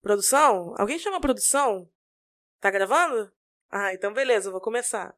Produção? 0.00 0.74
Alguém 0.78 0.98
chama 0.98 1.18
a 1.18 1.20
produção? 1.20 1.86
Tá 2.60 2.70
gravando? 2.70 3.30
Ah, 3.70 3.92
então 3.92 4.12
beleza, 4.12 4.48
eu 4.48 4.52
vou 4.52 4.60
começar. 4.60 5.14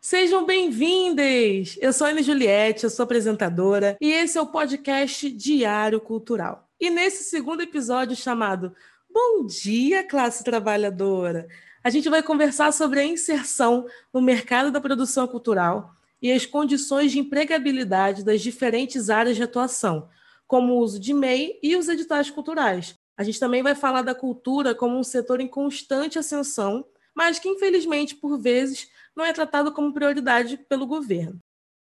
Sejam 0.00 0.44
bem-vindas! 0.44 1.78
Eu 1.80 1.94
sou 1.94 2.06
a 2.06 2.10
Ana 2.10 2.22
Juliette, 2.22 2.84
eu 2.84 2.90
sou 2.90 3.04
apresentadora 3.04 3.96
e 3.98 4.12
esse 4.12 4.36
é 4.36 4.42
o 4.42 4.46
podcast 4.46 5.30
Diário 5.30 5.98
Cultural. 5.98 6.68
E 6.78 6.90
nesse 6.90 7.24
segundo 7.24 7.62
episódio 7.62 8.14
chamado 8.14 8.76
Bom 9.10 9.46
Dia, 9.46 10.06
Classe 10.06 10.44
Trabalhadora, 10.44 11.48
a 11.82 11.88
gente 11.88 12.10
vai 12.10 12.22
conversar 12.22 12.70
sobre 12.72 13.00
a 13.00 13.04
inserção 13.04 13.86
no 14.12 14.20
mercado 14.20 14.70
da 14.70 14.80
produção 14.80 15.26
cultural 15.26 15.96
e 16.22 16.30
as 16.30 16.46
condições 16.46 17.10
de 17.10 17.18
empregabilidade 17.18 18.24
das 18.24 18.40
diferentes 18.40 19.10
áreas 19.10 19.36
de 19.36 19.42
atuação, 19.42 20.08
como 20.46 20.74
o 20.74 20.78
uso 20.78 21.00
de 21.00 21.12
MEI 21.12 21.58
e 21.60 21.74
os 21.76 21.88
editais 21.88 22.30
culturais. 22.30 22.94
A 23.16 23.24
gente 23.24 23.40
também 23.40 23.62
vai 23.62 23.74
falar 23.74 24.02
da 24.02 24.14
cultura 24.14 24.74
como 24.74 24.96
um 24.96 25.02
setor 25.02 25.40
em 25.40 25.48
constante 25.48 26.18
ascensão, 26.18 26.84
mas 27.14 27.38
que, 27.38 27.48
infelizmente, 27.48 28.14
por 28.14 28.38
vezes, 28.38 28.88
não 29.14 29.24
é 29.24 29.32
tratado 29.32 29.72
como 29.72 29.92
prioridade 29.92 30.56
pelo 30.68 30.86
governo. 30.86 31.38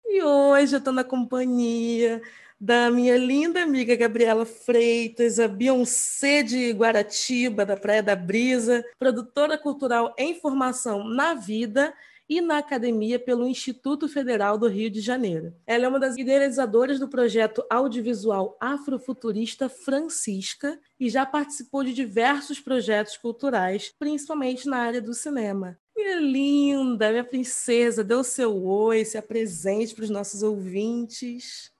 E 0.06 0.22
hoje 0.22 0.74
eu 0.74 0.78
estou 0.78 0.92
na 0.92 1.04
companhia 1.04 2.20
da 2.60 2.90
minha 2.90 3.16
linda 3.16 3.62
amiga 3.62 3.96
Gabriela 3.96 4.44
Freitas, 4.44 5.38
a 5.38 5.48
Beyoncé 5.48 6.42
de 6.42 6.72
Guaratiba, 6.72 7.64
da 7.64 7.76
Praia 7.76 8.02
da 8.02 8.16
Brisa, 8.16 8.84
produtora 8.98 9.56
cultural 9.56 10.14
em 10.18 10.34
formação 10.34 11.04
na 11.04 11.34
vida 11.34 11.94
e 12.30 12.40
na 12.40 12.58
academia 12.58 13.18
pelo 13.18 13.44
Instituto 13.44 14.08
Federal 14.08 14.56
do 14.56 14.68
Rio 14.68 14.88
de 14.88 15.00
Janeiro. 15.00 15.52
Ela 15.66 15.86
é 15.86 15.88
uma 15.88 15.98
das 15.98 16.16
idealizadoras 16.16 17.00
do 17.00 17.08
projeto 17.08 17.64
audiovisual 17.68 18.56
afrofuturista 18.60 19.68
Francisca 19.68 20.78
e 20.98 21.10
já 21.10 21.26
participou 21.26 21.82
de 21.82 21.92
diversos 21.92 22.60
projetos 22.60 23.16
culturais, 23.16 23.92
principalmente 23.98 24.68
na 24.68 24.76
área 24.76 25.02
do 25.02 25.12
cinema. 25.12 25.76
Minha 25.96 26.20
linda, 26.20 27.10
minha 27.10 27.24
princesa, 27.24 28.04
dê 28.04 28.14
o 28.14 28.22
seu 28.22 28.64
oi, 28.64 29.04
se 29.04 29.18
apresente 29.18 29.92
para 29.92 30.04
os 30.04 30.10
nossos 30.10 30.44
ouvintes. 30.44 31.72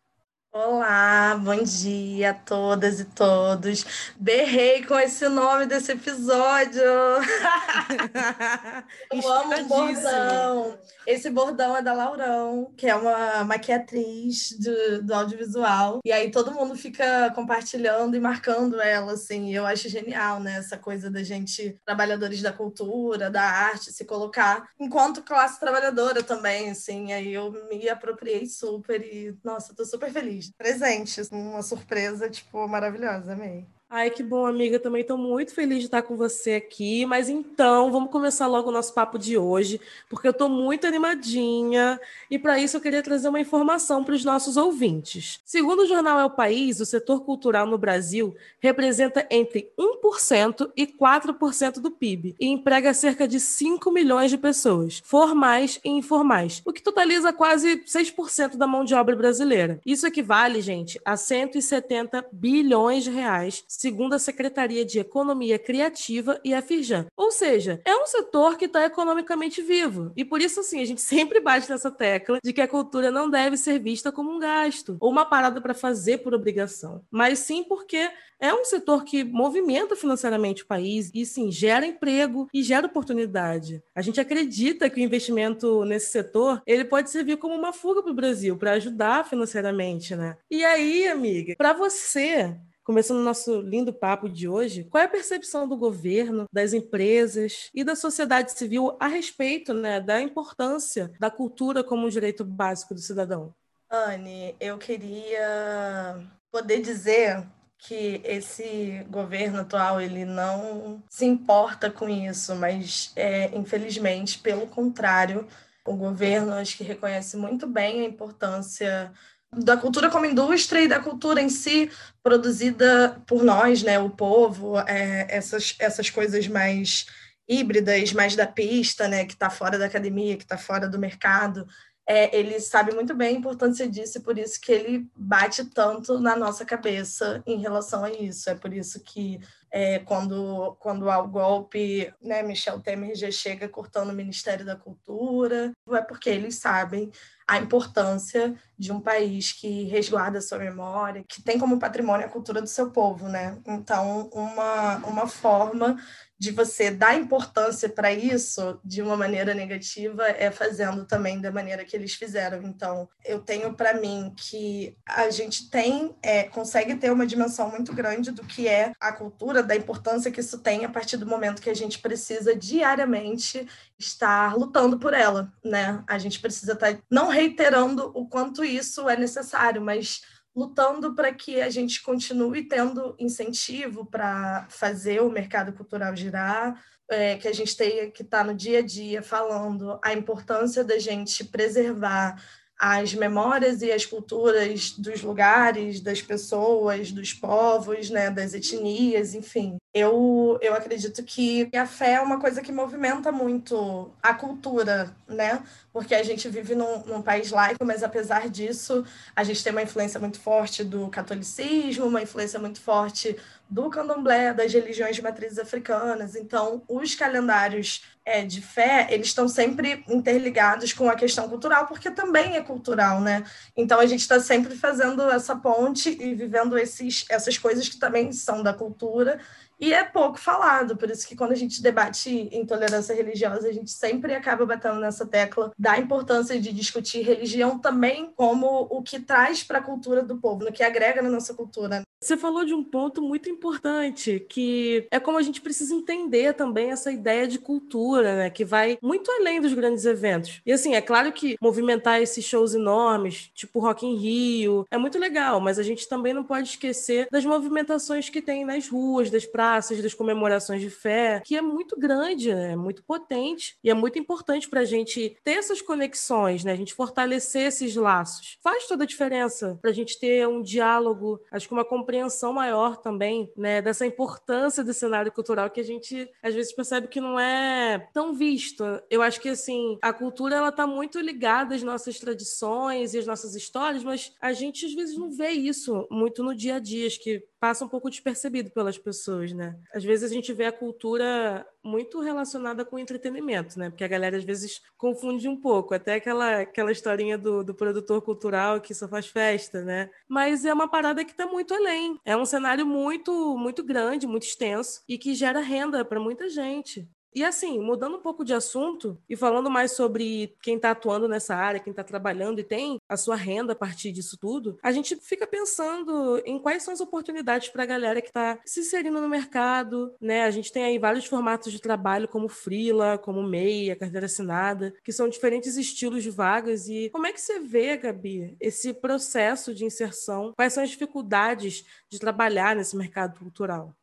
Olá, 0.53 1.41
bom 1.41 1.63
dia 1.63 2.31
a 2.31 2.35
todas 2.35 2.99
e 2.99 3.05
todos. 3.05 3.87
Berrei 4.19 4.85
com 4.85 4.99
esse 4.99 5.29
nome 5.29 5.65
desse 5.65 5.93
episódio. 5.93 6.83
Eu 9.13 9.33
amo 9.33 9.55
o 9.55 9.69
bordão. 9.69 10.77
Esse 11.07 11.31
bordão 11.31 11.77
é 11.77 11.83
da 11.83 11.93
Laurão, 11.93 12.73
que 12.77 12.89
é 12.89 12.97
uma 12.97 13.45
maquiatriz 13.45 14.59
do, 14.59 15.05
do 15.05 15.15
audiovisual. 15.15 16.01
E 16.05 16.11
aí 16.11 16.33
todo 16.33 16.53
mundo 16.53 16.75
fica 16.75 17.31
compartilhando 17.33 18.17
e 18.17 18.21
marcando 18.21 18.81
ela, 18.81 19.13
assim. 19.13 19.55
Eu 19.55 19.65
acho 19.65 19.89
genial, 19.89 20.41
né? 20.41 20.57
Essa 20.57 20.77
coisa 20.77 21.09
da 21.09 21.23
gente, 21.23 21.79
trabalhadores 21.87 22.43
da 22.43 22.53
cultura, 22.53 23.31
da 23.31 23.43
arte, 23.43 23.93
se 23.93 24.05
colocar 24.05 24.69
enquanto 24.81 25.23
classe 25.23 25.61
trabalhadora 25.61 26.25
também, 26.25 26.71
assim. 26.71 27.13
Aí 27.13 27.33
eu 27.33 27.53
me 27.69 27.89
apropriei 27.89 28.47
super 28.47 29.01
e, 29.01 29.39
nossa, 29.45 29.77
tô 29.77 29.85
super 29.85 30.11
feliz 30.11 30.40
presentes, 30.49 31.31
uma 31.31 31.63
surpresa, 31.63 32.31
tipo, 32.31 32.67
maravilhosa, 32.69 33.33
amei. 33.33 33.67
Ai, 33.93 34.09
que 34.09 34.23
bom, 34.23 34.47
amiga. 34.47 34.79
Também 34.79 35.01
estou 35.01 35.19
muito 35.19 35.53
feliz 35.53 35.81
de 35.81 35.87
estar 35.87 36.03
com 36.03 36.17
você 36.17 36.53
aqui. 36.53 37.05
Mas 37.05 37.29
então, 37.29 37.91
vamos 37.91 38.13
começar 38.13 38.47
logo 38.47 38.69
o 38.69 38.73
nosso 38.73 38.95
papo 38.95 39.19
de 39.19 39.37
hoje, 39.37 39.81
porque 40.09 40.29
eu 40.29 40.31
estou 40.31 40.49
muito 40.49 40.87
animadinha. 40.87 42.01
E 42.31 42.39
para 42.39 42.61
isso 42.61 42.77
eu 42.77 42.81
queria 42.81 43.03
trazer 43.03 43.29
uma 43.29 43.41
informação 43.41 44.05
para 44.05 44.15
os 44.15 44.25
nossos 44.25 44.57
ouvintes. 44.57 45.41
Segundo 45.45 45.81
o 45.81 45.87
jornal 45.89 46.21
É 46.21 46.25
o 46.25 46.31
País, 46.31 46.79
o 46.79 46.87
setor 46.87 47.25
cultural 47.25 47.67
no 47.67 47.77
Brasil 47.77 48.33
representa 48.61 49.27
entre 49.29 49.73
1% 49.77 50.71
e 50.77 50.87
4% 50.87 51.81
do 51.81 51.91
PIB 51.91 52.37
e 52.39 52.47
emprega 52.47 52.95
cerca 52.95 53.27
de 53.27 53.41
5 53.41 53.91
milhões 53.91 54.31
de 54.31 54.39
pessoas, 54.39 55.03
formais 55.05 55.81
e 55.85 55.89
informais, 55.91 56.63
o 56.65 56.73
que 56.73 56.81
totaliza 56.81 57.33
quase 57.33 57.83
6% 57.85 58.57
da 58.57 58.69
mão 58.69 58.85
de 58.85 58.95
obra 58.95 59.17
brasileira. 59.17 59.81
Isso 59.85 60.07
equivale, 60.07 60.61
gente, 60.61 61.01
a 61.05 61.17
170 61.17 62.25
bilhões 62.31 63.03
de 63.03 63.11
reais 63.11 63.65
segundo 63.81 64.13
a 64.13 64.19
Secretaria 64.19 64.85
de 64.85 64.99
Economia 64.99 65.59
Criativa 65.59 66.39
e 66.45 66.53
a 66.53 66.61
Firjan. 66.61 67.07
Ou 67.17 67.33
seja, 67.33 67.81
é 67.83 67.97
um 67.97 68.05
setor 68.05 68.59
que 68.59 68.67
está 68.67 68.85
economicamente 68.85 69.63
vivo. 69.63 70.13
E 70.15 70.23
por 70.23 70.43
isso, 70.43 70.61
assim, 70.61 70.83
a 70.83 70.85
gente 70.85 71.01
sempre 71.01 71.41
bate 71.41 71.71
nessa 71.71 71.91
tecla 71.91 72.39
de 72.45 72.53
que 72.53 72.61
a 72.61 72.69
cultura 72.69 73.11
não 73.11 73.31
deve 73.31 73.57
ser 73.57 73.79
vista 73.79 74.13
como 74.13 74.31
um 74.31 74.39
gasto 74.39 74.99
ou 75.01 75.11
uma 75.11 75.25
parada 75.25 75.63
para 75.63 75.73
fazer 75.73 76.19
por 76.19 76.35
obrigação, 76.35 77.03
mas 77.11 77.39
sim 77.39 77.65
porque 77.65 78.11
é 78.39 78.53
um 78.53 78.65
setor 78.65 79.05
que 79.05 79.23
movimenta 79.23 79.95
financeiramente 79.95 80.63
o 80.63 80.67
país 80.67 81.11
e, 81.15 81.25
sim, 81.25 81.51
gera 81.51 81.87
emprego 81.87 82.49
e 82.53 82.63
gera 82.63 82.87
oportunidade. 82.87 83.83
A 83.95 84.03
gente 84.03 84.21
acredita 84.21 84.89
que 84.89 85.01
o 85.01 85.05
investimento 85.05 85.85
nesse 85.85 86.11
setor 86.11 86.63
ele 86.67 86.85
pode 86.85 87.11
servir 87.11 87.37
como 87.37 87.55
uma 87.55 87.73
fuga 87.73 88.03
para 88.03 88.13
o 88.13 88.15
Brasil, 88.15 88.57
para 88.57 88.73
ajudar 88.73 89.27
financeiramente, 89.27 90.17
né? 90.17 90.37
E 90.51 90.65
aí, 90.65 91.07
amiga, 91.07 91.55
para 91.57 91.75
você, 91.75 92.57
Começando 92.83 93.19
o 93.19 93.25
nosso 93.25 93.61
lindo 93.61 93.93
papo 93.93 94.29
de 94.29 94.49
hoje, 94.49 94.85
qual 94.85 95.03
é 95.03 95.07
a 95.07 95.11
percepção 95.11 95.69
do 95.69 95.77
governo, 95.77 96.47
das 96.53 96.73
empresas 96.73 97.71
e 97.75 97.85
da 97.85 97.95
sociedade 97.95 98.53
civil 98.53 98.97
a 98.99 99.07
respeito 99.07 99.75
né, 99.75 100.01
da 100.01 100.21
importância 100.21 101.13
da 101.21 101.31
cultura 101.31 101.85
como 101.85 102.07
um 102.07 102.11
direito 102.11 102.45
básico 102.45 102.95
do 102.95 103.01
cidadão? 103.01 103.55
Anne, 103.91 104.57
eu 104.59 104.79
queria 104.79 106.27
poder 106.51 106.81
dizer 106.81 107.47
que 107.77 108.21
esse 108.25 109.05
governo 109.11 109.61
atual 109.61 110.01
ele 110.01 110.25
não 110.25 111.03
se 111.09 111.25
importa 111.25 111.91
com 111.91 112.09
isso, 112.09 112.55
mas 112.55 113.13
é, 113.17 113.57
infelizmente, 113.57 114.39
pelo 114.39 114.67
contrário, 114.67 115.47
o 115.85 115.97
governo 115.97 116.53
acho 116.55 116.77
que 116.77 116.85
reconhece 116.85 117.37
muito 117.37 117.67
bem 117.67 118.01
a 118.01 118.05
importância 118.05 119.13
da 119.53 119.77
cultura 119.77 120.11
como 120.11 120.27
indústria 120.27 120.83
e 120.83 120.89
da 120.89 121.01
cultura 121.01 121.41
em 121.41 121.49
si 121.49 121.91
produzida 122.23 123.21
por 123.27 123.43
nós, 123.43 123.83
né, 123.83 123.99
o 123.99 124.11
povo, 124.11 124.79
é, 124.81 125.27
essas, 125.29 125.75
essas 125.79 126.09
coisas 126.09 126.47
mais 126.47 127.07
híbridas, 127.49 128.13
mais 128.13 128.37
da 128.37 128.47
pista, 128.47 129.09
né, 129.09 129.25
que 129.25 129.33
está 129.33 129.51
fora 129.51 129.79
da 129.79 129.87
academia, 129.87 130.37
que 130.37 130.45
está 130.45 130.57
fora 130.57 130.89
do 130.89 130.99
mercado, 130.99 131.67
é, 132.07 132.37
ele 132.37 132.59
sabe 132.59 132.93
muito 132.93 133.15
bem 133.15 133.37
a 133.37 133.39
importância 133.39 133.89
disso 133.89 134.19
e 134.19 134.21
por 134.21 134.37
isso 134.37 134.61
que 134.61 134.73
ele 134.73 135.09
bate 135.15 135.65
tanto 135.67 136.19
na 136.19 136.35
nossa 136.35 136.65
cabeça 136.65 137.41
em 137.47 137.61
relação 137.61 138.03
a 138.03 138.11
isso. 138.11 138.51
É 138.51 138.55
por 138.57 138.73
isso 138.73 139.01
que 139.01 139.41
é, 139.71 140.01
quando, 140.01 140.77
quando 140.81 141.09
há 141.09 141.21
o 141.21 141.29
golpe, 141.29 142.13
né, 142.21 142.43
Michel 142.43 142.81
Temer 142.81 143.15
já 143.15 143.31
chega 143.31 143.69
cortando 143.69 144.11
o 144.11 144.15
Ministério 144.15 144.67
da 144.67 144.75
Cultura, 144.75 145.73
é 145.93 146.01
porque 146.01 146.29
eles 146.29 146.57
sabem 146.57 147.13
a 147.51 147.59
importância 147.59 148.55
de 148.79 148.93
um 148.93 149.01
país 149.01 149.53
que 149.53 149.83
resguarda 149.87 150.39
a 150.39 150.41
sua 150.41 150.57
memória, 150.59 151.25
que 151.29 151.43
tem 151.43 151.59
como 151.59 151.81
patrimônio 151.81 152.25
a 152.25 152.31
cultura 152.31 152.63
do 152.63 152.69
seu 152.69 152.93
povo, 152.93 153.29
né? 153.29 153.59
Então, 153.67 154.31
uma, 154.33 154.99
uma 154.99 155.27
forma 155.27 155.99
de 156.41 156.53
você 156.53 156.91
dar 156.91 157.15
importância 157.19 157.87
para 157.87 158.11
isso 158.11 158.81
de 158.83 159.03
uma 159.03 159.15
maneira 159.15 159.53
negativa 159.53 160.27
é 160.27 160.51
fazendo 160.51 161.05
também 161.05 161.39
da 161.39 161.53
maneira 161.53 161.85
que 161.85 161.95
eles 161.95 162.15
fizeram. 162.15 162.63
Então, 162.63 163.07
eu 163.23 163.41
tenho 163.41 163.75
para 163.75 163.93
mim 163.93 164.33
que 164.35 164.97
a 165.05 165.29
gente 165.29 165.69
tem, 165.69 166.17
é, 166.23 166.45
consegue 166.45 166.95
ter 166.95 167.13
uma 167.13 167.27
dimensão 167.27 167.69
muito 167.69 167.93
grande 167.93 168.31
do 168.31 168.43
que 168.43 168.67
é 168.67 168.93
a 168.99 169.13
cultura, 169.13 169.63
da 169.63 169.77
importância 169.77 170.31
que 170.31 170.41
isso 170.41 170.61
tem 170.61 170.87
a 170.87 170.89
partir 170.89 171.19
do 171.19 171.27
momento 171.27 171.61
que 171.61 171.69
a 171.69 171.75
gente 171.75 171.99
precisa 171.99 172.57
diariamente 172.57 173.69
estar 173.99 174.57
lutando 174.57 174.99
por 174.99 175.13
ela, 175.13 175.53
né? 175.63 176.03
A 176.07 176.17
gente 176.17 176.41
precisa 176.41 176.73
estar 176.73 176.95
tá, 176.95 177.03
não 177.11 177.29
reiterando 177.29 178.11
o 178.15 178.27
quanto 178.27 178.65
isso 178.65 179.11
é 179.11 179.17
necessário, 179.17 179.83
mas 179.83 180.23
lutando 180.61 181.15
para 181.15 181.33
que 181.33 181.63
a 181.63 181.71
gente 181.71 182.03
continue 182.03 182.65
tendo 182.65 183.17
incentivo 183.19 184.05
para 184.05 184.67
fazer 184.69 185.23
o 185.23 185.31
mercado 185.31 185.73
cultural 185.73 186.15
girar, 186.15 186.79
é, 187.09 187.39
que 187.39 187.49
a 187.49 187.53
gente 187.53 187.75
tenha 187.75 188.11
que 188.11 188.23
estar 188.23 188.41
tá 188.41 188.45
no 188.45 188.55
dia 188.55 188.81
a 188.81 188.83
dia 188.83 189.23
falando 189.23 189.99
a 190.05 190.13
importância 190.13 190.85
da 190.85 190.99
gente 190.99 191.45
preservar 191.45 192.37
as 192.81 193.13
memórias 193.13 193.83
e 193.83 193.93
as 193.93 194.07
culturas 194.07 194.93
dos 194.93 195.21
lugares, 195.21 196.01
das 196.01 196.23
pessoas, 196.23 197.13
dos 197.13 197.35
povos, 197.35 198.09
né, 198.09 198.31
das 198.31 198.55
etnias, 198.55 199.35
enfim. 199.35 199.77
Eu, 199.93 200.59
eu 200.63 200.73
acredito 200.73 201.23
que 201.23 201.69
a 201.77 201.85
fé 201.85 202.15
é 202.15 202.21
uma 202.23 202.41
coisa 202.41 202.63
que 202.63 202.73
movimenta 202.73 203.31
muito 203.31 204.11
a 204.23 204.33
cultura, 204.33 205.15
né? 205.29 205.63
Porque 205.93 206.15
a 206.15 206.23
gente 206.23 206.49
vive 206.49 206.75
num, 206.75 207.01
num, 207.01 207.21
país 207.21 207.51
laico, 207.51 207.85
mas 207.85 208.03
apesar 208.03 208.49
disso, 208.49 209.05
a 209.37 209.45
gente 209.45 209.63
tem 209.63 209.73
uma 209.73 209.83
influência 209.83 210.19
muito 210.19 210.41
forte 210.41 210.83
do 210.83 211.09
catolicismo, 211.09 212.07
uma 212.07 212.23
influência 212.23 212.59
muito 212.59 212.81
forte 212.81 213.37
do 213.69 213.91
candomblé, 213.91 214.55
das 214.55 214.73
religiões 214.73 215.17
de 215.17 215.23
matrizes 215.23 215.59
africanas. 215.59 216.35
Então, 216.35 216.83
os 216.89 217.15
calendários 217.15 218.03
é, 218.31 218.45
de 218.45 218.63
fé, 218.63 219.09
eles 219.11 219.27
estão 219.27 219.49
sempre 219.49 220.05
interligados 220.09 220.93
com 220.93 221.11
a 221.11 221.17
questão 221.17 221.49
cultural, 221.49 221.87
porque 221.89 222.11
também 222.13 222.57
é 222.57 222.63
cultural, 222.63 223.21
né? 223.21 223.45
Então, 223.77 223.99
a 223.99 224.07
gente 224.07 224.21
está 224.21 224.39
sempre 224.39 224.77
fazendo 224.77 225.29
essa 225.31 225.57
ponte 225.57 226.11
e 226.11 226.33
vivendo 226.35 226.79
esses, 226.79 227.25
essas 227.29 227.59
coisas 227.59 227.89
que 227.89 227.99
também 227.99 228.33
são 228.33 228.63
da 228.63 228.73
cultura 228.73 229.41
e 229.81 229.93
é 229.93 230.05
pouco 230.05 230.39
falado, 230.39 230.97
por 230.97 231.11
isso 231.11 231.27
que 231.27 231.37
quando 231.37 231.53
a 231.53 231.57
gente 231.57 231.83
debate 231.83 232.49
intolerância 232.53 233.15
religiosa, 233.15 233.69
a 233.69 233.73
gente 233.73 233.91
sempre 233.91 234.35
acaba 234.35 234.67
batendo 234.67 235.01
nessa 235.01 235.27
tecla 235.27 235.73
da 235.79 235.99
importância 235.99 236.61
de 236.61 236.73
discutir 236.73 237.23
religião 237.23 237.79
também 237.79 238.33
como 238.37 238.87
o 238.91 239.03
que 239.03 239.19
traz 239.19 239.63
para 239.63 239.79
a 239.79 239.83
cultura 239.83 240.23
do 240.23 240.37
povo, 240.37 240.65
no 240.65 240.73
que 240.73 240.83
agrega 240.83 241.23
na 241.23 241.31
nossa 241.31 241.55
cultura. 241.55 242.03
Você 242.23 242.37
falou 242.37 242.67
de 242.67 242.75
um 242.75 242.85
ponto 242.85 243.23
muito 243.23 243.49
importante, 243.49 244.45
que 244.47 245.07
é 245.11 245.19
como 245.19 245.39
a 245.39 245.43
gente 245.43 245.63
precisa 245.63 245.95
entender 245.95 246.53
também 246.53 246.91
essa 246.91 247.11
ideia 247.11 247.49
de 247.49 247.59
cultura, 247.59 248.37
né? 248.37 248.51
Que 248.51 248.63
vai 248.63 248.99
muito 249.03 249.31
além 249.33 249.59
dos 249.59 249.73
grandes 249.73 250.05
eventos. 250.05 250.61
E 250.67 250.71
assim, 250.71 250.95
é 250.95 251.01
claro 251.01 251.33
que 251.33 251.57
movimentar 251.63 252.21
esses 252.21 252.45
shows 252.45 252.75
enormes, 252.75 253.51
tipo 253.55 253.81
Rock 253.81 254.05
in 254.05 254.17
Rio, 254.17 254.85
é 254.91 254.99
muito 254.99 255.19
legal, 255.19 255.63
mas 255.63 255.79
a 255.79 255.83
gente 255.83 256.07
também 256.07 256.35
não 256.35 256.45
pode 256.45 256.69
esquecer 256.69 257.27
das 257.31 257.47
movimentações 257.47 258.29
que 258.29 258.43
tem 258.43 258.67
nas 258.67 258.87
ruas, 258.87 259.31
das 259.31 259.47
praças, 259.71 260.03
das 260.03 260.15
comemorações 260.15 260.81
de 260.81 260.91
fé, 260.91 261.41
que 261.45 261.57
é 261.57 261.63
muito 261.63 261.97
grande, 261.97 262.53
né? 262.53 262.73
é 262.73 262.77
muito 262.77 263.05
potente 263.05 263.77
e 263.85 263.91
é 263.91 263.95
muito 263.95 264.19
importante 264.19 264.69
para 264.69 264.81
a 264.81 264.85
gente 264.85 265.37
ter 265.45 265.53
essas 265.53 265.81
conexões, 265.81 266.65
né? 266.65 266.73
A 266.73 266.77
gente 266.77 266.93
fortalecer 266.93 267.69
esses 267.69 267.95
laços. 267.95 268.59
Faz 268.63 268.87
toda 268.89 269.05
a 269.05 269.07
diferença 269.07 269.79
para 269.81 269.91
a 269.91 269.93
gente 269.93 270.19
ter 270.19 270.47
um 270.49 270.61
diálogo, 270.61 271.41
acho 271.53 271.69
que 271.69 271.73
uma 271.73 271.85
compreensão 271.85 272.53
maior 272.53 272.97
também, 272.97 273.53
né, 273.57 273.81
dessa 273.81 274.05
importância 274.05 274.83
do 274.83 274.93
cenário 274.93 275.31
cultural 275.31 275.71
que 275.71 275.81
a 275.81 275.85
gente 275.85 276.29
às 276.43 276.55
vezes 276.55 276.73
percebe 276.73 277.07
que 277.07 277.21
não 277.21 277.39
é 277.39 278.09
tão 278.13 278.35
visto. 278.35 278.85
Eu 279.09 279.23
acho 279.23 279.41
que 279.41 279.51
assim, 279.51 279.99
a 280.03 280.13
cultura 280.13 280.57
ela 280.57 280.73
tá 280.73 280.87
muito 280.87 281.21
ligada 281.21 281.77
às 281.77 281.83
nossas 281.83 282.19
tradições 282.19 283.15
e 283.15 283.19
às 283.19 283.27
nossas 283.27 283.55
histórias, 283.55 284.03
mas 284.03 284.33
a 284.41 284.53
gente 284.53 284.85
às 284.85 284.95
vezes 284.95 285.17
não 285.17 285.31
vê 285.31 285.51
isso 285.51 286.09
muito 286.11 286.43
no 286.43 286.55
dia 286.55 286.77
a 286.77 286.79
dia, 286.81 287.07
acho 287.07 287.23
que 287.23 287.45
passa 287.61 287.85
um 287.85 287.89
pouco 287.89 288.09
despercebido 288.09 288.71
pelas 288.71 288.97
pessoas, 288.97 289.53
né? 289.53 289.79
Às 289.95 290.03
vezes 290.03 290.31
a 290.31 290.35
gente 290.35 290.51
vê 290.53 290.65
a 290.65 290.73
cultura 290.73 291.67
muito 291.85 292.21
relacionada 292.21 292.85
com 292.85 292.99
entretenimento, 292.99 293.79
né? 293.79 293.91
Porque 293.91 294.03
a 294.03 294.09
galera 294.09 294.39
às 294.39 294.45
vezes 294.45 294.81
confunde 294.97 295.47
um 295.47 295.57
pouco, 295.57 295.95
até 295.95 296.15
aquela, 296.15 296.61
aquela 296.61 296.91
historinha 296.91 297.37
do, 297.37 297.63
do 297.63 297.75
produtor 297.75 298.23
cultural 298.23 298.81
que 298.81 298.95
só 298.95 299.07
faz 299.07 299.27
festa, 299.27 299.83
né? 299.83 300.11
Mas 300.27 300.65
é 300.65 300.73
uma 300.73 300.89
parada 300.89 301.25
que 301.25 301.33
está 301.33 301.47
muito 301.47 301.75
além. 301.75 302.19
É 302.25 302.35
um 302.35 302.47
cenário 302.47 302.87
muito, 302.87 303.57
muito 303.59 303.85
grande, 303.85 304.27
muito 304.27 304.45
extenso 304.45 305.03
e 305.07 305.19
que 305.19 305.35
gera 305.35 305.61
renda 305.61 306.03
para 306.05 306.19
muita 306.19 306.49
gente. 306.49 307.07
E 307.35 307.45
assim, 307.45 307.79
mudando 307.79 308.17
um 308.17 308.21
pouco 308.21 308.45
de 308.45 308.53
assunto 308.53 309.17
e 309.29 309.37
falando 309.37 309.71
mais 309.71 309.93
sobre 309.93 310.57
quem 310.63 310.77
está 310.77 310.91
atuando 310.91 311.29
nessa 311.29 311.55
área, 311.55 311.81
quem 311.81 311.93
está 311.93 312.03
trabalhando 312.03 312.59
e 312.59 312.65
tem 312.65 312.99
a 313.09 313.17
sua 313.17 313.37
renda 313.37 313.73
a 313.73 313.77
partir 313.77 314.11
disso 314.13 314.37
tudo, 314.39 314.79
a 314.83 314.91
gente 314.91 315.17
fica 315.17 315.47
pensando 315.47 316.43
em 316.45 316.59
quais 316.59 316.83
são 316.83 316.93
as 316.93 317.01
oportunidades 317.01 317.69
para 317.69 317.85
a 317.85 317.87
galera 317.87 318.21
que 318.21 318.29
está 318.29 318.59
se 318.65 318.81
inserindo 318.81 319.21
no 319.21 319.29
mercado, 319.29 320.13
né? 320.21 320.45
A 320.45 320.51
gente 320.51 320.73
tem 320.73 320.85
aí 320.85 320.99
vários 320.99 321.25
formatos 321.27 321.73
de 321.73 321.81
trabalho, 321.81 322.29
como 322.29 322.49
freela, 322.49 323.17
como 323.19 323.43
MEI, 323.43 323.95
carteira 323.97 324.27
assinada, 324.27 324.93
que 325.05 325.13
são 325.13 325.29
diferentes 325.29 325.77
estilos 325.77 326.23
de 326.23 326.31
vagas. 326.31 326.89
E 326.89 327.11
como 327.11 327.27
é 327.27 327.33
que 327.33 327.41
você 327.41 327.61
vê, 327.61 327.97
Gabi, 327.97 328.57
esse 328.61 328.93
processo 328.93 329.75
de 329.75 329.85
inserção? 329.85 330.53
Quais 330.57 330.73
são 330.73 330.83
as 330.83 330.91
dificuldades 330.91 331.85
de 332.09 332.19
trabalhar 332.19 332.75
nesse 332.75 332.97
mercado 332.97 333.39
cultural? 333.39 333.95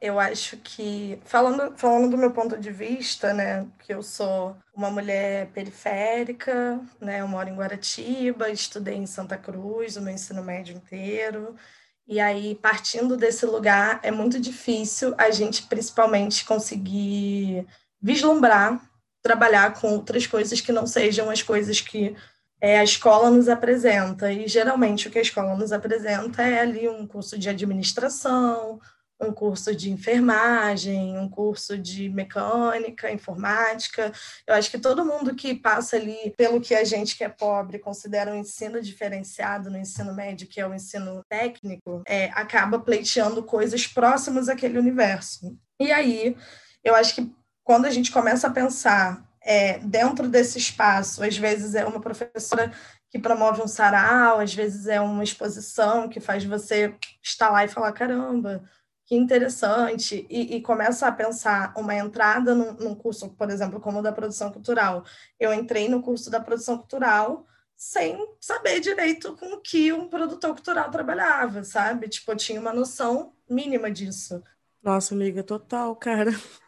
Eu 0.00 0.20
acho 0.20 0.56
que, 0.58 1.18
falando, 1.24 1.76
falando 1.76 2.10
do 2.10 2.18
meu 2.18 2.30
ponto 2.30 2.58
de 2.58 2.70
vista, 2.70 3.32
né, 3.32 3.66
que 3.78 3.94
eu 3.94 4.02
sou 4.02 4.56
uma 4.74 4.90
mulher 4.90 5.48
periférica, 5.48 6.80
né, 7.00 7.20
eu 7.20 7.28
moro 7.28 7.48
em 7.48 7.54
Guaratiba, 7.56 8.50
estudei 8.50 8.94
em 8.94 9.06
Santa 9.06 9.36
Cruz 9.38 9.96
o 9.96 10.02
meu 10.02 10.12
ensino 10.12 10.42
médio 10.44 10.76
inteiro, 10.76 11.56
e 12.08 12.20
aí, 12.20 12.54
partindo 12.54 13.16
desse 13.16 13.44
lugar, 13.46 13.98
é 14.02 14.10
muito 14.12 14.38
difícil 14.38 15.14
a 15.18 15.30
gente, 15.30 15.64
principalmente, 15.64 16.44
conseguir 16.44 17.66
vislumbrar, 18.00 18.80
trabalhar 19.22 19.74
com 19.80 19.88
outras 19.94 20.26
coisas 20.26 20.60
que 20.60 20.70
não 20.70 20.86
sejam 20.86 21.28
as 21.30 21.42
coisas 21.42 21.80
que 21.80 22.14
é, 22.60 22.78
a 22.78 22.84
escola 22.84 23.28
nos 23.30 23.48
apresenta. 23.48 24.32
E, 24.32 24.46
geralmente, 24.46 25.08
o 25.08 25.10
que 25.10 25.18
a 25.18 25.22
escola 25.22 25.56
nos 25.56 25.72
apresenta 25.72 26.42
é 26.42 26.60
ali 26.60 26.88
um 26.88 27.06
curso 27.06 27.36
de 27.36 27.48
administração, 27.48 28.80
um 29.20 29.32
curso 29.32 29.74
de 29.74 29.90
enfermagem, 29.90 31.18
um 31.18 31.28
curso 31.28 31.78
de 31.78 32.08
mecânica, 32.08 33.10
informática. 33.10 34.12
Eu 34.46 34.54
acho 34.54 34.70
que 34.70 34.78
todo 34.78 35.04
mundo 35.04 35.34
que 35.34 35.54
passa 35.54 35.96
ali 35.96 36.34
pelo 36.36 36.60
que 36.60 36.74
a 36.74 36.84
gente 36.84 37.16
que 37.16 37.24
é 37.24 37.28
pobre 37.28 37.78
considera 37.78 38.32
um 38.32 38.36
ensino 38.36 38.80
diferenciado 38.80 39.70
no 39.70 39.78
ensino 39.78 40.14
médio, 40.14 40.46
que 40.46 40.60
é 40.60 40.66
o 40.66 40.74
ensino 40.74 41.24
técnico, 41.28 42.02
é, 42.06 42.26
acaba 42.34 42.78
pleiteando 42.78 43.42
coisas 43.42 43.86
próximas 43.86 44.48
àquele 44.48 44.78
universo. 44.78 45.56
E 45.80 45.90
aí, 45.90 46.36
eu 46.84 46.94
acho 46.94 47.14
que 47.14 47.32
quando 47.64 47.86
a 47.86 47.90
gente 47.90 48.12
começa 48.12 48.46
a 48.46 48.52
pensar 48.52 49.24
é, 49.42 49.78
dentro 49.78 50.28
desse 50.28 50.58
espaço, 50.58 51.22
às 51.22 51.36
vezes 51.36 51.74
é 51.74 51.84
uma 51.84 52.00
professora 52.00 52.72
que 53.10 53.18
promove 53.18 53.62
um 53.62 53.68
sarau, 53.68 54.40
às 54.40 54.52
vezes 54.52 54.86
é 54.86 55.00
uma 55.00 55.24
exposição 55.24 56.08
que 56.08 56.20
faz 56.20 56.44
você 56.44 56.94
estar 57.22 57.50
lá 57.50 57.64
e 57.64 57.68
falar: 57.68 57.92
caramba, 57.92 58.62
que 59.06 59.14
interessante, 59.14 60.26
e, 60.28 60.56
e, 60.56 60.60
começa 60.60 61.06
a 61.06 61.12
pensar 61.12 61.72
uma 61.76 61.94
entrada 61.94 62.56
num, 62.56 62.72
num, 62.72 62.94
curso, 62.94 63.30
por 63.30 63.48
exemplo, 63.50 63.80
como 63.80 64.00
o 64.00 64.02
da 64.02 64.10
produção 64.10 64.50
cultural. 64.50 65.04
Eu 65.38 65.54
entrei 65.54 65.88
no 65.88 66.02
curso 66.02 66.28
da 66.28 66.40
produção 66.40 66.76
cultural 66.76 67.46
sem 67.76 68.18
saber 68.40 68.80
direito 68.80 69.36
com 69.36 69.54
o 69.54 69.60
que 69.60 69.92
um 69.92 70.08
produtor 70.08 70.54
cultural 70.54 70.90
trabalhava, 70.90 71.62
sabe? 71.62 72.08
Tipo, 72.08 72.32
eu 72.32 72.36
tinha 72.36 72.60
uma 72.60 72.72
noção 72.72 73.32
mínima 73.48 73.90
disso. 73.92 74.42
Nossa, 74.82 75.14
amiga, 75.14 75.42
total, 75.42 75.94
cara. 75.94 76.32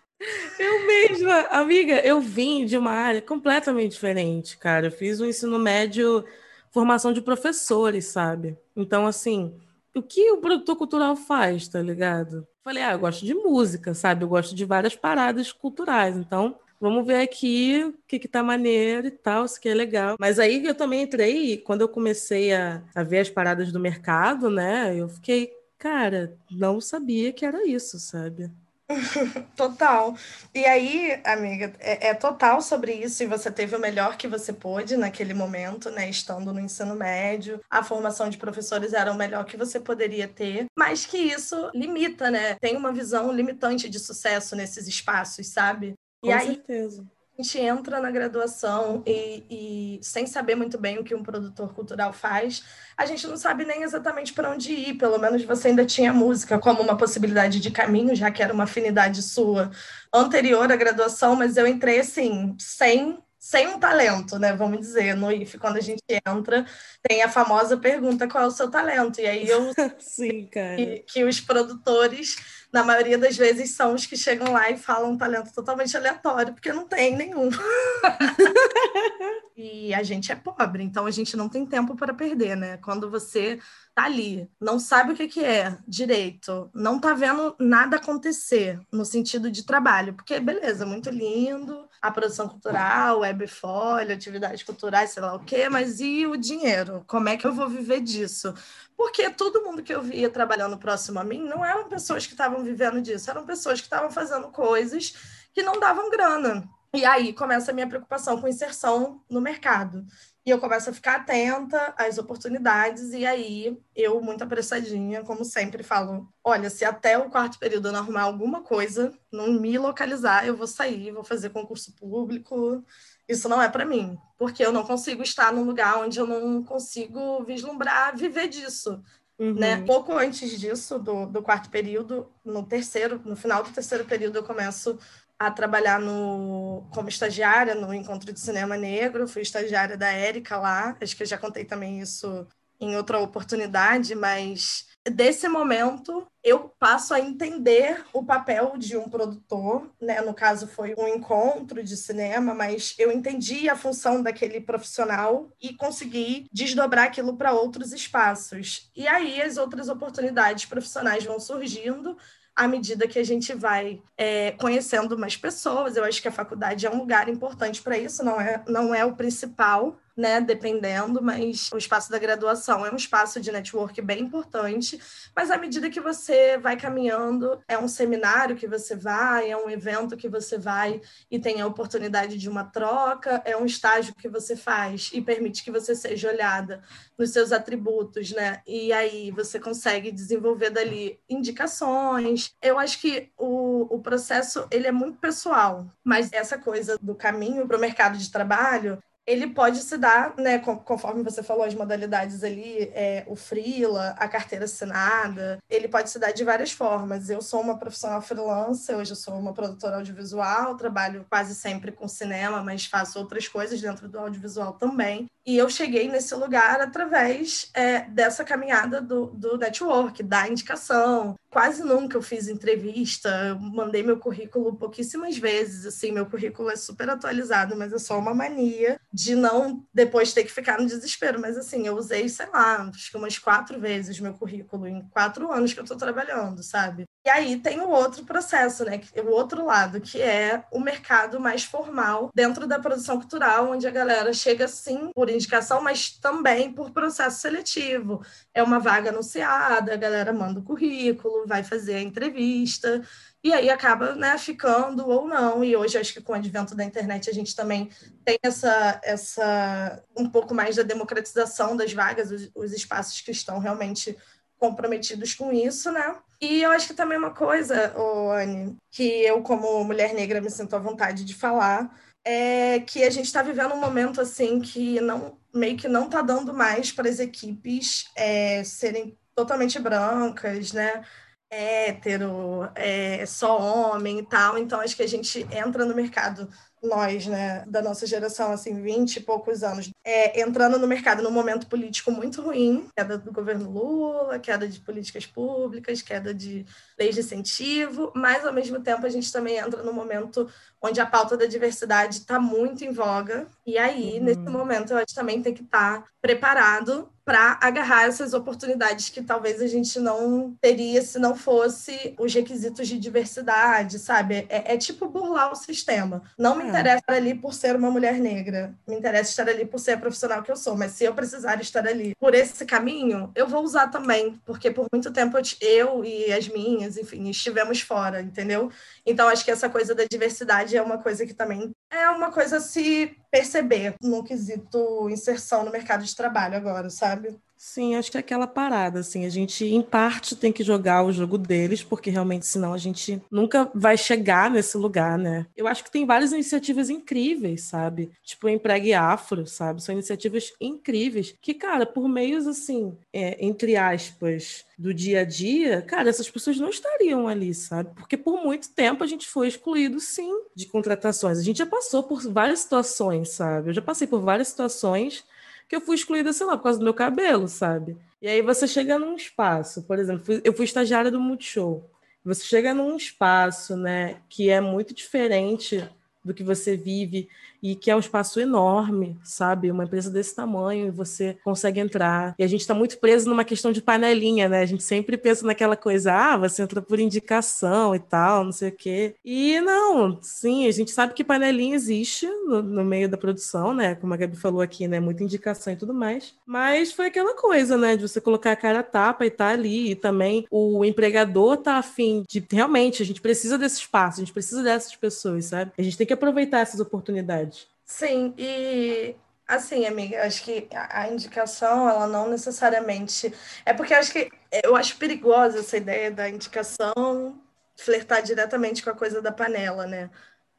Eu 0.59 0.85
mesma, 0.85 1.43
amiga, 1.43 2.05
eu 2.05 2.21
vim 2.21 2.67
de 2.67 2.77
uma 2.77 2.91
área 2.91 3.23
completamente 3.23 3.93
diferente, 3.93 4.59
cara. 4.59 4.89
Eu 4.89 4.91
fiz 4.91 5.21
o 5.21 5.25
um 5.25 5.29
ensino 5.29 5.61
médio, 5.61 6.25
formação 6.73 7.13
de 7.13 7.23
professores, 7.23 8.07
sabe? 8.07 8.59
Então, 8.75 9.07
assim, 9.07 9.57
o 9.99 10.03
que 10.03 10.31
o 10.33 10.39
produtor 10.39 10.77
cultural 10.77 11.17
faz, 11.17 11.69
tá 11.69 11.81
ligado? 11.83 12.47
Falei, 12.63 12.83
ah, 12.83 12.93
eu 12.93 12.99
gosto 12.99 13.25
de 13.25 13.35
música, 13.35 13.95
sabe? 13.95 14.25
Eu 14.25 14.29
gosto 14.29 14.55
de 14.55 14.65
várias 14.65 14.95
paradas 14.95 15.53
culturais, 15.53 16.17
então 16.17 16.59
vamos 16.81 17.07
ver 17.07 17.21
aqui 17.23 17.85
o 17.85 17.95
que 18.07 18.19
que 18.19 18.29
tá 18.29 18.43
maneiro 18.43 19.07
e 19.07 19.11
tal, 19.11 19.45
isso 19.45 19.61
que 19.61 19.69
é 19.69 19.75
legal. 19.75 20.17
Mas 20.19 20.39
aí 20.39 20.65
eu 20.65 20.75
também 20.75 21.03
entrei, 21.03 21.59
quando 21.59 21.81
eu 21.83 21.89
comecei 21.89 22.53
a, 22.53 22.83
a 22.95 23.03
ver 23.03 23.21
as 23.21 23.31
paradas 23.31 23.73
do 23.73 23.81
mercado, 23.81 24.51
né? 24.51 24.95
Eu 24.95 25.09
fiquei, 25.09 25.53
cara, 25.79 26.37
não 26.51 26.81
sabia 26.81 27.33
que 27.33 27.45
era 27.45 27.67
isso, 27.67 27.99
sabe? 27.99 28.51
Total. 29.55 30.17
E 30.55 30.65
aí, 30.65 31.21
amiga, 31.25 31.75
é, 31.79 32.09
é, 32.09 32.15
total 32.15 32.63
sobre 32.63 32.93
isso, 32.95 33.23
e 33.23 33.27
você 33.27 33.51
teve 33.51 33.77
o 33.77 33.81
melhor 33.81 34.17
que 34.17 34.27
você 34.27 34.53
pôde 34.53 34.97
naquele 34.97 35.35
momento, 35.35 35.91
né? 35.91 36.09
Estando 36.09 36.53
no 36.53 36.61
ensino 36.61 36.95
médio, 36.95 37.61
a 37.69 37.83
formação 37.83 38.31
de 38.31 38.39
professores 38.39 38.93
era 38.93 39.13
o 39.13 39.17
melhor 39.17 39.45
que 39.45 39.57
você 39.57 39.79
poderia 39.79 40.27
ter, 40.27 40.67
mas 40.77 41.05
que 41.05 41.19
isso 41.19 41.71
limita, 41.75 42.31
né? 42.31 42.55
Tem 42.55 42.77
uma 42.77 42.93
visão 42.93 43.31
limitante 43.31 43.89
de 43.89 43.99
sucesso 43.99 44.57
nesses 44.57 44.89
espaços, 44.89 45.49
sabe? 45.49 45.95
Com 46.21 46.29
e 46.29 46.33
aí, 46.33 46.47
certeza 46.47 47.07
gente 47.39 47.59
entra 47.59 48.01
na 48.01 48.11
graduação 48.11 49.03
e, 49.07 49.45
e, 49.49 50.01
sem 50.03 50.27
saber 50.27 50.57
muito 50.57 50.77
bem 50.77 50.99
o 50.99 51.05
que 51.05 51.15
um 51.15 51.23
produtor 51.23 51.73
cultural 51.73 52.13
faz, 52.13 52.65
a 52.97 53.07
gente 53.07 53.27
não 53.29 53.37
sabe 53.37 53.65
nem 53.65 53.85
exatamente 53.85 54.33
para 54.33 54.51
onde 54.51 54.73
ir. 54.73 54.95
Pelo 54.95 55.19
menos 55.19 55.45
você 55.45 55.69
ainda 55.69 55.87
tinha 55.87 56.13
música 56.13 56.59
como 56.59 56.83
uma 56.83 56.97
possibilidade 56.97 57.61
de 57.61 57.71
caminho, 57.71 58.15
já 58.15 58.29
que 58.31 58.43
era 58.43 58.53
uma 58.53 58.65
afinidade 58.65 59.23
sua 59.23 59.71
anterior 60.13 60.71
à 60.71 60.75
graduação, 60.75 61.37
mas 61.37 61.57
eu 61.57 61.67
entrei 61.67 62.01
assim, 62.01 62.57
sem 62.59 63.23
sem 63.39 63.69
um 63.69 63.79
talento, 63.79 64.39
né? 64.39 64.53
Vamos 64.53 64.81
dizer, 64.81 65.15
no 65.15 65.33
IF, 65.33 65.57
quando 65.59 65.79
a 65.79 65.81
gente 65.81 66.03
entra, 66.27 66.67
tem 67.01 67.23
a 67.23 67.31
famosa 67.31 67.79
pergunta 67.79 68.29
qual 68.29 68.45
é 68.45 68.47
o 68.49 68.51
seu 68.51 68.69
talento. 68.69 69.21
E 69.21 69.27
aí 69.27 69.49
eu 69.49 69.73
Sim, 69.99 70.47
cara. 70.53 70.77
Que, 70.77 71.05
que 71.07 71.25
os 71.25 71.41
produtores 71.41 72.37
na 72.73 72.85
maioria 72.85 73.17
das 73.17 73.37
vezes 73.37 73.71
são 73.71 73.95
os 73.95 74.07
que 74.07 74.17
chegam 74.17 74.53
lá 74.53 74.71
e 74.71 74.77
falam 74.77 75.13
um 75.13 75.19
talento 75.19 75.53
totalmente 75.53 75.97
aleatório, 75.97 76.53
porque 76.53 76.73
não 76.73 76.87
tem 76.87 77.17
nenhum. 77.17 77.49
e 79.57 79.95
a 79.95 80.03
gente 80.03 80.31
é 80.31 80.35
pobre, 80.35 80.83
então 80.83 81.07
a 81.07 81.11
gente 81.11 81.37
não 81.37 81.49
tem 81.49 81.65
tempo 81.65 81.97
para 81.97 82.13
perder, 82.13 82.57
né? 82.57 82.77
Quando 82.79 83.11
você 83.11 83.59
tá 83.99 84.05
ali, 84.05 84.49
não 84.61 84.79
sabe 84.79 85.13
o 85.13 85.17
que, 85.17 85.27
que 85.27 85.45
é 85.45 85.77
direito, 85.87 86.71
não 86.73 87.01
tá 87.01 87.15
vendo 87.15 87.57
nada 87.59 87.97
acontecer 87.97 88.81
no 88.93 89.05
sentido 89.05 89.51
de 89.51 89.65
trabalho, 89.65 90.15
porque 90.15 90.39
beleza, 90.39 90.87
muito 90.87 91.11
lindo, 91.11 91.89
a 92.01 92.09
produção 92.09 92.49
cultural, 92.49 93.21
webfolha, 93.21 94.15
atividades 94.15 94.63
culturais, 94.63 95.11
sei 95.11 95.21
lá 95.21 95.35
o 95.35 95.41
quê, 95.41 95.69
mas 95.69 95.99
e 95.99 96.25
o 96.29 96.37
dinheiro? 96.37 97.03
Como 97.09 97.29
é 97.29 97.37
que 97.37 97.45
eu 97.45 97.53
vou 97.53 97.69
viver 97.69 98.01
disso? 98.01 98.55
Porque 98.97 99.31
todo 99.31 99.65
mundo 99.65 99.83
que 99.83 99.93
eu 99.93 100.01
via 100.01 100.31
trabalhando 100.31 100.79
próximo 100.79 101.19
a 101.19 101.25
mim 101.25 101.43
não 101.43 101.65
eram 101.65 101.89
pessoas 101.89 102.25
que 102.25 102.35
estavam 102.35 102.63
vivendo 102.63 103.03
disso, 103.03 103.29
eram 103.29 103.45
pessoas 103.45 103.81
que 103.81 103.87
estavam 103.87 104.13
fazendo 104.13 104.47
coisas 104.49 105.13
que 105.53 105.61
não 105.61 105.81
davam 105.81 106.09
grana. 106.09 106.69
E 106.95 107.05
aí 107.05 107.33
começa 107.33 107.71
a 107.71 107.75
minha 107.75 107.87
preocupação 107.87 108.41
com 108.41 108.49
inserção 108.49 109.21
no 109.29 109.41
mercado. 109.41 110.07
E 110.47 110.51
eu 110.51 110.59
começo 110.59 110.89
a 110.89 110.93
ficar 110.93 111.17
atenta 111.17 111.95
às 111.97 112.17
oportunidades, 112.17 113.13
e 113.13 113.27
aí 113.27 113.79
eu, 113.95 114.21
muito 114.23 114.43
apressadinha, 114.43 115.23
como 115.23 115.45
sempre, 115.45 115.83
falo: 115.83 116.27
olha, 116.43 116.71
se 116.71 116.85
até 116.85 117.19
o 117.19 117.29
quarto 117.29 117.59
período 117.59 117.89
eu 117.89 117.93
não 117.93 118.01
arrumar 118.01 118.23
alguma 118.23 118.63
coisa, 118.63 119.13
não 119.31 119.53
me 119.53 119.77
localizar, 119.77 120.47
eu 120.47 120.57
vou 120.57 120.67
sair, 120.67 121.13
vou 121.13 121.25
fazer 121.25 121.51
concurso 121.51 121.93
público. 121.93 122.83
Isso 123.29 123.47
não 123.47 123.61
é 123.61 123.69
para 123.69 123.85
mim, 123.85 124.17
porque 124.39 124.65
eu 124.65 124.73
não 124.73 124.85
consigo 124.85 125.23
estar 125.23 125.53
num 125.53 125.65
lugar 125.65 125.99
onde 125.99 126.19
eu 126.19 126.27
não 126.27 126.65
consigo 126.65 127.45
vislumbrar 127.45 128.17
viver 128.17 128.49
disso. 128.49 129.03
Uhum. 129.39 129.55
Né? 129.55 129.83
Pouco 129.83 130.17
antes 130.17 130.59
disso, 130.59 130.99
do, 130.99 131.27
do 131.27 131.43
quarto 131.43 131.71
período, 131.71 132.27
no 132.45 132.65
terceiro, 132.65 133.21
no 133.25 133.37
final 133.37 133.63
do 133.63 133.71
terceiro 133.71 134.05
período, 134.05 134.37
eu 134.37 134.43
começo 134.43 134.99
a 135.39 135.51
trabalhar 135.51 136.01
no, 136.01 136.89
como 136.93 137.09
estagiária 137.09 137.75
no 137.75 137.95
Encontro 137.95 138.33
de 138.33 138.41
Cinema 138.41 138.77
Negro. 138.77 139.29
Fui 139.29 139.43
estagiária 139.43 139.97
da 139.97 140.09
Érica 140.09 140.57
lá. 140.59 140.97
Acho 141.01 141.17
que 141.17 141.23
eu 141.23 141.27
já 141.27 141.39
contei 141.39 141.65
também 141.65 142.01
isso 142.01 142.47
em 142.81 142.97
outra 142.97 143.19
oportunidade, 143.19 144.15
mas 144.15 144.87
desse 145.11 145.49
momento 145.49 146.27
eu 146.45 146.69
passo 146.79 147.13
a 147.13 147.21
entender 147.21 148.05
o 148.13 148.25
papel 148.25 148.75
de 148.77 148.97
um 148.97 149.09
produtor, 149.09 149.91
né? 150.01 150.21
No 150.21 150.33
caso 150.33 150.67
foi 150.67 150.95
um 150.97 151.09
encontro 151.09 151.83
de 151.83 151.97
cinema, 151.97 152.55
mas 152.55 152.95
eu 152.99 153.11
entendi 153.11 153.69
a 153.69 153.77
função 153.77 154.23
daquele 154.23 154.61
profissional 154.61 155.51
e 155.61 155.75
consegui 155.75 156.47
desdobrar 156.53 157.07
aquilo 157.07 157.37
para 157.37 157.53
outros 157.53 157.93
espaços. 157.93 158.91
E 158.95 159.07
aí 159.09 159.43
as 159.43 159.57
outras 159.57 159.89
oportunidades 159.89 160.65
profissionais 160.67 161.25
vão 161.25 161.41
surgindo 161.41 162.17
à 162.59 162.67
medida 162.67 163.07
que 163.07 163.21
a 163.21 163.25
gente 163.25 163.55
vai 163.55 164.03
é, 164.17 164.51
conhecendo 164.51 165.17
mais 165.17 165.37
pessoas. 165.37 165.97
Eu 165.97 166.03
acho 166.03 166.21
que 166.21 166.27
a 166.27 166.33
faculdade 166.33 166.85
é 166.85 166.91
um 166.91 166.99
lugar 166.99 167.29
importante 167.29 167.81
para 167.81 167.97
isso, 167.97 168.25
não 168.25 168.41
é, 168.41 168.65
não 168.67 168.93
é 168.93 169.05
o 169.05 169.15
principal, 169.15 169.97
né, 170.19 170.41
dependendo, 170.41 171.23
mas 171.23 171.71
o 171.73 171.79
espaço 171.79 172.11
da 172.11 172.19
graduação 172.19 172.85
é 172.85 172.93
um 172.93 172.97
espaço 172.97 173.41
de 173.41 173.53
network 173.53 174.03
bem 174.03 174.23
importante, 174.23 175.01
mas 175.35 175.49
à 175.49 175.57
medida 175.57 175.89
que 175.89 176.01
você 176.01 176.59
vai 176.59 176.77
caminhando, 176.77 177.63
é 177.69 177.79
um 177.79 177.87
seminário 177.87 178.57
que 178.57 178.67
você 178.67 178.97
vai, 178.97 179.49
é 179.49 179.57
um 179.57 179.71
evento 179.71 180.17
que 180.17 180.29
você 180.29 180.59
vai 180.59 181.01
e 181.31 181.39
tem 181.39 181.61
a 181.61 181.67
oportunidade 181.69 182.37
de 182.37 182.49
uma 182.49 182.65
troca, 182.65 183.41
é 183.45 183.57
um 183.57 183.65
estágio 183.65 184.13
que 184.17 184.29
você 184.29 184.57
faz 184.57 185.11
e 185.13 185.23
permite 185.23 185.63
que 185.63 185.71
você 185.71 185.95
seja 185.95 186.29
olhada 186.29 186.83
nos 187.17 187.31
seus 187.31 187.53
atributos, 187.53 188.33
né? 188.33 188.61
E 188.67 188.93
aí 188.93 189.31
você 189.31 189.61
consegue 189.61 190.11
desenvolver 190.11 190.71
dali 190.71 191.21
indicações. 191.29 192.53
Eu 192.61 192.77
acho 192.77 193.01
que 193.01 193.31
o, 193.39 193.95
o 193.95 194.01
processo 194.01 194.67
ele 194.73 194.89
é 194.89 194.93
muito 194.93 195.19
pessoal, 195.19 195.87
mas 196.03 196.33
essa 196.33 196.59
coisa 196.59 196.99
do 197.01 197.15
caminho 197.15 197.69
para 197.69 197.77
o 197.77 197.81
mercado 197.81 198.19
de 198.19 198.33
trabalho 198.33 199.01
ele 199.29 199.49
pode 199.49 199.77
se 199.81 199.99
dar, 199.99 200.35
né, 200.39 200.59
conforme 200.59 201.23
você 201.23 201.43
falou, 201.43 201.63
as 201.63 201.75
modalidades 201.75 202.43
ali, 202.43 202.91
é, 202.95 203.25
o 203.27 203.37
freela, 203.37 204.17
a 204.19 204.27
carteira 204.27 204.65
assinada, 204.65 205.59
ele 205.69 205.87
pode 205.87 206.09
se 206.09 206.19
dar 206.19 206.33
de 206.33 206.43
várias 206.43 206.73
formas. 206.73 207.29
Eu 207.29 207.43
sou 207.43 207.61
uma 207.61 207.79
profissional 207.79 208.23
freelancer, 208.23 208.97
hoje 208.97 209.13
eu 209.13 209.17
sou 209.17 209.35
uma 209.35 209.53
produtora 209.53 209.97
audiovisual, 209.97 210.79
trabalho 210.79 211.27
quase 211.29 211.55
sempre 211.55 211.93
com 211.93 212.09
cinema, 212.09 212.63
mas 212.63 212.87
faço 212.87 213.19
outras 213.19 213.47
coisas 213.47 213.79
dentro 213.83 214.09
do 214.09 214.19
audiovisual 214.19 214.73
também. 214.73 215.27
E 215.49 215.57
eu 215.57 215.71
cheguei 215.71 216.11
nesse 216.11 216.35
lugar 216.35 216.79
através 216.79 217.71
é, 217.73 218.03
dessa 218.03 218.45
caminhada 218.45 219.01
do, 219.01 219.29
do 219.29 219.57
network, 219.57 220.23
da 220.23 220.47
indicação. 220.47 221.37
Quase 221.49 221.83
nunca 221.83 222.19
eu 222.19 222.21
fiz 222.21 222.49
entrevista, 222.49 223.31
eu 223.49 223.59
mandei 223.59 224.03
meu 224.03 224.19
currículo 224.19 224.77
pouquíssimas 224.77 225.39
vezes, 225.39 225.87
assim, 225.87 226.13
meu 226.13 226.27
currículo 226.27 226.69
é 226.69 226.77
super 226.77 227.09
atualizado, 227.09 227.75
mas 227.75 227.95
é 227.95 227.99
só 227.99 228.19
uma 228.19 228.35
mania 228.35 229.01
de 229.11 229.35
não 229.35 229.83
depois 229.91 230.35
ter 230.35 230.45
que 230.45 230.53
ficar 230.53 230.79
no 230.79 230.87
desespero. 230.87 231.41
Mas 231.41 231.57
assim, 231.57 231.87
eu 231.87 231.97
usei, 231.97 232.29
sei 232.29 232.45
lá, 232.51 232.83
acho 232.83 233.11
que 233.11 233.17
umas 233.17 233.39
quatro 233.39 233.81
vezes 233.81 234.21
meu 234.21 234.35
currículo 234.35 234.87
em 234.87 235.01
quatro 235.09 235.51
anos 235.51 235.73
que 235.73 235.81
eu 235.81 235.85
estou 235.85 235.97
trabalhando, 235.97 236.63
sabe? 236.63 237.07
E 237.29 237.31
aí 237.31 237.59
tem 237.59 237.79
o 237.79 237.91
outro 237.91 238.25
processo, 238.25 238.87
né? 238.87 239.03
O 239.23 239.33
outro 239.33 239.63
lado, 239.63 240.01
que 240.01 240.19
é 240.19 240.65
o 240.73 240.81
mercado 240.81 241.39
mais 241.39 241.63
formal 241.63 242.31
dentro 242.35 242.67
da 242.67 242.79
produção 242.79 243.19
cultural, 243.19 243.71
onde 243.71 243.87
a 243.87 243.91
galera 243.91 244.33
chega 244.33 244.67
sim 244.67 245.11
por 245.15 245.29
indicação, 245.29 245.83
mas 245.83 246.09
também 246.09 246.73
por 246.73 246.91
processo 246.91 247.43
seletivo. 247.43 248.25
É 248.55 248.63
uma 248.63 248.79
vaga 248.79 249.11
anunciada, 249.11 249.93
a 249.93 249.97
galera 249.97 250.33
manda 250.33 250.61
o 250.61 250.63
currículo, 250.63 251.47
vai 251.47 251.63
fazer 251.63 251.97
a 251.97 252.01
entrevista, 252.01 253.07
e 253.45 253.53
aí 253.53 253.69
acaba 253.69 254.15
né, 254.15 254.39
ficando 254.39 255.07
ou 255.07 255.29
não. 255.29 255.63
E 255.63 255.77
hoje 255.77 255.99
acho 255.99 256.15
que 256.15 256.23
com 256.23 256.33
o 256.33 256.37
advento 256.37 256.75
da 256.75 256.83
internet 256.83 257.29
a 257.29 257.35
gente 257.35 257.55
também 257.55 257.91
tem 258.25 258.39
essa, 258.43 258.99
essa 259.05 260.03
um 260.17 260.31
pouco 260.31 260.55
mais 260.55 260.77
da 260.77 260.83
democratização 260.83 261.77
das 261.77 261.93
vagas, 261.93 262.31
os, 262.31 262.51
os 262.55 262.73
espaços 262.73 263.21
que 263.21 263.33
estão 263.33 263.59
realmente 263.59 264.17
comprometidos 264.57 265.35
com 265.35 265.53
isso, 265.53 265.93
né? 265.93 266.17
E 266.41 266.63
eu 266.63 266.71
acho 266.71 266.87
que 266.89 266.95
também 266.95 267.19
uma 267.19 267.35
coisa, 267.35 267.93
oh, 267.97 268.31
Anne, 268.31 268.77
que 268.91 269.03
eu, 269.03 269.43
como 269.43 269.83
mulher 269.85 270.15
negra, 270.15 270.41
me 270.41 270.51
sinto 270.51 270.77
à 270.77 270.79
vontade 270.79 271.25
de 271.25 271.35
falar, 271.35 271.93
é 272.25 272.81
que 272.81 273.03
a 273.03 273.11
gente 273.11 273.27
está 273.27 273.43
vivendo 273.43 273.75
um 273.75 273.81
momento 273.81 274.21
assim 274.21 274.61
que 274.61 275.01
não 275.01 275.39
meio 275.55 275.77
que 275.77 275.89
não 275.89 276.05
está 276.07 276.23
dando 276.23 276.53
mais 276.55 276.93
para 276.93 277.09
as 277.09 277.19
equipes 277.19 278.05
é, 278.15 278.63
serem 278.65 279.19
totalmente 279.35 279.79
brancas, 279.79 280.73
né? 280.73 281.05
Hétero, 281.51 282.71
é, 282.75 283.25
só 283.27 283.59
homem 283.59 284.19
e 284.21 284.27
tal. 284.27 284.59
Então, 284.59 284.81
acho 284.81 284.95
que 284.97 285.03
a 285.03 285.09
gente 285.09 285.41
entra 285.51 285.85
no 285.85 285.95
mercado 285.95 286.49
nós, 286.83 287.27
né, 287.27 287.65
da 287.67 287.83
nossa 287.83 288.07
geração, 288.07 288.53
assim, 288.53 288.81
20 288.81 289.17
e 289.17 289.21
poucos 289.21 289.63
anos, 289.63 289.91
é, 290.05 290.41
entrando 290.41 290.79
no 290.79 290.87
mercado 290.87 291.23
num 291.23 291.31
momento 291.31 291.67
político 291.67 292.11
muito 292.11 292.43
ruim, 292.43 292.89
queda 292.97 293.19
do 293.19 293.33
governo 293.33 293.71
Lula, 293.71 294.39
queda 294.39 294.69
de 294.69 294.81
políticas 294.81 295.27
públicas, 295.27 296.03
queda 296.03 296.33
de 296.33 296.65
leis 296.99 297.15
de 297.15 297.21
incentivo, 297.21 298.13
mas, 298.15 298.45
ao 298.45 298.53
mesmo 298.53 298.81
tempo, 298.81 299.07
a 299.07 299.11
gente 299.11 299.33
também 299.33 299.57
entra 299.57 299.83
num 299.83 299.93
momento 299.93 300.49
onde 300.81 301.01
a 301.01 301.07
pauta 301.07 301.37
da 301.37 301.47
diversidade 301.47 302.19
está 302.19 302.39
muito 302.39 302.85
em 302.85 302.93
voga, 302.93 303.47
e 303.67 303.77
aí, 303.77 304.19
uhum. 304.19 304.25
nesse 304.25 304.41
momento, 304.41 304.93
eu 304.93 304.99
acho 304.99 305.07
que 305.07 305.15
também 305.15 305.43
tem 305.43 305.53
que 305.53 305.63
estar 305.63 306.03
tá 306.03 306.09
preparado 306.21 307.09
para 307.29 307.59
agarrar 307.61 308.07
essas 308.07 308.33
oportunidades 308.33 309.11
que 309.11 309.21
talvez 309.21 309.61
a 309.61 309.67
gente 309.67 310.01
não 310.01 310.57
teria 310.63 311.03
se 311.03 311.19
não 311.19 311.37
fosse 311.37 312.15
os 312.19 312.33
requisitos 312.33 312.89
de 312.89 312.99
diversidade, 312.99 313.99
sabe? 313.99 314.47
É, 314.49 314.73
é 314.73 314.79
tipo 314.79 315.07
burlar 315.07 315.53
o 315.53 315.55
sistema. 315.55 316.23
Não 316.39 316.57
me 316.57 316.65
é. 316.65 316.69
interessa 316.69 317.01
estar 317.01 317.13
ali 317.13 317.35
por 317.35 317.53
ser 317.53 317.77
uma 317.77 317.91
mulher 317.91 318.15
negra, 318.15 318.75
me 318.89 318.97
interessa 318.97 319.29
estar 319.29 319.47
ali 319.47 319.67
por 319.67 319.79
ser 319.79 319.93
a 319.93 319.99
profissional 319.99 320.43
que 320.43 320.51
eu 320.51 320.57
sou, 320.57 320.75
mas 320.75 320.93
se 320.93 321.05
eu 321.05 321.13
precisar 321.13 321.61
estar 321.61 321.87
ali 321.87 322.15
por 322.19 322.35
esse 322.35 322.65
caminho, 322.65 323.31
eu 323.35 323.47
vou 323.47 323.63
usar 323.63 323.89
também, 323.89 324.41
porque 324.47 324.71
por 324.71 324.87
muito 324.91 325.13
tempo 325.13 325.37
eu 325.61 326.03
e 326.07 326.33
as 326.33 326.49
minhas, 326.49 326.97
enfim, 326.97 327.29
estivemos 327.29 327.83
fora, 327.83 328.23
entendeu? 328.23 328.73
Então 329.05 329.29
acho 329.29 329.45
que 329.45 329.51
essa 329.51 329.69
coisa 329.69 329.95
da 329.95 330.05
diversidade 330.11 330.79
é 330.79 330.81
uma 330.81 330.97
coisa 330.97 331.27
que 331.27 331.35
também 331.35 331.73
é 331.91 332.09
uma 332.11 332.31
coisa 332.31 332.59
a 332.59 332.61
se 332.61 333.17
perceber 333.31 333.95
no 334.03 334.25
quesito 334.25 335.09
inserção 335.11 335.65
no 335.65 335.71
mercado 335.71 336.05
de 336.05 336.15
trabalho 336.15 336.57
agora, 336.57 336.91
sabe? 336.91 337.39
Sim, 337.61 337.97
acho 337.97 338.09
que 338.13 338.17
é 338.17 338.21
aquela 338.21 338.47
parada, 338.47 339.01
assim, 339.01 339.27
a 339.27 339.29
gente, 339.29 339.65
em 339.65 339.83
parte, 339.83 340.37
tem 340.37 340.53
que 340.53 340.63
jogar 340.63 341.03
o 341.05 341.13
jogo 341.13 341.37
deles, 341.37 341.83
porque 341.83 342.09
realmente, 342.09 342.47
senão, 342.47 342.73
a 342.73 342.79
gente 342.79 343.21
nunca 343.29 343.69
vai 343.75 343.97
chegar 343.99 344.49
nesse 344.49 344.77
lugar, 344.79 345.19
né? 345.19 345.45
Eu 345.57 345.67
acho 345.67 345.83
que 345.83 345.91
tem 345.91 346.07
várias 346.07 346.31
iniciativas 346.31 346.89
incríveis, 346.89 347.63
sabe? 347.63 348.13
Tipo, 348.23 348.47
o 348.47 348.51
Empregue 348.51 348.95
Afro, 348.95 349.45
sabe? 349.45 349.83
São 349.83 349.93
iniciativas 349.93 350.53
incríveis, 350.61 351.35
que, 351.43 351.53
cara, 351.53 351.85
por 351.85 352.09
meios, 352.09 352.47
assim, 352.47 352.97
é, 353.13 353.45
entre 353.45 353.75
aspas, 353.77 354.65
do 354.79 354.95
dia 354.95 355.23
a 355.23 355.25
dia, 355.25 355.83
cara, 355.83 356.09
essas 356.09 356.31
pessoas 356.31 356.61
não 356.61 356.71
estariam 356.71 357.27
ali, 357.27 357.53
sabe? 357.53 357.91
Porque 357.97 358.17
por 358.17 358.41
muito 358.41 358.71
tempo 358.71 359.03
a 359.03 359.07
gente 359.09 359.27
foi 359.27 359.49
excluído, 359.49 359.99
sim, 359.99 360.33
de 360.55 360.67
contratações. 360.67 361.39
A 361.39 361.43
gente 361.43 361.59
já 361.59 361.67
passou 361.67 362.05
por 362.05 362.23
várias 362.31 362.61
situações, 362.61 363.31
sabe? 363.31 363.71
Eu 363.71 363.75
já 363.75 363.83
passei 363.83 364.07
por 364.07 364.21
várias 364.21 364.47
situações 364.47 365.25
que 365.69 365.77
eu 365.77 365.81
fui 365.81 365.95
excluída, 365.95 366.33
sei 366.33 366.47
lá, 366.47 366.57
por 366.57 366.65
causa 366.65 366.79
do 366.79 366.85
meu 366.85 366.95
cabelo, 366.95 367.47
sabe? 367.47 367.97
E 368.21 368.27
aí 368.27 368.43
você 368.43 368.67
chega 368.67 368.99
num 368.99 369.15
espaço, 369.15 369.83
por 369.83 369.99
exemplo, 369.99 370.41
eu 370.43 370.53
fui 370.53 370.65
estagiária 370.65 371.11
do 371.11 371.21
Multishow. 371.21 371.89
Você 372.25 372.45
chega 372.45 372.75
num 372.75 372.97
espaço, 372.97 373.77
né, 373.77 374.17
que 374.29 374.51
é 374.51 374.61
muito 374.61 374.93
diferente 374.93 375.89
do 376.25 376.35
que 376.35 376.43
você 376.43 376.77
vive 376.77 377.29
e 377.63 377.75
que 377.75 377.91
é 377.91 377.97
um 377.97 378.01
espaço 378.01 378.41
enorme, 378.41 379.17
sabe? 379.23 379.71
Uma 379.71 379.85
empresa 379.85 380.11
desse 380.11 380.35
tamanho 380.35 380.87
e 380.87 380.91
você 380.91 381.37
consegue 381.43 381.81
entrar. 381.81 382.35
E 382.39 382.45
a 382.45 382.47
gente 382.47 382.61
está 382.61 382.75
muito 382.75 382.99
preso 382.99 383.29
numa 383.29 383.45
questão 383.45 383.73
de 383.73 383.83
panelinha, 383.83 384.49
né? 384.49 384.61
A 384.61 384.67
gente 384.67 384.83
sempre 384.83 385.17
pensa 385.17 385.47
naquela 385.47 385.77
coisa, 385.77 386.13
ah, 386.13 386.37
você 386.37 386.63
entra 386.63 386.81
por 386.81 387.01
indicação 387.01 387.95
e 387.95 387.99
tal, 387.99 388.45
não 388.45 388.53
sei 388.53 388.69
o 388.69 388.73
quê. 388.73 389.15
E 389.25 389.61
não, 389.61 390.19
sim, 390.23 390.67
a 390.69 390.71
gente 390.71 390.91
sabe 390.91 391.15
que 391.15 391.25
panelinha 391.25 391.75
existe 391.75 392.27
no, 392.27 392.63
no 392.63 392.85
meio 392.85 393.09
da 393.09 393.17
produção, 393.17 393.75
né? 393.75 393.95
Como 393.95 394.15
a 394.15 394.17
Gabi 394.17 394.37
falou 394.37 394.61
aqui, 394.61 394.87
né? 394.87 395.01
Muita 395.01 395.25
indicação 395.25 395.73
e 395.73 395.77
tudo 395.77 395.93
mais. 395.93 396.35
Mas 396.47 396.93
foi 396.93 397.07
aquela 397.07 397.35
coisa, 397.35 397.77
né? 397.77 397.97
De 397.97 398.03
você 398.03 398.21
colocar 398.21 398.53
a 398.53 398.57
cara 398.57 398.81
a 398.81 398.85
tapa 398.85 399.27
e 399.27 399.31
tá 399.31 399.49
ali. 399.49 399.91
E 399.91 399.95
também 399.95 400.47
o 400.51 400.85
empregador 400.85 401.57
tá 401.57 401.75
afim 401.75 402.25
de 402.29 402.45
realmente, 402.51 403.03
a 403.03 403.07
gente 403.07 403.21
precisa 403.21 403.59
desse 403.59 403.81
espaço, 403.81 404.21
a 404.21 404.25
gente 404.25 404.33
precisa 404.33 404.63
dessas 404.63 404.95
pessoas, 404.95 405.47
sabe? 405.47 405.73
A 405.77 405.83
gente 405.83 405.97
tem 405.97 406.07
que 406.09 406.15
aproveitar 406.15 406.61
essas 406.61 406.81
oportunidades. 406.81 407.69
Sim, 407.85 408.35
e 408.37 409.15
assim, 409.47 409.87
amiga, 409.87 410.25
acho 410.27 410.43
que 410.43 410.69
a 410.73 411.09
indicação, 411.09 411.89
ela 411.89 412.07
não 412.07 412.29
necessariamente. 412.29 413.33
É 413.65 413.73
porque 413.73 413.95
acho 413.95 414.13
que 414.13 414.31
eu 414.63 414.77
acho 414.77 414.97
perigosa 414.99 415.61
essa 415.61 415.77
ideia 415.77 416.11
da 416.11 416.29
indicação 416.29 417.41
flertar 417.77 418.23
diretamente 418.23 418.83
com 418.83 418.91
a 418.91 418.95
coisa 418.95 419.23
da 419.23 419.33
panela, 419.33 419.87
né? 419.87 420.11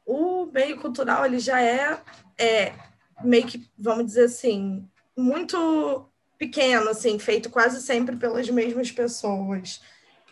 O 0.04 0.46
meio 0.46 0.80
cultural, 0.80 1.24
ele 1.24 1.38
já 1.38 1.60
é, 1.62 2.00
é 2.38 2.72
meio 3.22 3.46
que, 3.46 3.70
vamos 3.78 4.06
dizer 4.06 4.24
assim, 4.24 4.88
muito 5.16 6.08
pequeno, 6.38 6.88
assim, 6.88 7.18
feito 7.18 7.50
quase 7.50 7.82
sempre 7.82 8.16
pelas 8.16 8.48
mesmas 8.48 8.90
pessoas. 8.90 9.80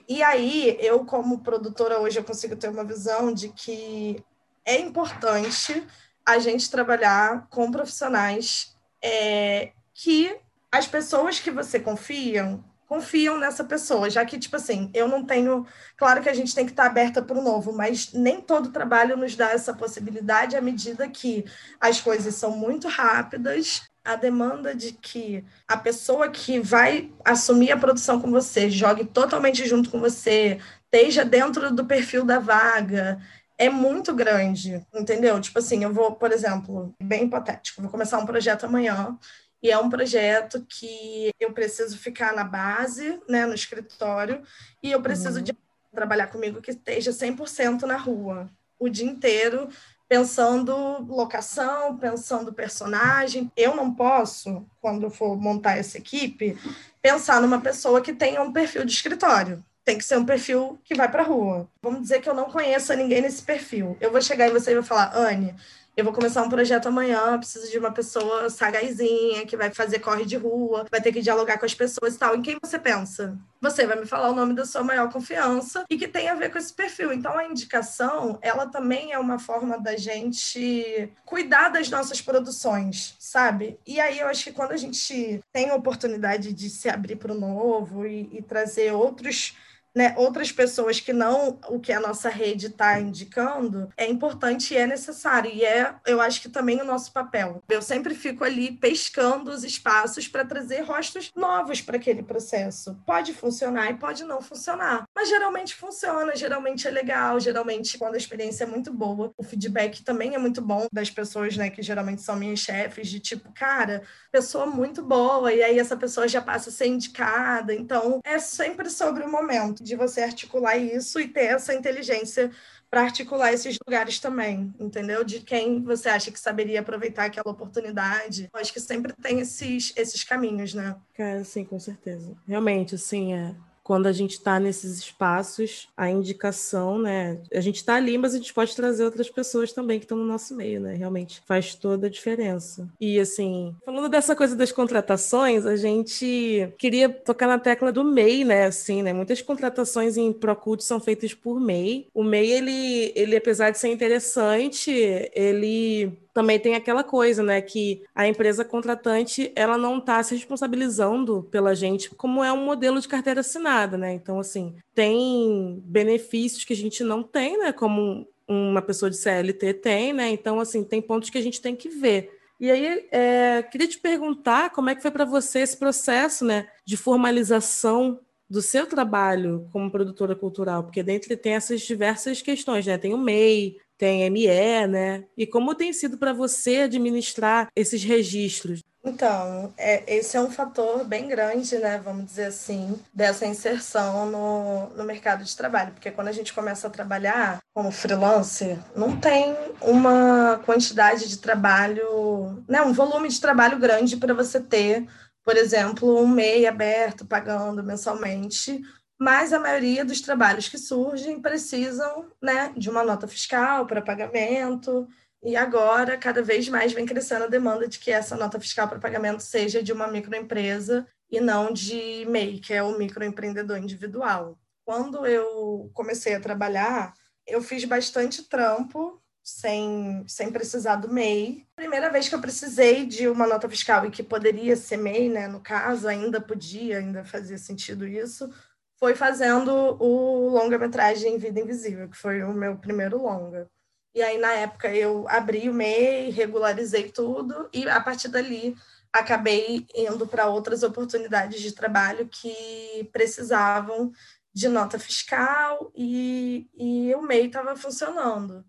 E 0.08 0.22
aí, 0.22 0.76
eu, 0.80 1.04
como 1.04 1.40
produtora, 1.40 2.00
hoje 2.00 2.18
eu 2.18 2.24
consigo 2.24 2.56
ter 2.56 2.70
uma 2.70 2.82
visão 2.82 3.32
de 3.32 3.50
que 3.50 4.24
é 4.68 4.78
importante 4.78 5.82
a 6.24 6.38
gente 6.38 6.70
trabalhar 6.70 7.46
com 7.48 7.70
profissionais 7.70 8.76
é, 9.02 9.72
que 9.94 10.36
as 10.70 10.86
pessoas 10.86 11.40
que 11.40 11.50
você 11.50 11.80
confiam 11.80 12.62
confiam 12.86 13.36
nessa 13.36 13.62
pessoa, 13.62 14.08
já 14.08 14.24
que, 14.24 14.38
tipo 14.38 14.56
assim, 14.56 14.90
eu 14.94 15.06
não 15.06 15.22
tenho. 15.22 15.66
Claro 15.94 16.22
que 16.22 16.28
a 16.28 16.34
gente 16.34 16.54
tem 16.54 16.64
que 16.64 16.72
estar 16.72 16.86
aberta 16.86 17.20
para 17.20 17.38
o 17.38 17.42
novo, 17.42 17.70
mas 17.70 18.14
nem 18.14 18.40
todo 18.40 18.72
trabalho 18.72 19.14
nos 19.14 19.36
dá 19.36 19.50
essa 19.50 19.74
possibilidade 19.74 20.56
à 20.56 20.60
medida 20.60 21.06
que 21.06 21.44
as 21.78 22.00
coisas 22.00 22.34
são 22.34 22.52
muito 22.52 22.88
rápidas. 22.88 23.82
A 24.02 24.16
demanda 24.16 24.74
de 24.74 24.92
que 24.92 25.44
a 25.66 25.76
pessoa 25.76 26.30
que 26.30 26.58
vai 26.58 27.12
assumir 27.22 27.70
a 27.70 27.76
produção 27.76 28.18
com 28.18 28.30
você 28.30 28.70
jogue 28.70 29.04
totalmente 29.04 29.66
junto 29.66 29.90
com 29.90 30.00
você, 30.00 30.58
esteja 30.90 31.26
dentro 31.26 31.70
do 31.70 31.84
perfil 31.84 32.24
da 32.24 32.38
vaga, 32.38 33.20
é 33.58 33.68
muito 33.68 34.14
grande, 34.14 34.86
entendeu? 34.94 35.40
Tipo 35.40 35.58
assim, 35.58 35.82
eu 35.82 35.92
vou, 35.92 36.12
por 36.14 36.30
exemplo, 36.30 36.94
bem 37.02 37.24
hipotético, 37.24 37.82
vou 37.82 37.90
começar 37.90 38.18
um 38.18 38.26
projeto 38.26 38.64
amanhã 38.64 39.18
e 39.60 39.70
é 39.70 39.76
um 39.76 39.90
projeto 39.90 40.64
que 40.68 41.30
eu 41.40 41.52
preciso 41.52 41.98
ficar 41.98 42.32
na 42.32 42.44
base, 42.44 43.20
né, 43.28 43.44
no 43.44 43.54
escritório, 43.54 44.42
e 44.80 44.92
eu 44.92 45.02
preciso 45.02 45.38
uhum. 45.38 45.44
de 45.44 45.52
trabalhar 45.92 46.28
comigo 46.28 46.62
que 46.62 46.70
esteja 46.70 47.10
100% 47.10 47.82
na 47.82 47.96
rua, 47.96 48.48
o 48.78 48.88
dia 48.88 49.04
inteiro, 49.04 49.68
pensando 50.08 50.72
locação, 51.08 51.98
pensando 51.98 52.52
personagem. 52.52 53.50
Eu 53.56 53.74
não 53.74 53.92
posso, 53.92 54.64
quando 54.80 55.10
for 55.10 55.36
montar 55.36 55.76
essa 55.76 55.98
equipe, 55.98 56.56
pensar 57.02 57.42
numa 57.42 57.60
pessoa 57.60 58.00
que 58.00 58.12
tenha 58.12 58.40
um 58.40 58.52
perfil 58.52 58.84
de 58.84 58.92
escritório 58.92 59.64
tem 59.88 59.96
que 59.96 60.04
ser 60.04 60.18
um 60.18 60.24
perfil 60.24 60.78
que 60.84 60.94
vai 60.94 61.10
para 61.10 61.22
rua. 61.22 61.66
Vamos 61.80 62.02
dizer 62.02 62.20
que 62.20 62.28
eu 62.28 62.34
não 62.34 62.50
conheço 62.50 62.92
ninguém 62.92 63.22
nesse 63.22 63.40
perfil. 63.40 63.96
Eu 64.02 64.12
vou 64.12 64.20
chegar 64.20 64.46
em 64.46 64.52
você 64.52 64.72
e 64.72 64.74
vou 64.74 64.82
falar, 64.82 65.16
Anne, 65.16 65.54
eu 65.96 66.04
vou 66.04 66.12
começar 66.12 66.42
um 66.42 66.48
projeto 66.48 66.86
amanhã, 66.86 67.36
preciso 67.38 67.68
de 67.70 67.76
uma 67.78 67.90
pessoa 67.90 68.50
sagaizinha, 68.50 69.46
que 69.46 69.56
vai 69.56 69.70
fazer 69.70 69.98
corre 69.98 70.24
de 70.24 70.36
rua, 70.36 70.86
vai 70.88 71.00
ter 71.00 71.10
que 71.10 71.20
dialogar 71.20 71.58
com 71.58 71.64
as 71.64 71.74
pessoas 71.74 72.14
e 72.14 72.18
tal. 72.18 72.36
Em 72.36 72.42
quem 72.42 72.58
você 72.62 72.78
pensa? 72.78 73.36
Você 73.60 73.84
vai 73.84 73.98
me 73.98 74.06
falar 74.06 74.30
o 74.30 74.34
nome 74.34 74.54
da 74.54 74.64
sua 74.64 74.84
maior 74.84 75.10
confiança 75.10 75.84
e 75.90 75.96
que 75.96 76.06
tem 76.06 76.28
a 76.28 76.36
ver 76.36 76.52
com 76.52 76.58
esse 76.58 76.72
perfil. 76.72 77.12
Então, 77.12 77.36
a 77.36 77.46
indicação, 77.46 78.38
ela 78.42 78.66
também 78.66 79.12
é 79.12 79.18
uma 79.18 79.40
forma 79.40 79.80
da 79.80 79.96
gente 79.96 81.10
cuidar 81.24 81.70
das 81.70 81.88
nossas 81.88 82.20
produções, 82.20 83.16
sabe? 83.18 83.76
E 83.86 83.98
aí, 83.98 84.20
eu 84.20 84.28
acho 84.28 84.44
que 84.44 84.52
quando 84.52 84.72
a 84.72 84.76
gente 84.76 85.40
tem 85.50 85.70
a 85.70 85.74
oportunidade 85.74 86.52
de 86.52 86.70
se 86.70 86.90
abrir 86.90 87.16
para 87.16 87.32
o 87.32 87.40
novo 87.40 88.06
e, 88.06 88.28
e 88.34 88.40
trazer 88.42 88.92
outros 88.92 89.56
né, 89.94 90.14
outras 90.16 90.52
pessoas 90.52 91.00
que 91.00 91.12
não 91.12 91.58
o 91.68 91.80
que 91.80 91.92
a 91.92 92.00
nossa 92.00 92.28
rede 92.28 92.66
está 92.66 93.00
indicando, 93.00 93.88
é 93.96 94.06
importante 94.06 94.74
e 94.74 94.76
é 94.76 94.86
necessário. 94.86 95.50
E 95.50 95.64
é, 95.64 95.94
eu 96.06 96.20
acho 96.20 96.40
que 96.40 96.48
também 96.48 96.80
o 96.80 96.84
nosso 96.84 97.12
papel. 97.12 97.62
Eu 97.68 97.82
sempre 97.82 98.14
fico 98.14 98.44
ali 98.44 98.72
pescando 98.72 99.50
os 99.50 99.64
espaços 99.64 100.28
para 100.28 100.44
trazer 100.44 100.82
rostos 100.82 101.30
novos 101.34 101.80
para 101.80 101.96
aquele 101.96 102.22
processo. 102.22 102.96
Pode 103.06 103.32
funcionar 103.34 103.90
e 103.90 103.94
pode 103.94 104.24
não 104.24 104.40
funcionar. 104.40 105.04
Mas 105.14 105.28
geralmente 105.28 105.74
funciona, 105.74 106.36
geralmente 106.36 106.86
é 106.86 106.90
legal, 106.90 107.40
geralmente 107.40 107.98
quando 107.98 108.14
a 108.14 108.18
experiência 108.18 108.64
é 108.64 108.66
muito 108.66 108.92
boa, 108.92 109.32
o 109.36 109.42
feedback 109.42 110.02
também 110.02 110.34
é 110.34 110.38
muito 110.38 110.60
bom 110.60 110.86
das 110.92 111.10
pessoas, 111.10 111.56
né, 111.56 111.70
que 111.70 111.82
geralmente 111.82 112.22
são 112.22 112.36
minhas 112.36 112.60
chefes, 112.60 113.08
de 113.08 113.20
tipo, 113.20 113.52
cara, 113.52 114.02
pessoa 114.30 114.66
muito 114.66 115.02
boa, 115.02 115.52
e 115.52 115.62
aí 115.62 115.78
essa 115.78 115.96
pessoa 115.96 116.28
já 116.28 116.40
passa 116.40 116.70
a 116.70 116.72
ser 116.72 116.86
indicada. 116.86 117.74
Então, 117.74 118.20
é 118.24 118.38
sempre 118.38 118.90
sobre 118.90 119.24
o 119.24 119.30
momento 119.30 119.82
de 119.88 119.96
você 119.96 120.20
articular 120.20 120.76
isso 120.76 121.18
e 121.18 121.26
ter 121.26 121.46
essa 121.46 121.74
inteligência 121.74 122.50
para 122.90 123.02
articular 123.02 123.52
esses 123.52 123.76
lugares 123.86 124.18
também, 124.18 124.72
entendeu? 124.78 125.22
De 125.22 125.40
quem 125.40 125.82
você 125.82 126.08
acha 126.08 126.30
que 126.30 126.40
saberia 126.40 126.80
aproveitar 126.80 127.26
aquela 127.26 127.50
oportunidade. 127.50 128.48
Eu 128.52 128.60
acho 128.60 128.72
que 128.72 128.80
sempre 128.80 129.12
tem 129.20 129.40
esses, 129.40 129.92
esses 129.96 130.24
caminhos, 130.24 130.72
né? 130.72 130.96
Cara, 131.14 131.44
sim, 131.44 131.64
com 131.64 131.78
certeza. 131.78 132.34
Realmente, 132.46 132.94
assim, 132.94 133.34
é, 133.34 133.54
quando 133.88 134.06
a 134.06 134.12
gente 134.12 134.32
está 134.32 134.60
nesses 134.60 134.98
espaços, 134.98 135.88
a 135.96 136.10
indicação, 136.10 136.98
né? 136.98 137.38
A 137.50 137.60
gente 137.62 137.76
está 137.76 137.94
ali, 137.94 138.18
mas 138.18 138.34
a 138.34 138.36
gente 138.36 138.52
pode 138.52 138.76
trazer 138.76 139.02
outras 139.02 139.30
pessoas 139.30 139.72
também 139.72 139.98
que 139.98 140.04
estão 140.04 140.18
no 140.18 140.26
nosso 140.26 140.54
meio, 140.54 140.78
né? 140.78 140.94
Realmente 140.94 141.40
faz 141.46 141.74
toda 141.74 142.06
a 142.06 142.10
diferença. 142.10 142.86
E 143.00 143.18
assim, 143.18 143.74
falando 143.86 144.10
dessa 144.10 144.36
coisa 144.36 144.54
das 144.54 144.70
contratações, 144.70 145.64
a 145.64 145.74
gente 145.74 146.70
queria 146.76 147.08
tocar 147.08 147.46
na 147.46 147.58
tecla 147.58 147.90
do 147.90 148.04
MEI, 148.04 148.44
né? 148.44 148.66
Assim, 148.66 149.02
né? 149.02 149.14
Muitas 149.14 149.40
contratações 149.40 150.18
em 150.18 150.34
Procult 150.34 150.82
são 150.82 151.00
feitas 151.00 151.32
por 151.32 151.58
MEI. 151.58 152.08
O 152.12 152.22
MEI, 152.22 152.50
ele, 152.50 153.12
ele 153.16 153.36
apesar 153.38 153.70
de 153.70 153.78
ser 153.78 153.88
interessante, 153.88 154.90
ele 155.34 156.12
também 156.38 156.60
tem 156.60 156.76
aquela 156.76 157.02
coisa, 157.02 157.42
né, 157.42 157.60
que 157.60 158.04
a 158.14 158.28
empresa 158.28 158.64
contratante 158.64 159.50
ela 159.56 159.76
não 159.76 159.98
está 159.98 160.22
se 160.22 160.36
responsabilizando 160.36 161.42
pela 161.50 161.74
gente, 161.74 162.10
como 162.10 162.44
é 162.44 162.52
um 162.52 162.64
modelo 162.64 163.00
de 163.00 163.08
carteira 163.08 163.40
assinada, 163.40 163.98
né? 163.98 164.12
Então, 164.12 164.38
assim, 164.38 164.76
tem 164.94 165.82
benefícios 165.84 166.62
que 166.62 166.72
a 166.72 166.76
gente 166.76 167.02
não 167.02 167.24
tem, 167.24 167.58
né, 167.58 167.72
como 167.72 168.24
uma 168.46 168.80
pessoa 168.80 169.10
de 169.10 169.16
CLT 169.16 169.74
tem, 169.74 170.12
né? 170.12 170.30
Então, 170.30 170.60
assim, 170.60 170.84
tem 170.84 171.02
pontos 171.02 171.28
que 171.28 171.38
a 171.38 171.42
gente 171.42 171.60
tem 171.60 171.74
que 171.74 171.88
ver. 171.88 172.30
E 172.60 172.70
aí, 172.70 173.08
é, 173.10 173.60
queria 173.64 173.88
te 173.88 173.98
perguntar 173.98 174.70
como 174.70 174.90
é 174.90 174.94
que 174.94 175.02
foi 175.02 175.10
para 175.10 175.24
você 175.24 175.58
esse 175.58 175.76
processo, 175.76 176.44
né, 176.44 176.68
de 176.84 176.96
formalização 176.96 178.20
do 178.48 178.62
seu 178.62 178.86
trabalho 178.86 179.68
como 179.72 179.90
produtora 179.90 180.36
cultural, 180.36 180.84
porque 180.84 181.02
dentro 181.02 181.36
tem 181.36 181.54
essas 181.54 181.80
diversas 181.80 182.40
questões, 182.40 182.86
né? 182.86 182.96
Tem 182.96 183.12
o 183.12 183.18
MEI, 183.18 183.76
tem 183.98 184.30
ME, 184.30 184.86
né? 184.86 185.24
E 185.36 185.46
como 185.46 185.74
tem 185.74 185.92
sido 185.92 186.16
para 186.16 186.32
você 186.32 186.76
administrar 186.76 187.68
esses 187.74 188.02
registros? 188.04 188.80
Então, 189.04 189.72
é, 189.76 190.16
esse 190.16 190.36
é 190.36 190.40
um 190.40 190.50
fator 190.50 191.04
bem 191.04 191.28
grande, 191.28 191.78
né, 191.78 191.98
vamos 192.02 192.26
dizer 192.26 192.46
assim, 192.46 192.98
dessa 193.14 193.46
inserção 193.46 194.26
no, 194.26 194.88
no 194.90 195.04
mercado 195.04 195.44
de 195.44 195.56
trabalho, 195.56 195.92
porque 195.92 196.10
quando 196.10 196.28
a 196.28 196.32
gente 196.32 196.52
começa 196.52 196.88
a 196.88 196.90
trabalhar 196.90 197.58
como 197.72 197.90
freelancer, 197.90 198.76
não 198.94 199.16
tem 199.16 199.56
uma 199.80 200.60
quantidade 200.66 201.28
de 201.28 201.38
trabalho, 201.38 202.62
né, 202.68 202.82
um 202.82 202.92
volume 202.92 203.28
de 203.28 203.40
trabalho 203.40 203.78
grande 203.78 204.16
para 204.16 204.34
você 204.34 204.60
ter, 204.60 205.06
por 205.44 205.56
exemplo, 205.56 206.20
um 206.20 206.26
MEI 206.26 206.66
aberto 206.66 207.24
pagando 207.24 207.82
mensalmente 207.82 208.82
mas 209.18 209.52
a 209.52 209.58
maioria 209.58 210.04
dos 210.04 210.20
trabalhos 210.20 210.68
que 210.68 210.78
surgem 210.78 211.40
precisam 211.40 212.30
né, 212.40 212.72
de 212.76 212.88
uma 212.88 213.02
nota 213.02 213.26
fiscal 213.26 213.86
para 213.86 214.00
pagamento, 214.00 215.08
e 215.42 215.56
agora 215.56 216.16
cada 216.16 216.42
vez 216.42 216.68
mais 216.68 216.92
vem 216.92 217.06
crescendo 217.06 217.44
a 217.44 217.48
demanda 217.48 217.86
de 217.86 217.98
que 217.98 218.10
essa 218.10 218.36
nota 218.36 218.58
fiscal 218.58 218.88
para 218.88 218.98
pagamento 218.98 219.40
seja 219.40 219.82
de 219.82 219.92
uma 219.92 220.08
microempresa 220.08 221.06
e 221.30 221.40
não 221.40 221.72
de 221.72 222.24
MEI, 222.26 222.58
que 222.58 222.72
é 222.72 222.82
o 222.82 222.98
microempreendedor 222.98 223.78
individual. 223.78 224.58
Quando 224.84 225.26
eu 225.26 225.90
comecei 225.94 226.34
a 226.34 226.40
trabalhar, 226.40 227.12
eu 227.46 227.62
fiz 227.62 227.84
bastante 227.84 228.48
trampo 228.48 229.22
sem, 229.42 230.24
sem 230.26 230.50
precisar 230.50 230.96
do 230.96 231.12
MEI. 231.12 231.66
Primeira 231.76 232.10
vez 232.10 232.28
que 232.28 232.34
eu 232.34 232.40
precisei 232.40 233.06
de 233.06 233.28
uma 233.28 233.46
nota 233.46 233.68
fiscal 233.68 234.06
e 234.06 234.10
que 234.10 234.22
poderia 234.22 234.76
ser 234.76 234.96
MEI, 234.96 235.28
né, 235.28 235.48
no 235.48 235.60
caso, 235.60 236.08
ainda 236.08 236.40
podia, 236.40 236.98
ainda 236.98 237.24
fazia 237.24 237.58
sentido 237.58 238.06
isso, 238.06 238.50
foi 238.98 239.14
fazendo 239.14 239.72
o 240.02 240.48
longa-metragem 240.48 241.38
Vida 241.38 241.60
Invisível, 241.60 242.08
que 242.08 242.16
foi 242.16 242.42
o 242.42 242.52
meu 242.52 242.76
primeiro 242.76 243.22
longa. 243.22 243.70
E 244.14 244.22
aí, 244.22 244.38
na 244.38 244.52
época, 244.52 244.92
eu 244.92 245.28
abri 245.28 245.68
o 245.68 245.74
MEI, 245.74 246.30
regularizei 246.30 247.10
tudo, 247.10 247.68
e 247.72 247.88
a 247.88 248.00
partir 248.00 248.28
dali 248.28 248.74
acabei 249.12 249.86
indo 249.94 250.26
para 250.26 250.48
outras 250.48 250.82
oportunidades 250.82 251.60
de 251.60 251.72
trabalho 251.72 252.28
que 252.28 253.08
precisavam 253.12 254.12
de 254.52 254.68
nota 254.68 254.98
fiscal 254.98 255.92
e, 255.94 256.68
e 256.74 257.14
o 257.14 257.22
MEI 257.22 257.46
estava 257.46 257.76
funcionando. 257.76 258.64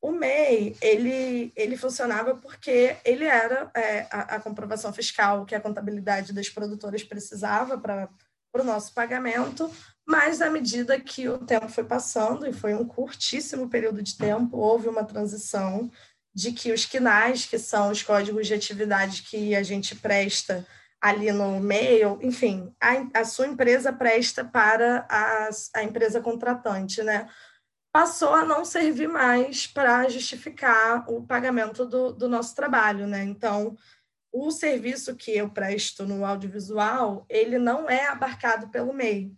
O 0.00 0.12
MEI, 0.12 0.76
ele, 0.80 1.52
ele 1.56 1.76
funcionava 1.76 2.36
porque 2.36 2.96
ele 3.04 3.24
era 3.24 3.70
é, 3.74 4.00
a, 4.10 4.36
a, 4.36 4.40
comprovação 4.40 4.92
fiscal 4.92 5.44
que 5.44 5.54
a 5.54 5.60
contabilidade 5.60 6.32
das 6.32 6.48
produtoras 6.48 7.02
precisava 7.02 7.78
para 7.78 8.08
o 8.54 8.64
nosso 8.64 8.92
pagamento, 8.92 9.70
mas 10.06 10.40
à 10.40 10.50
medida 10.50 10.98
que 10.98 11.28
o 11.28 11.38
tempo 11.38 11.68
foi 11.68 11.84
passando, 11.84 12.46
e 12.46 12.52
foi 12.52 12.74
um 12.74 12.84
curtíssimo 12.84 13.68
período 13.68 14.02
de 14.02 14.16
tempo, 14.16 14.56
houve 14.56 14.88
uma 14.88 15.04
transição 15.04 15.90
de 16.34 16.52
que 16.52 16.72
os 16.72 16.84
quinais, 16.84 17.44
que 17.44 17.58
são 17.58 17.90
os 17.90 18.02
códigos 18.02 18.46
de 18.46 18.54
atividade 18.54 19.22
que 19.22 19.54
a 19.54 19.62
gente 19.62 19.94
presta 19.96 20.66
ali 21.00 21.30
no 21.30 21.60
mail, 21.60 22.18
enfim, 22.22 22.72
a, 22.80 23.20
a 23.20 23.24
sua 23.24 23.46
empresa 23.46 23.92
presta 23.92 24.44
para 24.44 25.06
a, 25.08 25.48
a 25.76 25.82
empresa 25.82 26.20
contratante, 26.20 27.02
né? 27.02 27.28
Passou 27.92 28.34
a 28.34 28.44
não 28.44 28.64
servir 28.64 29.08
mais 29.08 29.66
para 29.66 30.08
justificar 30.08 31.04
o 31.08 31.26
pagamento 31.26 31.84
do, 31.84 32.12
do 32.12 32.28
nosso 32.28 32.54
trabalho, 32.54 33.06
né? 33.06 33.24
Então, 33.24 33.76
o 34.32 34.50
serviço 34.50 35.16
que 35.16 35.30
eu 35.36 35.50
presto 35.50 36.06
no 36.06 36.24
audiovisual, 36.24 37.24
ele 37.28 37.58
não 37.58 37.88
é 37.88 38.06
abarcado 38.06 38.68
pelo 38.68 38.92
MEI. 38.92 39.32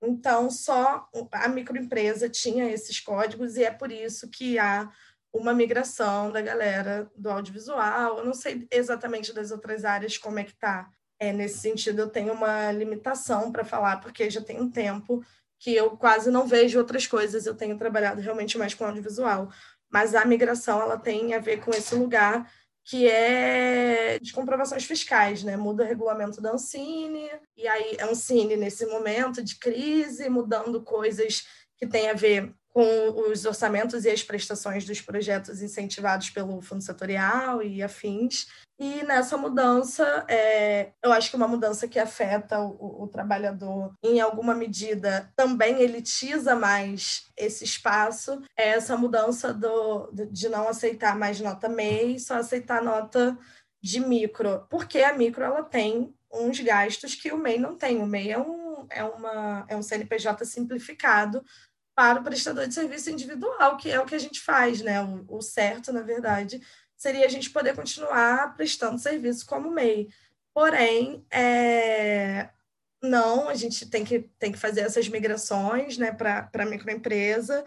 Então, 0.00 0.48
só 0.50 1.08
a 1.32 1.48
microempresa 1.48 2.28
tinha 2.28 2.70
esses 2.70 3.00
códigos 3.00 3.56
e 3.56 3.64
é 3.64 3.70
por 3.70 3.90
isso 3.90 4.30
que 4.30 4.58
há 4.58 4.90
uma 5.32 5.52
migração 5.52 6.30
da 6.30 6.40
galera 6.40 7.10
do 7.16 7.28
audiovisual. 7.30 8.18
Eu 8.18 8.24
não 8.24 8.34
sei 8.34 8.66
exatamente 8.70 9.32
das 9.32 9.50
outras 9.50 9.84
áreas 9.84 10.16
como 10.16 10.38
é 10.38 10.44
que 10.44 10.52
está. 10.52 10.88
É, 11.18 11.32
nesse 11.32 11.58
sentido, 11.58 12.00
eu 12.00 12.08
tenho 12.08 12.32
uma 12.32 12.70
limitação 12.70 13.50
para 13.50 13.64
falar, 13.64 14.00
porque 14.00 14.30
já 14.30 14.40
tem 14.40 14.60
um 14.60 14.70
tempo 14.70 15.22
que 15.58 15.74
eu 15.74 15.96
quase 15.96 16.30
não 16.30 16.46
vejo 16.46 16.78
outras 16.78 17.06
coisas. 17.06 17.44
Eu 17.44 17.56
tenho 17.56 17.76
trabalhado 17.76 18.20
realmente 18.20 18.56
mais 18.56 18.72
com 18.74 18.84
audiovisual. 18.84 19.50
Mas 19.90 20.14
a 20.14 20.24
migração 20.24 20.80
ela 20.80 20.96
tem 20.96 21.34
a 21.34 21.40
ver 21.40 21.60
com 21.60 21.72
esse 21.72 21.94
lugar 21.94 22.48
que 22.88 23.06
é 23.06 24.18
de 24.18 24.32
comprovações 24.32 24.84
fiscais, 24.86 25.44
né? 25.44 25.58
Muda 25.58 25.84
o 25.84 25.86
regulamento 25.86 26.40
da 26.40 26.52
Ancine, 26.52 27.28
e 27.54 27.68
aí 27.68 27.98
a 28.00 28.06
Ancine, 28.06 28.56
nesse 28.56 28.86
momento 28.86 29.44
de 29.44 29.56
crise, 29.56 30.30
mudando 30.30 30.82
coisas 30.82 31.46
que 31.76 31.86
têm 31.86 32.08
a 32.08 32.14
ver 32.14 32.54
com 32.78 33.32
os 33.32 33.44
orçamentos 33.44 34.04
e 34.04 34.08
as 34.08 34.22
prestações 34.22 34.84
dos 34.84 35.00
projetos 35.00 35.60
incentivados 35.60 36.30
pelo 36.30 36.62
Fundo 36.62 36.80
Setorial 36.80 37.60
e 37.60 37.82
afins. 37.82 38.46
E 38.78 39.02
nessa 39.02 39.36
mudança, 39.36 40.24
é, 40.28 40.92
eu 41.02 41.12
acho 41.12 41.28
que 41.28 41.34
uma 41.34 41.48
mudança 41.48 41.88
que 41.88 41.98
afeta 41.98 42.60
o, 42.60 43.02
o, 43.02 43.08
trabalhador 43.08 43.92
em 44.00 44.20
alguma 44.20 44.54
medida 44.54 45.28
também 45.34 45.82
elitiza 45.82 46.54
mais 46.54 47.26
esse 47.36 47.64
espaço, 47.64 48.40
é 48.56 48.68
essa 48.68 48.96
mudança 48.96 49.52
do, 49.52 50.08
de 50.30 50.48
não 50.48 50.68
aceitar 50.68 51.18
mais 51.18 51.40
nota 51.40 51.68
MEI, 51.68 52.20
só 52.20 52.34
aceitar 52.34 52.80
nota 52.80 53.36
de 53.82 53.98
micro, 53.98 54.68
porque 54.70 55.00
a 55.00 55.12
micro 55.12 55.42
ela 55.42 55.64
tem 55.64 56.14
uns 56.32 56.60
gastos 56.60 57.16
que 57.16 57.32
o 57.32 57.38
MEI 57.38 57.58
não 57.58 57.76
tem. 57.76 58.00
O 58.00 58.06
MEI 58.06 58.30
é 58.30 58.38
um, 58.38 58.86
é 58.88 59.02
uma, 59.02 59.66
é 59.68 59.76
um 59.76 59.82
CNPJ 59.82 60.44
simplificado 60.44 61.42
para 61.98 62.20
o 62.20 62.22
prestador 62.22 62.68
de 62.68 62.74
serviço 62.74 63.10
individual, 63.10 63.76
que 63.76 63.90
é 63.90 63.98
o 63.98 64.06
que 64.06 64.14
a 64.14 64.20
gente 64.20 64.40
faz, 64.40 64.80
né? 64.80 64.98
O, 65.26 65.42
certo, 65.42 65.92
na 65.92 66.00
verdade, 66.00 66.62
seria 66.96 67.26
a 67.26 67.28
gente 67.28 67.50
poder 67.50 67.74
continuar 67.74 68.54
prestando 68.54 69.00
serviço 69.00 69.44
como 69.44 69.68
MEI. 69.68 70.08
Porém, 70.54 71.26
é, 71.28 72.50
não, 73.02 73.48
a 73.48 73.54
gente 73.54 73.84
tem 73.90 74.04
que, 74.04 74.20
tem 74.38 74.52
que 74.52 74.58
fazer 74.58 74.82
essas 74.82 75.08
migrações 75.08 75.98
né, 75.98 76.12
para 76.12 76.48
a 76.54 76.66
microempresa 76.66 77.64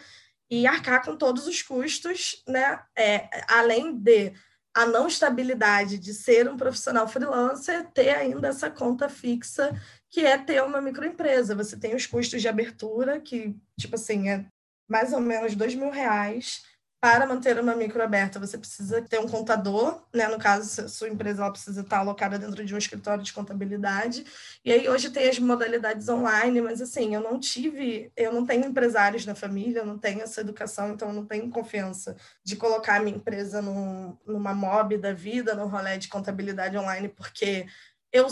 e 0.50 0.66
arcar 0.66 1.04
com 1.04 1.18
todos 1.18 1.46
os 1.46 1.62
custos, 1.62 2.42
né? 2.48 2.82
É, 2.98 3.28
além 3.50 3.98
de 3.98 4.32
a 4.74 4.86
não 4.86 5.08
estabilidade 5.10 5.98
de 5.98 6.14
ser 6.14 6.50
um 6.50 6.56
profissional 6.56 7.06
freelancer, 7.06 7.86
ter 7.92 8.16
ainda 8.16 8.48
essa 8.48 8.70
conta 8.70 9.10
fixa 9.10 9.78
que 10.12 10.26
é 10.26 10.38
ter 10.38 10.62
uma 10.62 10.82
microempresa. 10.82 11.56
Você 11.56 11.78
tem 11.78 11.96
os 11.96 12.06
custos 12.06 12.42
de 12.42 12.48
abertura, 12.48 13.20
que, 13.20 13.56
tipo 13.80 13.96
assim, 13.96 14.30
é 14.30 14.46
mais 14.88 15.14
ou 15.14 15.22
menos 15.22 15.56
dois 15.56 15.74
mil 15.74 15.90
reais 15.90 16.64
para 17.02 17.26
manter 17.26 17.60
uma 17.60 17.76
micro 17.76 18.04
aberta, 18.04 18.40
você 18.40 18.60
precisa 18.60 19.02
ter 19.02 19.20
um 19.20 19.28
contador, 19.28 20.06
né? 20.14 20.28
No 20.28 20.38
caso, 20.38 20.88
sua 20.88 21.10
empresa 21.10 21.42
ela 21.42 21.52
precisa 21.52 21.82
estar 21.82 21.98
alocada 21.98 22.38
dentro 22.38 22.64
de 22.64 22.76
um 22.76 22.78
escritório 22.78 23.24
de 23.24 23.34
contabilidade. 23.34 24.24
E 24.64 24.72
aí 24.72 24.88
hoje 24.88 25.10
tem 25.10 25.28
as 25.28 25.40
modalidades 25.40 26.08
online, 26.08 26.62
mas 26.62 26.80
assim, 26.80 27.16
eu 27.16 27.22
não 27.22 27.40
tive, 27.40 28.12
eu 28.16 28.32
não 28.32 28.46
tenho 28.46 28.68
empresários 28.68 29.26
na 29.26 29.34
família, 29.34 29.80
eu 29.80 29.86
não 29.86 29.98
tenho 29.98 30.22
essa 30.22 30.42
educação, 30.42 30.92
então 30.92 31.08
eu 31.08 31.16
não 31.16 31.26
tenho 31.26 31.50
confiança 31.50 32.16
de 32.44 32.56
colocar 32.56 32.98
a 32.98 33.00
minha 33.00 33.18
empresa 33.18 33.64
num, 33.64 34.16
numa 34.24 34.54
mob 34.54 34.96
da 35.00 35.12
vida, 35.12 35.56
no 35.56 35.66
rolê 35.66 35.98
de 35.98 36.08
contabilidade 36.08 36.78
online, 36.78 37.10
porque 37.10 37.66
eu 38.14 38.28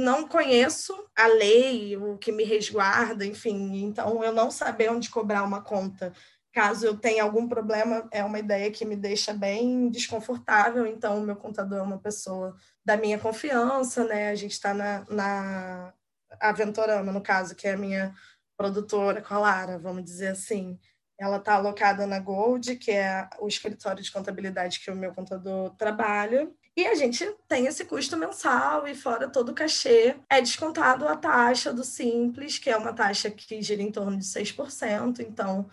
não 0.00 0.26
conheço 0.26 0.92
a 1.16 1.26
lei, 1.26 1.96
o 1.96 2.18
que 2.18 2.32
me 2.32 2.44
resguarda, 2.44 3.24
enfim, 3.24 3.84
então 3.84 4.24
eu 4.24 4.32
não 4.32 4.50
saber 4.50 4.90
onde 4.90 5.10
cobrar 5.10 5.44
uma 5.44 5.62
conta 5.62 6.12
caso 6.52 6.86
eu 6.86 6.96
tenha 6.96 7.22
algum 7.22 7.48
problema, 7.48 8.08
é 8.10 8.24
uma 8.24 8.38
ideia 8.38 8.70
que 8.70 8.84
me 8.84 8.96
deixa 8.96 9.32
bem 9.32 9.88
desconfortável. 9.88 10.86
Então, 10.86 11.18
o 11.18 11.22
meu 11.22 11.36
contador 11.36 11.78
é 11.78 11.82
uma 11.82 11.98
pessoa 11.98 12.56
da 12.84 12.96
minha 12.96 13.18
confiança, 13.18 14.04
né? 14.04 14.30
A 14.30 14.34
gente 14.34 14.52
está 14.52 14.74
na, 14.74 15.04
na 15.08 15.92
Aventorama, 16.40 17.12
no 17.12 17.20
caso, 17.20 17.54
que 17.54 17.68
é 17.68 17.72
a 17.72 17.78
minha 17.78 18.14
produtora 18.56 19.22
com 19.22 19.34
a 19.34 19.38
Lara, 19.38 19.78
vamos 19.78 20.04
dizer 20.04 20.28
assim. 20.28 20.78
Ela 21.18 21.36
está 21.36 21.54
alocada 21.54 22.06
na 22.06 22.18
Gold, 22.18 22.76
que 22.76 22.90
é 22.90 23.28
o 23.38 23.46
escritório 23.46 24.02
de 24.02 24.10
contabilidade 24.10 24.80
que 24.80 24.90
o 24.90 24.96
meu 24.96 25.12
contador 25.12 25.70
trabalha. 25.76 26.50
E 26.76 26.86
a 26.86 26.94
gente 26.94 27.26
tem 27.48 27.66
esse 27.66 27.84
custo 27.84 28.16
mensal 28.16 28.86
e 28.86 28.94
fora 28.94 29.28
todo 29.28 29.50
o 29.50 29.54
cachê, 29.54 30.16
é 30.28 30.40
descontado 30.40 31.06
a 31.06 31.16
taxa 31.16 31.72
do 31.72 31.84
Simples, 31.84 32.58
que 32.58 32.70
é 32.70 32.76
uma 32.76 32.92
taxa 32.92 33.30
que 33.30 33.60
gira 33.60 33.82
em 33.82 33.90
torno 33.90 34.16
de 34.16 34.24
6%. 34.24 35.20
Então, 35.20 35.68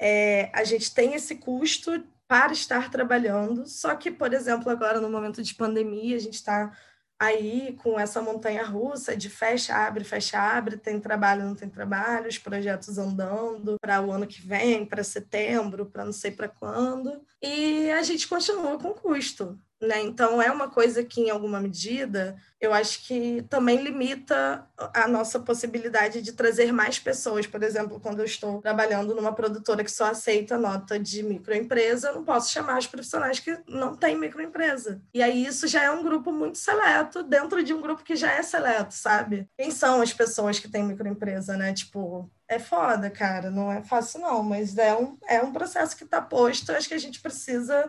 é, 0.00 0.50
a 0.54 0.64
gente 0.64 0.92
tem 0.94 1.14
esse 1.14 1.36
custo 1.36 2.02
para 2.26 2.52
estar 2.52 2.90
trabalhando, 2.90 3.66
só 3.66 3.94
que, 3.94 4.10
por 4.10 4.34
exemplo, 4.34 4.70
agora 4.70 5.00
no 5.00 5.10
momento 5.10 5.42
de 5.42 5.54
pandemia, 5.54 6.16
a 6.16 6.20
gente 6.20 6.34
está 6.34 6.76
aí 7.18 7.76
com 7.82 7.98
essa 7.98 8.22
montanha 8.22 8.64
russa 8.64 9.16
de 9.16 9.28
fecha, 9.28 9.74
abre, 9.74 10.04
fecha, 10.04 10.38
abre, 10.38 10.76
tem 10.76 11.00
trabalho, 11.00 11.44
não 11.44 11.54
tem 11.54 11.68
trabalho, 11.68 12.28
os 12.28 12.38
projetos 12.38 12.96
andando 12.96 13.76
para 13.80 14.00
o 14.00 14.12
ano 14.12 14.26
que 14.26 14.40
vem, 14.40 14.86
para 14.86 15.02
setembro, 15.02 15.86
para 15.86 16.04
não 16.04 16.12
sei 16.12 16.30
para 16.30 16.48
quando, 16.48 17.20
e 17.42 17.90
a 17.90 18.02
gente 18.02 18.28
continua 18.28 18.78
com 18.78 18.92
custo. 18.94 19.58
Né? 19.80 20.00
Então, 20.02 20.42
é 20.42 20.50
uma 20.50 20.68
coisa 20.68 21.04
que, 21.04 21.20
em 21.20 21.30
alguma 21.30 21.60
medida, 21.60 22.36
eu 22.60 22.74
acho 22.74 23.06
que 23.06 23.42
também 23.48 23.80
limita 23.80 24.66
a 24.76 25.06
nossa 25.06 25.38
possibilidade 25.38 26.20
de 26.20 26.32
trazer 26.32 26.72
mais 26.72 26.98
pessoas. 26.98 27.46
Por 27.46 27.62
exemplo, 27.62 28.00
quando 28.00 28.18
eu 28.18 28.24
estou 28.24 28.60
trabalhando 28.60 29.14
numa 29.14 29.32
produtora 29.32 29.84
que 29.84 29.90
só 29.90 30.06
aceita 30.06 30.58
nota 30.58 30.98
de 30.98 31.22
microempresa, 31.22 32.08
eu 32.08 32.16
não 32.16 32.24
posso 32.24 32.50
chamar 32.50 32.78
os 32.78 32.88
profissionais 32.88 33.38
que 33.38 33.56
não 33.68 33.94
têm 33.94 34.18
microempresa. 34.18 35.00
E 35.14 35.22
aí, 35.22 35.46
isso 35.46 35.68
já 35.68 35.84
é 35.84 35.90
um 35.92 36.02
grupo 36.02 36.32
muito 36.32 36.58
seleto 36.58 37.22
dentro 37.22 37.62
de 37.62 37.72
um 37.72 37.80
grupo 37.80 38.02
que 38.02 38.16
já 38.16 38.32
é 38.32 38.42
seleto, 38.42 38.94
sabe? 38.94 39.48
Quem 39.56 39.70
são 39.70 40.02
as 40.02 40.12
pessoas 40.12 40.58
que 40.58 40.68
têm 40.68 40.82
microempresa, 40.82 41.56
né? 41.56 41.72
Tipo, 41.72 42.28
é 42.48 42.58
foda, 42.58 43.08
cara. 43.10 43.48
Não 43.48 43.70
é 43.70 43.80
fácil, 43.82 44.20
não, 44.20 44.42
mas 44.42 44.76
é 44.76 44.96
um, 44.96 45.16
é 45.28 45.40
um 45.40 45.52
processo 45.52 45.96
que 45.96 46.02
está 46.02 46.20
posto. 46.20 46.72
Acho 46.72 46.88
que 46.88 46.94
a 46.94 46.98
gente 46.98 47.20
precisa 47.20 47.88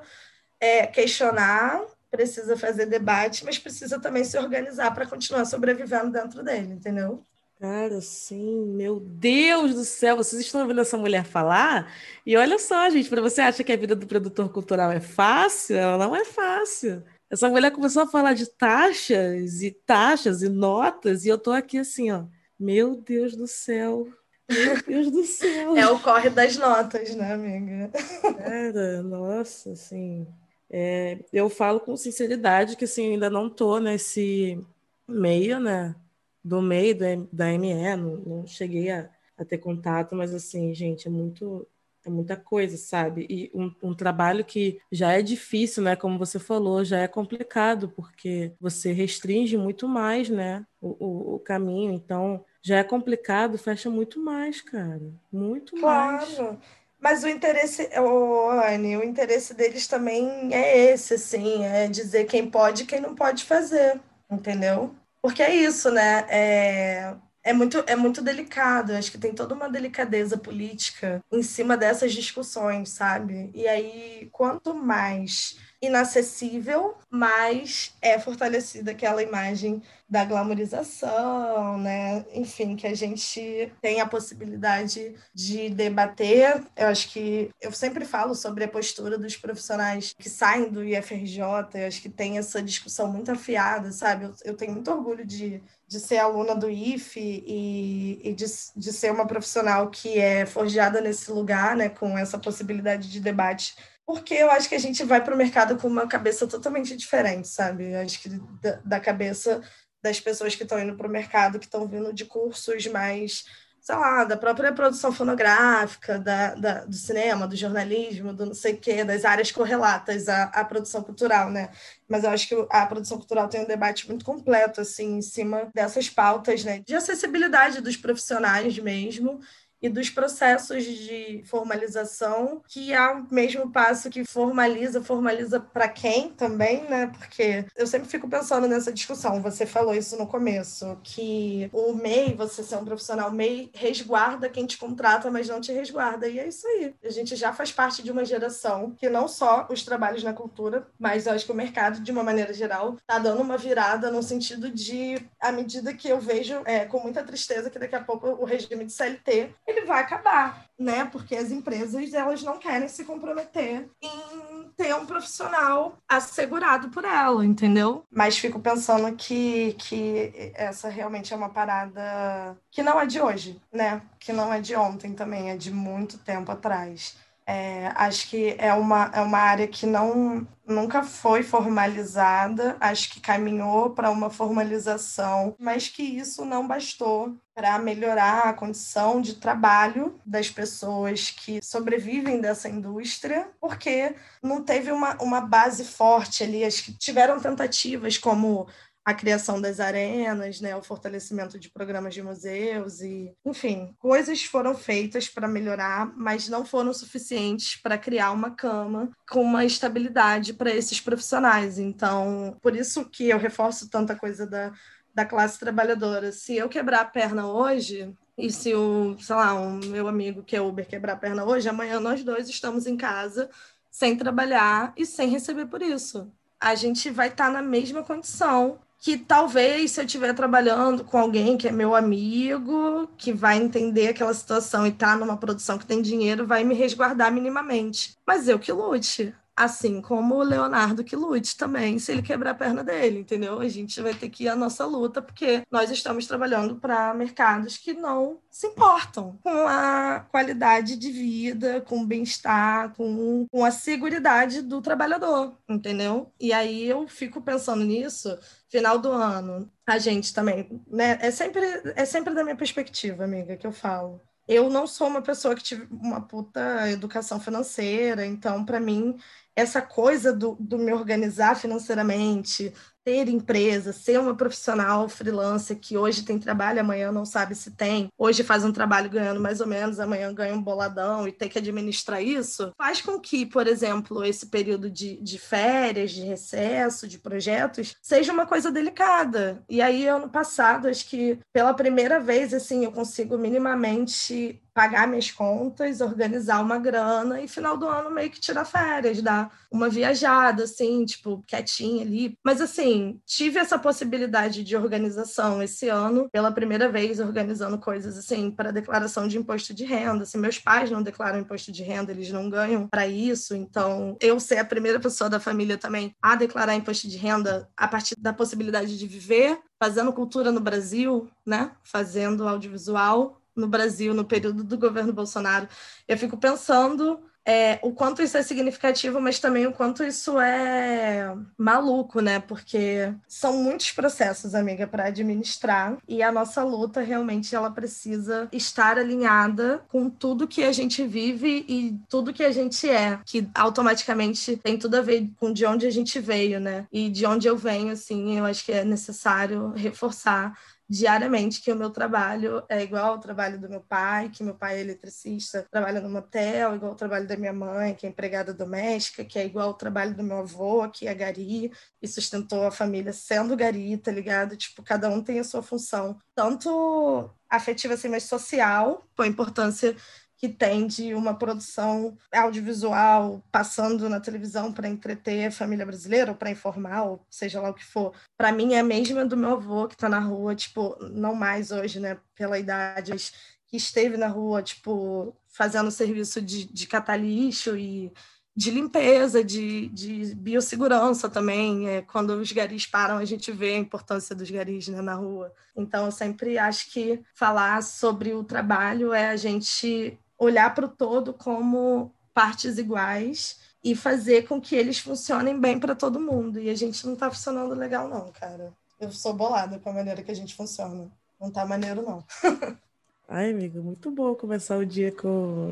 é, 0.59 0.87
questionar, 0.87 1.81
precisa 2.11 2.57
fazer 2.57 2.85
debate, 2.85 3.45
mas 3.45 3.57
precisa 3.57 3.99
também 3.99 4.23
se 4.23 4.37
organizar 4.37 4.93
para 4.93 5.05
continuar 5.05 5.45
sobrevivendo 5.45 6.11
dentro 6.11 6.43
dele, 6.43 6.73
entendeu? 6.73 7.23
Cara, 7.59 7.99
sim, 7.99 8.65
meu 8.67 9.01
Deus 9.01 9.75
do 9.75 9.83
céu, 9.83 10.15
vocês 10.15 10.41
estão 10.41 10.61
ouvindo 10.61 10.79
essa 10.79 10.97
mulher 10.97 11.25
falar? 11.25 11.93
E 12.25 12.37
olha 12.37 12.57
só, 12.57 12.89
gente, 12.89 13.09
para 13.09 13.21
você 13.21 13.41
acha 13.41 13.63
que 13.65 13.73
a 13.73 13.77
vida 13.77 13.97
do 13.97 14.07
produtor 14.07 14.49
cultural 14.49 14.89
é 14.91 15.01
fácil? 15.01 15.75
Ela 15.75 15.97
não 15.97 16.15
é 16.15 16.23
fácil. 16.23 17.03
Essa 17.29 17.49
mulher 17.49 17.71
começou 17.71 18.03
a 18.03 18.07
falar 18.07 18.33
de 18.33 18.45
taxas 18.45 19.61
e 19.61 19.71
taxas 19.85 20.41
e 20.41 20.47
notas, 20.47 21.25
e 21.25 21.27
eu 21.27 21.37
tô 21.37 21.51
aqui 21.51 21.77
assim, 21.77 22.09
ó. 22.11 22.23
Meu 22.57 22.95
Deus 22.95 23.35
do 23.35 23.45
céu. 23.45 24.07
Meu 24.49 24.81
Deus 24.81 25.11
do 25.11 25.23
céu. 25.25 25.75
É 25.77 25.85
o 25.87 25.99
corre 25.99 26.29
das 26.29 26.55
notas, 26.55 27.13
né, 27.13 27.33
amiga? 27.33 27.91
Cara, 28.37 29.03
nossa, 29.03 29.71
assim. 29.71 30.25
É, 30.71 31.19
eu 31.33 31.49
falo 31.49 31.79
com 31.79 31.97
sinceridade 31.97 32.75
que 32.75 32.85
assim, 32.85 33.13
ainda 33.13 33.29
não 33.29 33.47
estou 33.47 33.79
nesse 33.79 34.59
meio, 35.07 35.59
né? 35.59 35.95
Do 36.43 36.61
meio 36.61 36.95
do, 36.95 37.29
da 37.31 37.51
ME, 37.51 37.95
não, 37.95 38.17
não 38.17 38.47
cheguei 38.47 38.91
a, 38.91 39.09
a 39.37 39.43
ter 39.43 39.57
contato, 39.57 40.15
mas 40.15 40.33
assim, 40.33 40.73
gente, 40.73 41.07
é 41.07 41.11
muito 41.11 41.67
é 42.05 42.09
muita 42.09 42.35
coisa, 42.37 42.77
sabe? 42.77 43.25
E 43.29 43.51
um, 43.53 43.71
um, 43.83 43.93
trabalho 43.93 44.45
que 44.45 44.79
já 44.91 45.13
é 45.13 45.21
difícil, 45.21 45.83
né? 45.83 45.95
Como 45.95 46.17
você 46.17 46.39
falou, 46.39 46.83
já 46.83 46.99
é 46.99 47.07
complicado, 47.07 47.89
porque 47.89 48.53
você 48.59 48.91
restringe 48.91 49.57
muito 49.57 49.87
mais, 49.87 50.29
né? 50.29 50.65
O, 50.81 50.95
o, 50.99 51.35
o 51.35 51.39
caminho. 51.39 51.91
Então, 51.91 52.43
já 52.61 52.77
é 52.77 52.83
complicado, 52.83 53.57
fecha 53.57 53.89
muito 53.89 54.19
mais, 54.19 54.61
cara. 54.61 55.01
Muito 55.31 55.75
claro. 55.75 56.17
mais. 56.17 56.35
Claro. 56.35 56.59
Mas 56.99 57.23
o 57.23 57.27
interesse, 57.29 57.89
oh, 57.97 58.49
Anne, 58.51 58.97
o 58.97 59.03
interesse 59.03 59.53
deles 59.53 59.87
também 59.87 60.53
é 60.53 60.91
esse, 60.91 61.13
assim, 61.13 61.63
é 61.63 61.87
dizer 61.87 62.25
quem 62.25 62.49
pode 62.49 62.83
e 62.83 62.85
quem 62.85 62.99
não 62.99 63.15
pode 63.15 63.45
fazer, 63.45 63.99
entendeu? 64.29 64.93
Porque 65.21 65.41
é 65.41 65.53
isso, 65.55 65.89
né? 65.91 66.25
É, 66.29 67.15
é 67.43 67.53
muito, 67.53 67.77
é 67.87 67.95
muito 67.95 68.21
delicado. 68.21 68.93
Acho 68.93 69.11
que 69.11 69.17
tem 69.17 69.33
toda 69.33 69.55
uma 69.55 69.69
delicadeza 69.69 70.37
política 70.37 71.23
em 71.31 71.41
cima 71.43 71.77
dessas 71.77 72.13
discussões, 72.13 72.89
sabe? 72.89 73.49
E 73.53 73.67
aí, 73.67 74.29
quanto 74.31 74.73
mais 74.75 75.57
inacessível, 75.81 76.95
mais 77.09 77.93
é 78.01 78.19
fortalecida 78.19 78.91
aquela 78.91 79.23
imagem 79.23 79.81
da 80.09 80.25
glamorização, 80.25 81.77
né? 81.77 82.25
Enfim, 82.33 82.75
que 82.75 82.87
a 82.87 82.95
gente 82.95 83.71
tem 83.81 84.01
a 84.01 84.07
possibilidade 84.07 85.15
de 85.33 85.69
debater. 85.69 86.63
Eu 86.75 86.87
acho 86.87 87.09
que 87.09 87.49
eu 87.61 87.71
sempre 87.71 88.03
falo 88.03 88.35
sobre 88.35 88.63
a 88.63 88.67
postura 88.67 89.17
dos 89.17 89.37
profissionais 89.37 90.13
que 90.17 90.29
saem 90.29 90.69
do 90.69 90.83
IFRJ, 90.83 91.39
eu 91.75 91.87
acho 91.87 92.01
que 92.01 92.09
tem 92.09 92.37
essa 92.37 92.61
discussão 92.61 93.11
muito 93.11 93.31
afiada, 93.31 93.91
sabe? 93.91 94.25
Eu, 94.25 94.33
eu 94.43 94.57
tenho 94.57 94.73
muito 94.73 94.91
orgulho 94.91 95.25
de, 95.25 95.61
de 95.87 95.99
ser 95.99 96.17
aluna 96.17 96.55
do 96.55 96.69
IFE 96.69 97.43
e, 97.45 98.29
e 98.29 98.33
de, 98.33 98.45
de 98.75 98.91
ser 98.91 99.11
uma 99.11 99.27
profissional 99.27 99.89
que 99.89 100.19
é 100.19 100.45
forjada 100.45 100.99
nesse 100.99 101.31
lugar, 101.31 101.75
né, 101.75 101.87
com 101.87 102.17
essa 102.17 102.37
possibilidade 102.37 103.09
de 103.11 103.19
debate 103.19 103.75
porque 104.09 104.33
eu 104.33 104.49
acho 104.49 104.67
que 104.67 104.73
a 104.73 104.79
gente 104.79 105.03
vai 105.03 105.23
para 105.23 105.35
o 105.35 105.37
mercado 105.37 105.77
com 105.77 105.87
uma 105.87 106.07
cabeça 106.07 106.47
totalmente 106.47 106.97
diferente, 106.97 107.47
sabe? 107.47 107.91
Eu 107.91 107.99
acho 107.99 108.19
que 108.19 108.29
da, 108.59 108.81
da 108.83 108.99
cabeça 108.99 109.61
das 110.01 110.19
pessoas 110.19 110.55
que 110.55 110.63
estão 110.63 110.79
indo 110.79 110.97
para 110.97 111.07
o 111.07 111.11
mercado, 111.11 111.59
que 111.59 111.65
estão 111.65 111.87
vindo 111.87 112.11
de 112.11 112.25
cursos 112.25 112.87
mais, 112.87 113.45
sei 113.79 113.95
lá, 113.95 114.23
da 114.23 114.35
própria 114.35 114.73
produção 114.73 115.11
fonográfica, 115.11 116.17
da, 116.17 116.55
da, 116.55 116.85
do 116.85 116.95
cinema, 116.95 117.47
do 117.47 117.55
jornalismo, 117.55 118.33
do 118.33 118.47
não 118.47 118.55
sei 118.55 118.73
o 118.73 118.77
quê, 118.79 119.03
das 119.03 119.23
áreas 119.23 119.51
correlatas 119.51 120.27
à, 120.27 120.45
à 120.45 120.65
produção 120.65 121.03
cultural, 121.03 121.51
né? 121.51 121.69
Mas 122.07 122.23
eu 122.23 122.31
acho 122.31 122.47
que 122.47 122.67
a 122.71 122.87
produção 122.87 123.19
cultural 123.19 123.47
tem 123.47 123.61
um 123.61 123.67
debate 123.67 124.07
muito 124.07 124.25
completo, 124.25 124.81
assim, 124.81 125.17
em 125.17 125.21
cima 125.21 125.69
dessas 125.71 126.09
pautas, 126.09 126.63
né? 126.63 126.79
De 126.79 126.95
acessibilidade 126.95 127.79
dos 127.79 127.95
profissionais 127.95 128.75
mesmo, 128.79 129.39
e 129.81 129.89
dos 129.89 130.09
processos 130.09 130.83
de 130.83 131.43
formalização, 131.45 132.61
que 132.67 132.93
é 132.93 133.11
o 133.11 133.25
mesmo 133.31 133.71
passo 133.71 134.09
que 134.09 134.25
formaliza, 134.25 135.01
formaliza 135.01 135.59
para 135.59 135.87
quem 135.87 136.29
também, 136.29 136.83
né? 136.89 137.07
Porque 137.07 137.65
eu 137.75 137.87
sempre 137.87 138.09
fico 138.09 138.29
pensando 138.29 138.67
nessa 138.67 138.91
discussão, 138.91 139.41
você 139.41 139.65
falou 139.65 139.93
isso 139.93 140.17
no 140.17 140.27
começo, 140.27 140.97
que 141.03 141.69
o 141.71 141.93
MEI, 141.93 142.35
você 142.35 142.63
ser 142.63 142.75
um 142.75 142.85
profissional 142.85 143.31
MEI, 143.31 143.71
resguarda 143.73 144.49
quem 144.49 144.65
te 144.65 144.77
contrata, 144.77 145.31
mas 145.31 145.47
não 145.47 145.61
te 145.61 145.71
resguarda. 145.71 146.27
E 146.27 146.39
é 146.39 146.47
isso 146.47 146.67
aí. 146.67 146.93
A 147.03 147.09
gente 147.09 147.35
já 147.35 147.53
faz 147.53 147.71
parte 147.71 148.03
de 148.03 148.11
uma 148.11 148.25
geração 148.25 148.95
que 148.97 149.09
não 149.09 149.27
só 149.27 149.67
os 149.69 149.83
trabalhos 149.83 150.23
na 150.23 150.33
cultura, 150.33 150.87
mas 150.99 151.25
eu 151.25 151.33
acho 151.33 151.45
que 151.45 151.51
o 151.51 151.55
mercado, 151.55 152.01
de 152.01 152.11
uma 152.11 152.23
maneira 152.23 152.53
geral, 152.53 152.97
tá 153.07 153.17
dando 153.17 153.41
uma 153.41 153.57
virada 153.57 154.11
no 154.11 154.21
sentido 154.21 154.69
de, 154.69 155.17
à 155.39 155.51
medida 155.51 155.93
que 155.93 156.09
eu 156.09 156.19
vejo 156.19 156.61
é, 156.65 156.85
com 156.85 156.99
muita 156.99 157.23
tristeza 157.23 157.69
que 157.69 157.79
daqui 157.79 157.95
a 157.95 158.03
pouco 158.03 158.27
o 158.27 158.45
regime 158.45 158.85
de 158.85 158.91
CLT 158.91 159.49
ele 159.69 159.85
vai 159.85 160.01
acabar, 160.01 160.65
né? 160.77 161.05
Porque 161.05 161.35
as 161.35 161.51
empresas 161.51 162.13
elas 162.13 162.43
não 162.43 162.57
querem 162.57 162.87
se 162.87 163.05
comprometer 163.05 163.89
em 164.01 164.69
ter 164.75 164.95
um 164.95 165.05
profissional 165.05 165.97
assegurado 166.07 166.89
por 166.89 167.03
ela, 167.03 167.45
entendeu? 167.45 168.05
Mas 168.09 168.37
fico 168.37 168.59
pensando 168.59 169.13
que, 169.15 169.73
que 169.73 170.51
essa 170.55 170.89
realmente 170.89 171.33
é 171.33 171.37
uma 171.37 171.49
parada 171.49 172.57
que 172.71 172.81
não 172.81 172.99
é 172.99 173.05
de 173.05 173.21
hoje, 173.21 173.61
né? 173.73 174.01
Que 174.19 174.31
não 174.31 174.53
é 174.53 174.61
de 174.61 174.75
ontem 174.75 175.13
também, 175.13 175.51
é 175.51 175.57
de 175.57 175.71
muito 175.71 176.17
tempo 176.17 176.51
atrás. 176.51 177.17
É, 177.51 177.91
acho 177.95 178.29
que 178.29 178.55
é 178.59 178.71
uma, 178.75 179.09
é 179.11 179.21
uma 179.21 179.39
área 179.39 179.67
que 179.67 179.87
não 179.87 180.47
nunca 180.67 181.01
foi 181.01 181.41
formalizada, 181.41 182.77
acho 182.79 183.11
que 183.11 183.19
caminhou 183.19 183.89
para 183.89 184.11
uma 184.11 184.29
formalização, 184.29 185.55
mas 185.57 185.87
que 185.87 186.03
isso 186.03 186.45
não 186.45 186.67
bastou 186.67 187.35
para 187.55 187.79
melhorar 187.79 188.41
a 188.41 188.53
condição 188.53 189.19
de 189.19 189.33
trabalho 189.33 190.21
das 190.23 190.51
pessoas 190.51 191.31
que 191.31 191.59
sobrevivem 191.63 192.39
dessa 192.39 192.69
indústria, 192.69 193.49
porque 193.59 194.15
não 194.43 194.63
teve 194.63 194.91
uma, 194.91 195.17
uma 195.19 195.41
base 195.41 195.83
forte 195.83 196.43
ali. 196.43 196.63
Acho 196.63 196.85
que 196.85 196.93
tiveram 196.93 197.39
tentativas 197.39 198.17
como 198.19 198.67
a 199.03 199.13
criação 199.13 199.59
das 199.59 199.79
arenas, 199.79 200.61
né, 200.61 200.75
o 200.75 200.83
fortalecimento 200.83 201.57
de 201.57 201.69
programas 201.69 202.13
de 202.13 202.21
museus 202.21 203.01
e, 203.01 203.33
enfim, 203.45 203.95
coisas 203.97 204.43
foram 204.43 204.75
feitas 204.75 205.27
para 205.27 205.47
melhorar, 205.47 206.11
mas 206.15 206.47
não 206.47 206.63
foram 206.63 206.93
suficientes 206.93 207.75
para 207.75 207.97
criar 207.97 208.31
uma 208.31 208.51
cama 208.51 209.09
com 209.29 209.41
uma 209.41 209.65
estabilidade 209.65 210.53
para 210.53 210.69
esses 210.69 211.01
profissionais. 211.01 211.79
Então, 211.79 212.57
por 212.61 212.75
isso 212.75 213.05
que 213.05 213.29
eu 213.29 213.39
reforço 213.39 213.89
tanta 213.89 214.15
coisa 214.15 214.45
da, 214.45 214.71
da 215.13 215.25
classe 215.25 215.59
trabalhadora. 215.59 216.31
Se 216.31 216.55
eu 216.55 216.69
quebrar 216.69 217.01
a 217.01 217.05
perna 217.05 217.47
hoje, 217.47 218.13
e 218.37 218.51
se 218.51 218.73
o, 218.73 219.17
sei 219.19 219.35
lá, 219.35 219.53
um 219.53 219.79
meu 219.87 220.07
amigo 220.07 220.43
que 220.43 220.55
é 220.55 220.61
Uber 220.61 220.87
quebrar 220.87 221.13
a 221.13 221.17
perna 221.17 221.43
hoje, 221.43 221.67
amanhã 221.67 221.99
nós 221.99 222.23
dois 222.23 222.47
estamos 222.47 222.85
em 222.85 222.95
casa 222.95 223.49
sem 223.89 224.15
trabalhar 224.15 224.93
e 224.95 225.05
sem 225.05 225.29
receber 225.29 225.65
por 225.65 225.81
isso. 225.81 226.31
A 226.59 226.75
gente 226.75 227.09
vai 227.09 227.29
estar 227.29 227.47
tá 227.47 227.51
na 227.51 227.61
mesma 227.61 228.03
condição 228.03 228.79
que 228.99 229.17
talvez 229.17 229.91
se 229.91 230.01
eu 230.01 230.05
estiver 230.05 230.33
trabalhando 230.33 231.03
com 231.05 231.17
alguém 231.17 231.57
que 231.57 231.67
é 231.67 231.71
meu 231.71 231.95
amigo, 231.95 233.07
que 233.17 233.31
vai 233.33 233.57
entender 233.57 234.09
aquela 234.09 234.33
situação 234.33 234.85
e 234.85 234.91
tá 234.91 235.15
numa 235.15 235.37
produção 235.37 235.77
que 235.77 235.85
tem 235.85 236.01
dinheiro, 236.01 236.45
vai 236.45 236.63
me 236.63 236.75
resguardar 236.75 237.31
minimamente. 237.31 238.17
Mas 238.27 238.47
eu 238.47 238.59
que 238.59 238.71
lute. 238.71 239.33
Assim 239.59 240.01
como 240.01 240.35
o 240.35 240.43
Leonardo 240.43 241.03
que 241.03 241.15
lute 241.15 241.57
também, 241.57 241.99
se 241.99 242.11
ele 242.11 242.21
quebrar 242.21 242.51
a 242.51 242.55
perna 242.55 242.83
dele, 242.83 243.19
entendeu? 243.19 243.59
A 243.59 243.67
gente 243.67 244.01
vai 244.01 244.13
ter 244.13 244.29
que 244.29 244.45
ir 244.45 244.47
à 244.47 244.55
nossa 244.55 244.85
luta, 244.85 245.21
porque 245.21 245.63
nós 245.69 245.91
estamos 245.91 246.25
trabalhando 246.27 246.77
para 246.77 247.13
mercados 247.13 247.77
que 247.77 247.93
não 247.93 248.39
se 248.49 248.67
importam 248.67 249.37
com 249.43 249.67
a 249.67 250.25
qualidade 250.31 250.95
de 250.95 251.11
vida, 251.11 251.81
com 251.81 252.01
o 252.01 252.05
bem-estar, 252.05 252.93
com, 252.95 253.45
com 253.51 253.65
a 253.65 253.71
segurança 253.71 254.19
do 254.63 254.81
trabalhador, 254.81 255.57
entendeu? 255.67 256.31
E 256.39 256.51
aí 256.51 256.85
eu 256.87 257.07
fico 257.07 257.41
pensando 257.41 257.83
nisso, 257.83 258.37
final 258.69 258.97
do 258.97 259.11
ano, 259.11 259.71
a 259.85 259.97
gente 259.97 260.33
também, 260.33 260.81
né? 260.87 261.17
É 261.21 261.31
sempre, 261.31 261.61
é 261.95 262.05
sempre 262.05 262.33
da 262.33 262.43
minha 262.43 262.55
perspectiva, 262.55 263.23
amiga, 263.23 263.57
que 263.57 263.67
eu 263.67 263.71
falo. 263.71 264.21
Eu 264.51 264.67
não 264.69 264.87
sou 264.87 265.07
uma 265.07 265.21
pessoa 265.21 265.55
que 265.55 265.61
tive 265.61 265.87
uma 265.91 266.21
puta 266.21 266.89
educação 266.89 267.39
financeira, 267.39 268.25
então, 268.25 268.65
para 268.65 268.79
mim, 268.79 269.15
essa 269.55 269.79
coisa 269.79 270.33
do, 270.33 270.55
do 270.59 270.79
me 270.79 270.91
organizar 270.91 271.55
financeiramente, 271.55 272.73
ter 273.09 273.27
empresa, 273.27 273.91
ser 273.91 274.19
uma 274.19 274.35
profissional 274.35 275.09
freelancer 275.09 275.79
que 275.79 275.97
hoje 275.97 276.21
tem 276.21 276.37
trabalho, 276.37 276.79
amanhã 276.79 277.11
não 277.11 277.25
sabe 277.25 277.55
se 277.55 277.71
tem, 277.71 278.07
hoje 278.15 278.43
faz 278.43 278.63
um 278.63 278.71
trabalho 278.71 279.09
ganhando 279.09 279.39
mais 279.39 279.59
ou 279.59 279.65
menos, 279.65 279.99
amanhã 279.99 280.31
ganha 280.31 280.53
um 280.53 280.61
boladão 280.61 281.27
e 281.27 281.31
tem 281.31 281.49
que 281.49 281.57
administrar 281.57 282.21
isso, 282.21 282.71
faz 282.77 283.01
com 283.01 283.19
que, 283.19 283.47
por 283.47 283.65
exemplo, 283.65 284.23
esse 284.23 284.45
período 284.45 284.91
de, 284.91 285.17
de 285.23 285.39
férias, 285.39 286.11
de 286.11 286.21
recesso, 286.21 287.07
de 287.07 287.17
projetos, 287.17 287.95
seja 287.99 288.31
uma 288.31 288.45
coisa 288.45 288.69
delicada. 288.71 289.63
E 289.67 289.81
aí, 289.81 290.07
ano 290.07 290.29
passado, 290.29 290.87
acho 290.87 291.09
que 291.09 291.39
pela 291.51 291.73
primeira 291.73 292.19
vez, 292.19 292.53
assim, 292.53 292.85
eu 292.85 292.91
consigo 292.91 293.39
minimamente 293.39 294.61
pagar 294.79 295.09
minhas 295.09 295.29
contas, 295.29 295.99
organizar 295.99 296.61
uma 296.61 296.77
grana 296.77 297.41
e 297.41 297.49
final 297.49 297.75
do 297.75 297.85
ano 297.85 298.09
meio 298.09 298.31
que 298.31 298.39
tirar 298.39 298.63
férias, 298.63 299.21
dar 299.21 299.51
uma 299.69 299.89
viajada, 299.89 300.63
assim, 300.63 301.03
tipo, 301.03 301.43
quietinha 301.45 302.01
ali. 302.01 302.37
Mas, 302.41 302.61
assim, 302.61 303.19
tive 303.25 303.59
essa 303.59 303.77
possibilidade 303.77 304.63
de 304.63 304.77
organização 304.77 305.61
esse 305.61 305.89
ano, 305.89 306.29
pela 306.31 306.49
primeira 306.49 306.87
vez, 306.87 307.19
organizando 307.19 307.77
coisas, 307.77 308.17
assim, 308.17 308.49
para 308.49 308.71
declaração 308.71 309.27
de 309.27 309.37
imposto 309.37 309.73
de 309.73 309.83
renda. 309.83 310.23
Assim, 310.23 310.37
meus 310.37 310.57
pais 310.57 310.89
não 310.89 311.03
declaram 311.03 311.39
imposto 311.39 311.73
de 311.73 311.83
renda, 311.83 312.13
eles 312.13 312.31
não 312.31 312.49
ganham 312.49 312.87
para 312.87 313.05
isso. 313.05 313.53
Então, 313.57 314.15
eu 314.21 314.39
ser 314.39 314.59
a 314.59 314.65
primeira 314.65 314.97
pessoa 314.97 315.29
da 315.29 315.41
família 315.41 315.77
também 315.77 316.15
a 316.21 316.37
declarar 316.37 316.73
imposto 316.73 317.05
de 317.05 317.17
renda 317.17 317.67
a 317.75 317.85
partir 317.85 318.15
da 318.17 318.31
possibilidade 318.31 318.97
de 318.97 319.05
viver 319.05 319.59
fazendo 319.77 320.11
cultura 320.11 320.51
no 320.51 320.59
Brasil, 320.59 321.29
né? 321.45 321.71
Fazendo 321.83 322.47
audiovisual 322.47 323.38
no 323.59 323.67
Brasil 323.67 324.13
no 324.13 324.25
período 324.25 324.63
do 324.63 324.77
governo 324.77 325.13
Bolsonaro. 325.13 325.67
Eu 326.07 326.17
fico 326.17 326.37
pensando 326.37 327.19
é, 327.49 327.79
o 327.81 327.91
quanto 327.91 328.21
isso 328.21 328.37
é 328.37 328.43
significativo, 328.43 329.19
mas 329.19 329.39
também 329.39 329.65
o 329.65 329.71
quanto 329.73 330.03
isso 330.03 330.39
é 330.39 331.35
maluco, 331.57 332.21
né? 332.21 332.39
Porque 332.39 333.11
são 333.27 333.63
muitos 333.63 333.91
processos, 333.91 334.53
amiga, 334.53 334.85
para 334.85 335.05
administrar 335.05 335.97
e 336.07 336.21
a 336.21 336.31
nossa 336.31 336.63
luta 336.63 337.01
realmente 337.01 337.55
ela 337.55 337.71
precisa 337.71 338.47
estar 338.51 338.99
alinhada 338.99 339.83
com 339.87 340.09
tudo 340.11 340.47
que 340.47 340.63
a 340.63 340.71
gente 340.71 341.03
vive 341.07 341.65
e 341.67 341.97
tudo 342.07 342.33
que 342.33 342.43
a 342.43 342.51
gente 342.51 342.87
é, 342.87 343.19
que 343.25 343.49
automaticamente 343.55 344.55
tem 344.57 344.77
tudo 344.77 344.95
a 344.95 345.01
ver 345.01 345.27
com 345.37 345.51
de 345.51 345.65
onde 345.65 345.87
a 345.87 345.91
gente 345.91 346.19
veio, 346.19 346.59
né? 346.59 346.85
E 346.91 347.09
de 347.09 347.25
onde 347.25 347.47
eu 347.47 347.57
venho, 347.57 347.91
assim, 347.91 348.37
eu 348.37 348.45
acho 348.45 348.63
que 348.63 348.71
é 348.71 348.85
necessário 348.85 349.69
reforçar 349.69 350.55
diariamente 350.89 351.61
que 351.61 351.71
o 351.71 351.75
meu 351.75 351.91
trabalho 351.91 352.63
é 352.67 352.81
igual 352.81 353.13
ao 353.13 353.19
trabalho 353.19 353.59
do 353.59 353.69
meu 353.69 353.81
pai, 353.81 354.29
que 354.29 354.43
meu 354.43 354.55
pai 354.55 354.77
é 354.77 354.81
eletricista, 354.81 355.67
trabalha 355.69 356.01
no 356.01 356.09
motel, 356.09 356.75
igual 356.75 356.91
ao 356.91 356.97
trabalho 356.97 357.27
da 357.27 357.37
minha 357.37 357.53
mãe, 357.53 357.93
que 357.93 358.07
é 358.07 358.09
empregada 358.09 358.53
doméstica, 358.53 359.23
que 359.23 359.37
é 359.37 359.45
igual 359.45 359.67
ao 359.67 359.73
trabalho 359.75 360.15
do 360.15 360.23
meu 360.23 360.39
avô, 360.39 360.89
que 360.89 361.07
é 361.07 361.13
gari, 361.13 361.71
e 362.01 362.07
sustentou 362.07 362.65
a 362.65 362.71
família 362.71 363.13
sendo 363.13 363.55
gari, 363.55 363.97
tá 363.97 364.11
ligado? 364.11 364.57
Tipo, 364.57 364.81
cada 364.81 365.09
um 365.09 365.21
tem 365.21 365.39
a 365.39 365.43
sua 365.43 365.61
função, 365.61 366.17
tanto 366.33 367.29
afetiva 367.47 367.93
assim, 367.93 368.09
mas 368.09 368.23
social, 368.23 369.07
com 369.15 369.21
a 369.21 369.27
importância 369.27 369.95
que 370.39 370.47
tem 370.47 370.87
de 370.87 371.13
uma 371.13 371.33
produção 371.33 372.17
audiovisual 372.31 373.43
passando 373.51 374.07
na 374.07 374.21
televisão 374.21 374.71
para 374.71 374.87
entreter 374.87 375.47
a 375.47 375.51
família 375.51 375.85
brasileira 375.85 376.31
ou 376.31 376.37
para 376.37 376.49
informar, 376.49 377.03
ou 377.03 377.25
seja 377.29 377.59
lá 377.59 377.69
o 377.69 377.73
que 377.73 377.83
for. 377.83 378.13
Para 378.37 378.49
mim 378.49 378.73
é 378.73 378.79
a 378.79 378.83
mesma 378.83 379.25
do 379.25 379.35
meu 379.35 379.51
avô 379.51 379.85
que 379.85 379.95
está 379.95 380.07
na 380.07 380.19
rua, 380.19 380.55
tipo, 380.55 380.95
não 381.11 381.35
mais 381.35 381.71
hoje, 381.71 381.99
né, 381.99 382.17
pela 382.35 382.57
idade, 382.57 383.11
mas 383.11 383.33
que 383.67 383.75
esteve 383.75 384.15
na 384.15 384.27
rua, 384.27 384.63
tipo, 384.63 385.35
fazendo 385.49 385.91
serviço 385.91 386.41
de, 386.41 386.63
de 386.63 386.87
catar 386.87 387.17
lixo 387.17 387.75
e 387.75 388.09
de 388.55 388.71
limpeza, 388.71 389.43
de, 389.43 389.87
de 389.89 390.35
biossegurança 390.35 391.29
também. 391.29 391.89
É, 391.89 392.01
quando 392.01 392.29
os 392.29 392.51
garis 392.53 392.85
param, 392.85 393.17
a 393.17 393.25
gente 393.25 393.51
vê 393.51 393.75
a 393.75 393.77
importância 393.77 394.33
dos 394.33 394.49
garis 394.49 394.87
né, 394.87 395.01
na 395.01 395.15
rua. 395.15 395.53
Então, 395.75 396.05
eu 396.05 396.11
sempre 396.13 396.57
acho 396.57 396.91
que 396.91 397.21
falar 397.33 397.83
sobre 397.83 398.33
o 398.33 398.43
trabalho 398.43 399.13
é 399.13 399.29
a 399.29 399.35
gente 399.35 400.17
olhar 400.39 400.73
para 400.73 400.85
o 400.85 400.89
todo 400.89 401.33
como 401.33 402.11
partes 402.33 402.77
iguais 402.77 403.59
e 403.83 403.95
fazer 403.95 404.47
com 404.47 404.59
que 404.59 404.75
eles 404.75 404.99
funcionem 404.99 405.59
bem 405.59 405.79
para 405.79 405.93
todo 405.93 406.19
mundo. 406.19 406.59
E 406.59 406.69
a 406.69 406.75
gente 406.75 407.05
não 407.05 407.13
está 407.13 407.29
funcionando 407.29 407.75
legal, 407.75 408.07
não, 408.07 408.31
cara. 408.31 408.73
Eu 408.99 409.11
sou 409.11 409.33
bolada 409.33 409.77
com 409.79 409.89
a 409.89 409.93
maneira 409.93 410.23
que 410.23 410.31
a 410.31 410.35
gente 410.35 410.55
funciona. 410.55 411.11
Não 411.39 411.51
tá 411.51 411.65
maneiro, 411.65 412.01
não. 412.01 412.23
Ai, 413.27 413.51
amiga, 413.51 413.79
muito 413.79 414.09
bom 414.09 414.33
começar 414.33 414.77
o 414.77 414.85
dia 414.85 415.11
com, 415.11 415.69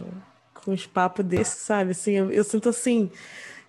com 0.53 0.71
uns 0.71 0.85
papos 0.85 1.25
desses, 1.25 1.59
sabe? 1.61 1.91
Assim, 1.91 2.11
eu, 2.11 2.31
eu 2.31 2.43
sinto 2.43 2.69
assim, 2.69 3.11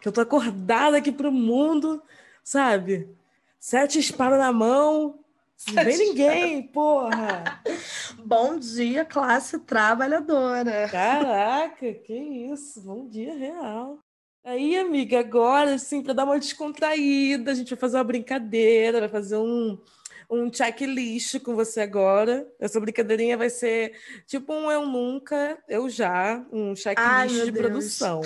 que 0.01 0.07
eu 0.07 0.13
tô 0.13 0.21
acordada 0.21 0.99
aqui 0.99 1.11
pro 1.11 1.33
mundo, 1.33 2.03
sabe? 2.45 3.09
Sete 3.59 3.99
espadas 3.99 4.39
na 4.39 4.53
mão, 4.53 5.19
não 5.73 5.85
vem 5.85 5.99
ninguém, 5.99 6.63
porra! 6.69 7.38
Bom 8.59 8.75
dia, 8.75 9.05
classe 9.05 9.57
trabalhadora. 9.61 10.89
Caraca, 10.89 11.95
que 11.95 12.13
isso, 12.13 12.83
bom 12.83 13.09
dia 13.09 13.33
real. 13.33 14.01
Aí, 14.43 14.77
amiga, 14.77 15.21
agora, 15.21 15.75
assim, 15.75 16.03
para 16.03 16.13
dar 16.13 16.25
uma 16.25 16.41
descontraída, 16.41 17.53
a 17.53 17.55
gente 17.55 17.71
vai 17.71 17.79
fazer 17.79 17.99
uma 17.99 18.03
brincadeira, 18.03 18.99
vai 18.99 19.09
fazer 19.09 19.37
um, 19.37 19.79
um 20.29 20.53
checklist 20.53 21.39
com 21.39 21.55
você 21.55 21.83
agora. 21.83 22.53
Essa 22.59 22.81
brincadeirinha 22.81 23.37
vai 23.37 23.49
ser 23.49 23.97
tipo 24.27 24.53
um 24.53 24.69
eu 24.73 24.85
nunca, 24.85 25.57
eu 25.69 25.89
já, 25.89 26.45
um 26.51 26.75
checklist 26.75 27.45
de 27.45 27.53
Deus. 27.53 27.65
produção. 27.65 28.21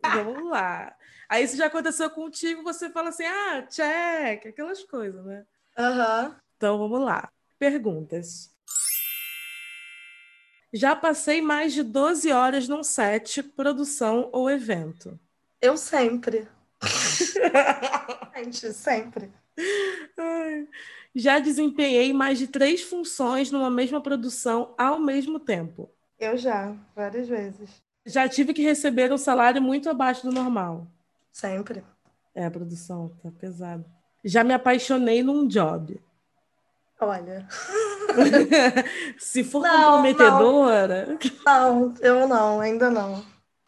Vamos 0.00 0.48
lá. 0.48 0.94
Aí, 1.28 1.44
se 1.48 1.56
já 1.56 1.66
aconteceu 1.66 2.08
contigo, 2.10 2.62
você 2.62 2.88
fala 2.88 3.08
assim, 3.08 3.24
ah, 3.24 3.66
check, 3.68 4.46
aquelas 4.46 4.84
coisas, 4.84 5.24
né? 5.24 5.44
Aham. 5.76 6.28
Uhum. 6.28 6.34
Então 6.56 6.78
vamos 6.78 7.00
lá. 7.00 7.28
Perguntas. 7.58 8.55
Já 10.72 10.96
passei 10.96 11.40
mais 11.40 11.72
de 11.72 11.82
12 11.82 12.30
horas 12.32 12.68
num 12.68 12.82
set, 12.82 13.42
produção 13.42 14.28
ou 14.32 14.50
evento? 14.50 15.18
Eu 15.60 15.76
sempre. 15.76 16.48
Gente, 18.36 18.72
sempre. 18.72 19.32
Ai. 20.18 20.68
Já 21.14 21.38
desempenhei 21.38 22.12
mais 22.12 22.38
de 22.38 22.46
três 22.46 22.82
funções 22.82 23.50
numa 23.50 23.70
mesma 23.70 24.02
produção 24.02 24.74
ao 24.76 24.98
mesmo 24.98 25.40
tempo? 25.40 25.90
Eu 26.18 26.36
já, 26.36 26.76
várias 26.94 27.28
vezes. 27.28 27.82
Já 28.04 28.28
tive 28.28 28.52
que 28.52 28.62
receber 28.62 29.12
um 29.12 29.18
salário 29.18 29.60
muito 29.62 29.88
abaixo 29.88 30.22
do 30.26 30.32
normal? 30.32 30.86
Sempre. 31.32 31.82
É, 32.34 32.44
a 32.44 32.50
produção 32.50 33.08
tá 33.22 33.30
pesada. 33.30 33.84
Já 34.24 34.44
me 34.44 34.52
apaixonei 34.52 35.22
num 35.22 35.46
job? 35.46 36.00
Olha. 37.00 37.46
Se 39.18 39.44
for 39.44 39.62
não, 39.62 40.02
comprometedora. 40.02 41.18
Não. 41.44 41.86
não, 41.86 41.94
eu 42.00 42.28
não, 42.28 42.60
ainda 42.60 42.90
não. 42.90 43.24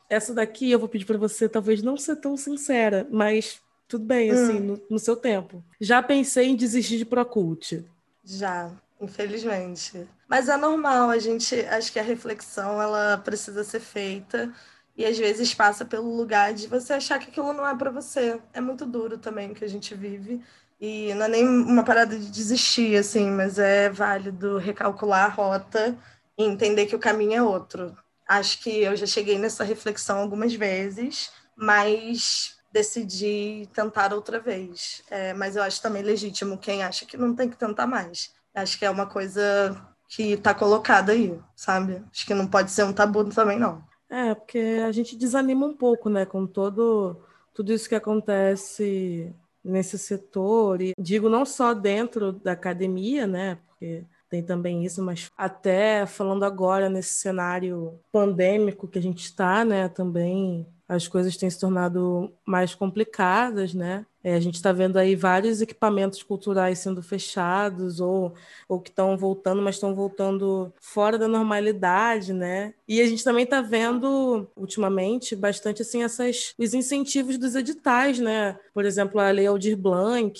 Essa 0.09 0.33
daqui 0.33 0.71
eu 0.71 0.79
vou 0.79 0.89
pedir 0.89 1.05
para 1.05 1.19
você, 1.19 1.49
talvez 1.49 1.83
não 1.83 1.97
ser 1.97 2.17
tão 2.17 2.37
sincera, 2.37 3.07
mas 3.11 3.61
tudo 3.87 4.05
bem, 4.05 4.31
assim, 4.31 4.59
hum. 4.59 4.61
no, 4.61 4.81
no, 4.91 4.99
seu 4.99 5.17
tempo. 5.17 5.63
Já 5.81 6.03
pensei 6.03 6.49
em 6.49 6.57
desistir 6.57 6.99
de 6.99 7.05
Procult? 7.05 7.85
Já, 8.25 8.71
infelizmente. 9.01 10.07
Mas 10.27 10.49
é 10.49 10.57
normal, 10.57 11.11
a 11.11 11.19
gente, 11.19 11.55
acho 11.67 11.93
que 11.93 11.99
a 11.99 12.03
reflexão, 12.03 12.81
ela 12.81 13.19
precisa 13.19 13.65
ser 13.65 13.81
feita 13.81 14.53
e 14.97 15.05
às 15.07 15.17
vezes 15.17 15.55
passa 15.55 15.85
pelo 15.85 16.15
lugar 16.15 16.53
de 16.53 16.67
você 16.67 16.95
achar 16.95 17.19
que 17.19 17.31
aquilo 17.31 17.53
não 17.53 17.67
é 17.67 17.75
para 17.77 17.91
você. 17.91 18.41
É 18.53 18.61
muito 18.61 18.85
duro 18.85 19.17
também 19.17 19.55
que 19.55 19.65
a 19.65 19.69
gente 19.69 19.95
vive. 19.95 20.43
E 20.81 21.13
não 21.15 21.27
é 21.27 21.29
nem 21.29 21.49
uma 21.49 21.83
parada 21.83 22.17
de 22.17 22.31
desistir, 22.31 22.97
assim, 22.97 23.31
mas 23.31 23.59
é 23.59 23.91
válido 23.91 24.59
recalcular 24.59 25.25
a 25.25 25.29
rota 25.29 25.97
e 26.37 26.45
entender 26.45 26.87
que 26.87 26.95
o 26.95 27.01
caminho 27.01 27.35
é 27.35 27.43
outro. 27.43 27.97
Acho 28.29 28.63
que 28.63 28.83
eu 28.83 28.95
já 28.95 29.07
cheguei 29.07 29.39
nessa 29.39 29.65
reflexão 29.65 30.19
algumas 30.19 30.55
vezes, 30.55 31.33
mas 31.57 32.57
decidi 32.73 33.69
tentar 33.73 34.13
outra 34.13 34.39
vez. 34.39 35.03
É, 35.11 35.35
mas 35.35 35.57
eu 35.57 35.63
acho 35.63 35.83
também 35.83 36.03
legítimo 36.03 36.59
quem 36.59 36.83
acha 36.83 37.05
que 37.05 37.17
não 37.17 37.35
tem 37.35 37.49
que 37.49 37.57
tentar 37.57 37.87
mais. 37.87 38.33
Acho 38.55 38.79
que 38.79 38.85
é 38.85 38.91
uma 38.91 39.07
coisa 39.07 39.77
que 40.09 40.33
está 40.33 40.55
colocada 40.55 41.13
aí, 41.13 41.39
sabe? 41.57 42.03
Acho 42.13 42.27
que 42.27 42.35
não 42.35 42.47
pode 42.47 42.71
ser 42.71 42.85
um 42.85 42.93
tabu 42.93 43.25
também, 43.25 43.59
não. 43.59 43.83
É, 44.09 44.35
porque 44.35 44.83
a 44.87 44.93
gente 44.93 45.17
desanima 45.17 45.67
um 45.67 45.77
pouco, 45.77 46.09
né, 46.09 46.25
com 46.25 46.47
todo 46.47 47.21
tudo 47.53 47.73
isso 47.73 47.89
que 47.89 47.95
acontece 47.95 49.35
nesse 49.65 49.99
setor, 49.99 50.81
e 50.81 50.93
digo 50.99 51.29
não 51.29 51.45
só 51.45 51.75
dentro 51.75 52.33
da 52.33 52.53
academia, 52.53 53.27
né, 53.27 53.59
porque 53.67 54.05
tem 54.29 54.43
também 54.43 54.85
isso, 54.85 55.03
mas 55.03 55.31
até 55.37 56.05
falando 56.07 56.45
agora 56.45 56.89
nesse 56.89 57.15
cenário 57.15 57.99
pandêmico 58.13 58.87
que 58.87 58.99
a 58.99 59.03
gente 59.03 59.25
está, 59.25 59.65
né, 59.65 59.89
também 59.89 60.67
as 60.89 61.07
coisas 61.07 61.37
têm 61.37 61.51
se 61.51 61.61
tornado 61.61 62.33
mais 62.47 62.75
complicadas, 62.75 63.75
né? 63.75 64.07
É, 64.23 64.35
a 64.35 64.41
gente 64.41 64.57
está 64.57 64.73
vendo 64.73 64.97
aí 64.97 65.15
vários 65.15 65.61
equipamentos 65.61 66.23
culturais 66.23 66.81
sendo 66.81 67.03
fechados 67.03 68.01
ou, 68.01 68.35
ou 68.69 68.81
que 68.81 68.91
estão 68.91 69.17
voltando, 69.17 69.63
mas 69.63 69.77
estão 69.77 69.95
voltando 69.95 70.73
fora 70.81 71.17
da 71.17 71.29
normalidade, 71.29 72.33
né? 72.33 72.75
E 72.87 73.01
a 73.01 73.07
gente 73.07 73.23
também 73.23 73.45
está 73.45 73.61
vendo, 73.61 74.47
ultimamente, 74.57 75.37
bastante 75.37 75.83
assim, 75.83 76.03
essas, 76.03 76.53
os 76.59 76.75
incentivos 76.75 77.39
dos 77.39 77.55
editais, 77.55 78.19
né? 78.19 78.59
Por 78.75 78.85
exemplo, 78.85 79.21
a 79.21 79.31
Lei 79.31 79.47
Aldir 79.47 79.77
Blanc, 79.77 80.33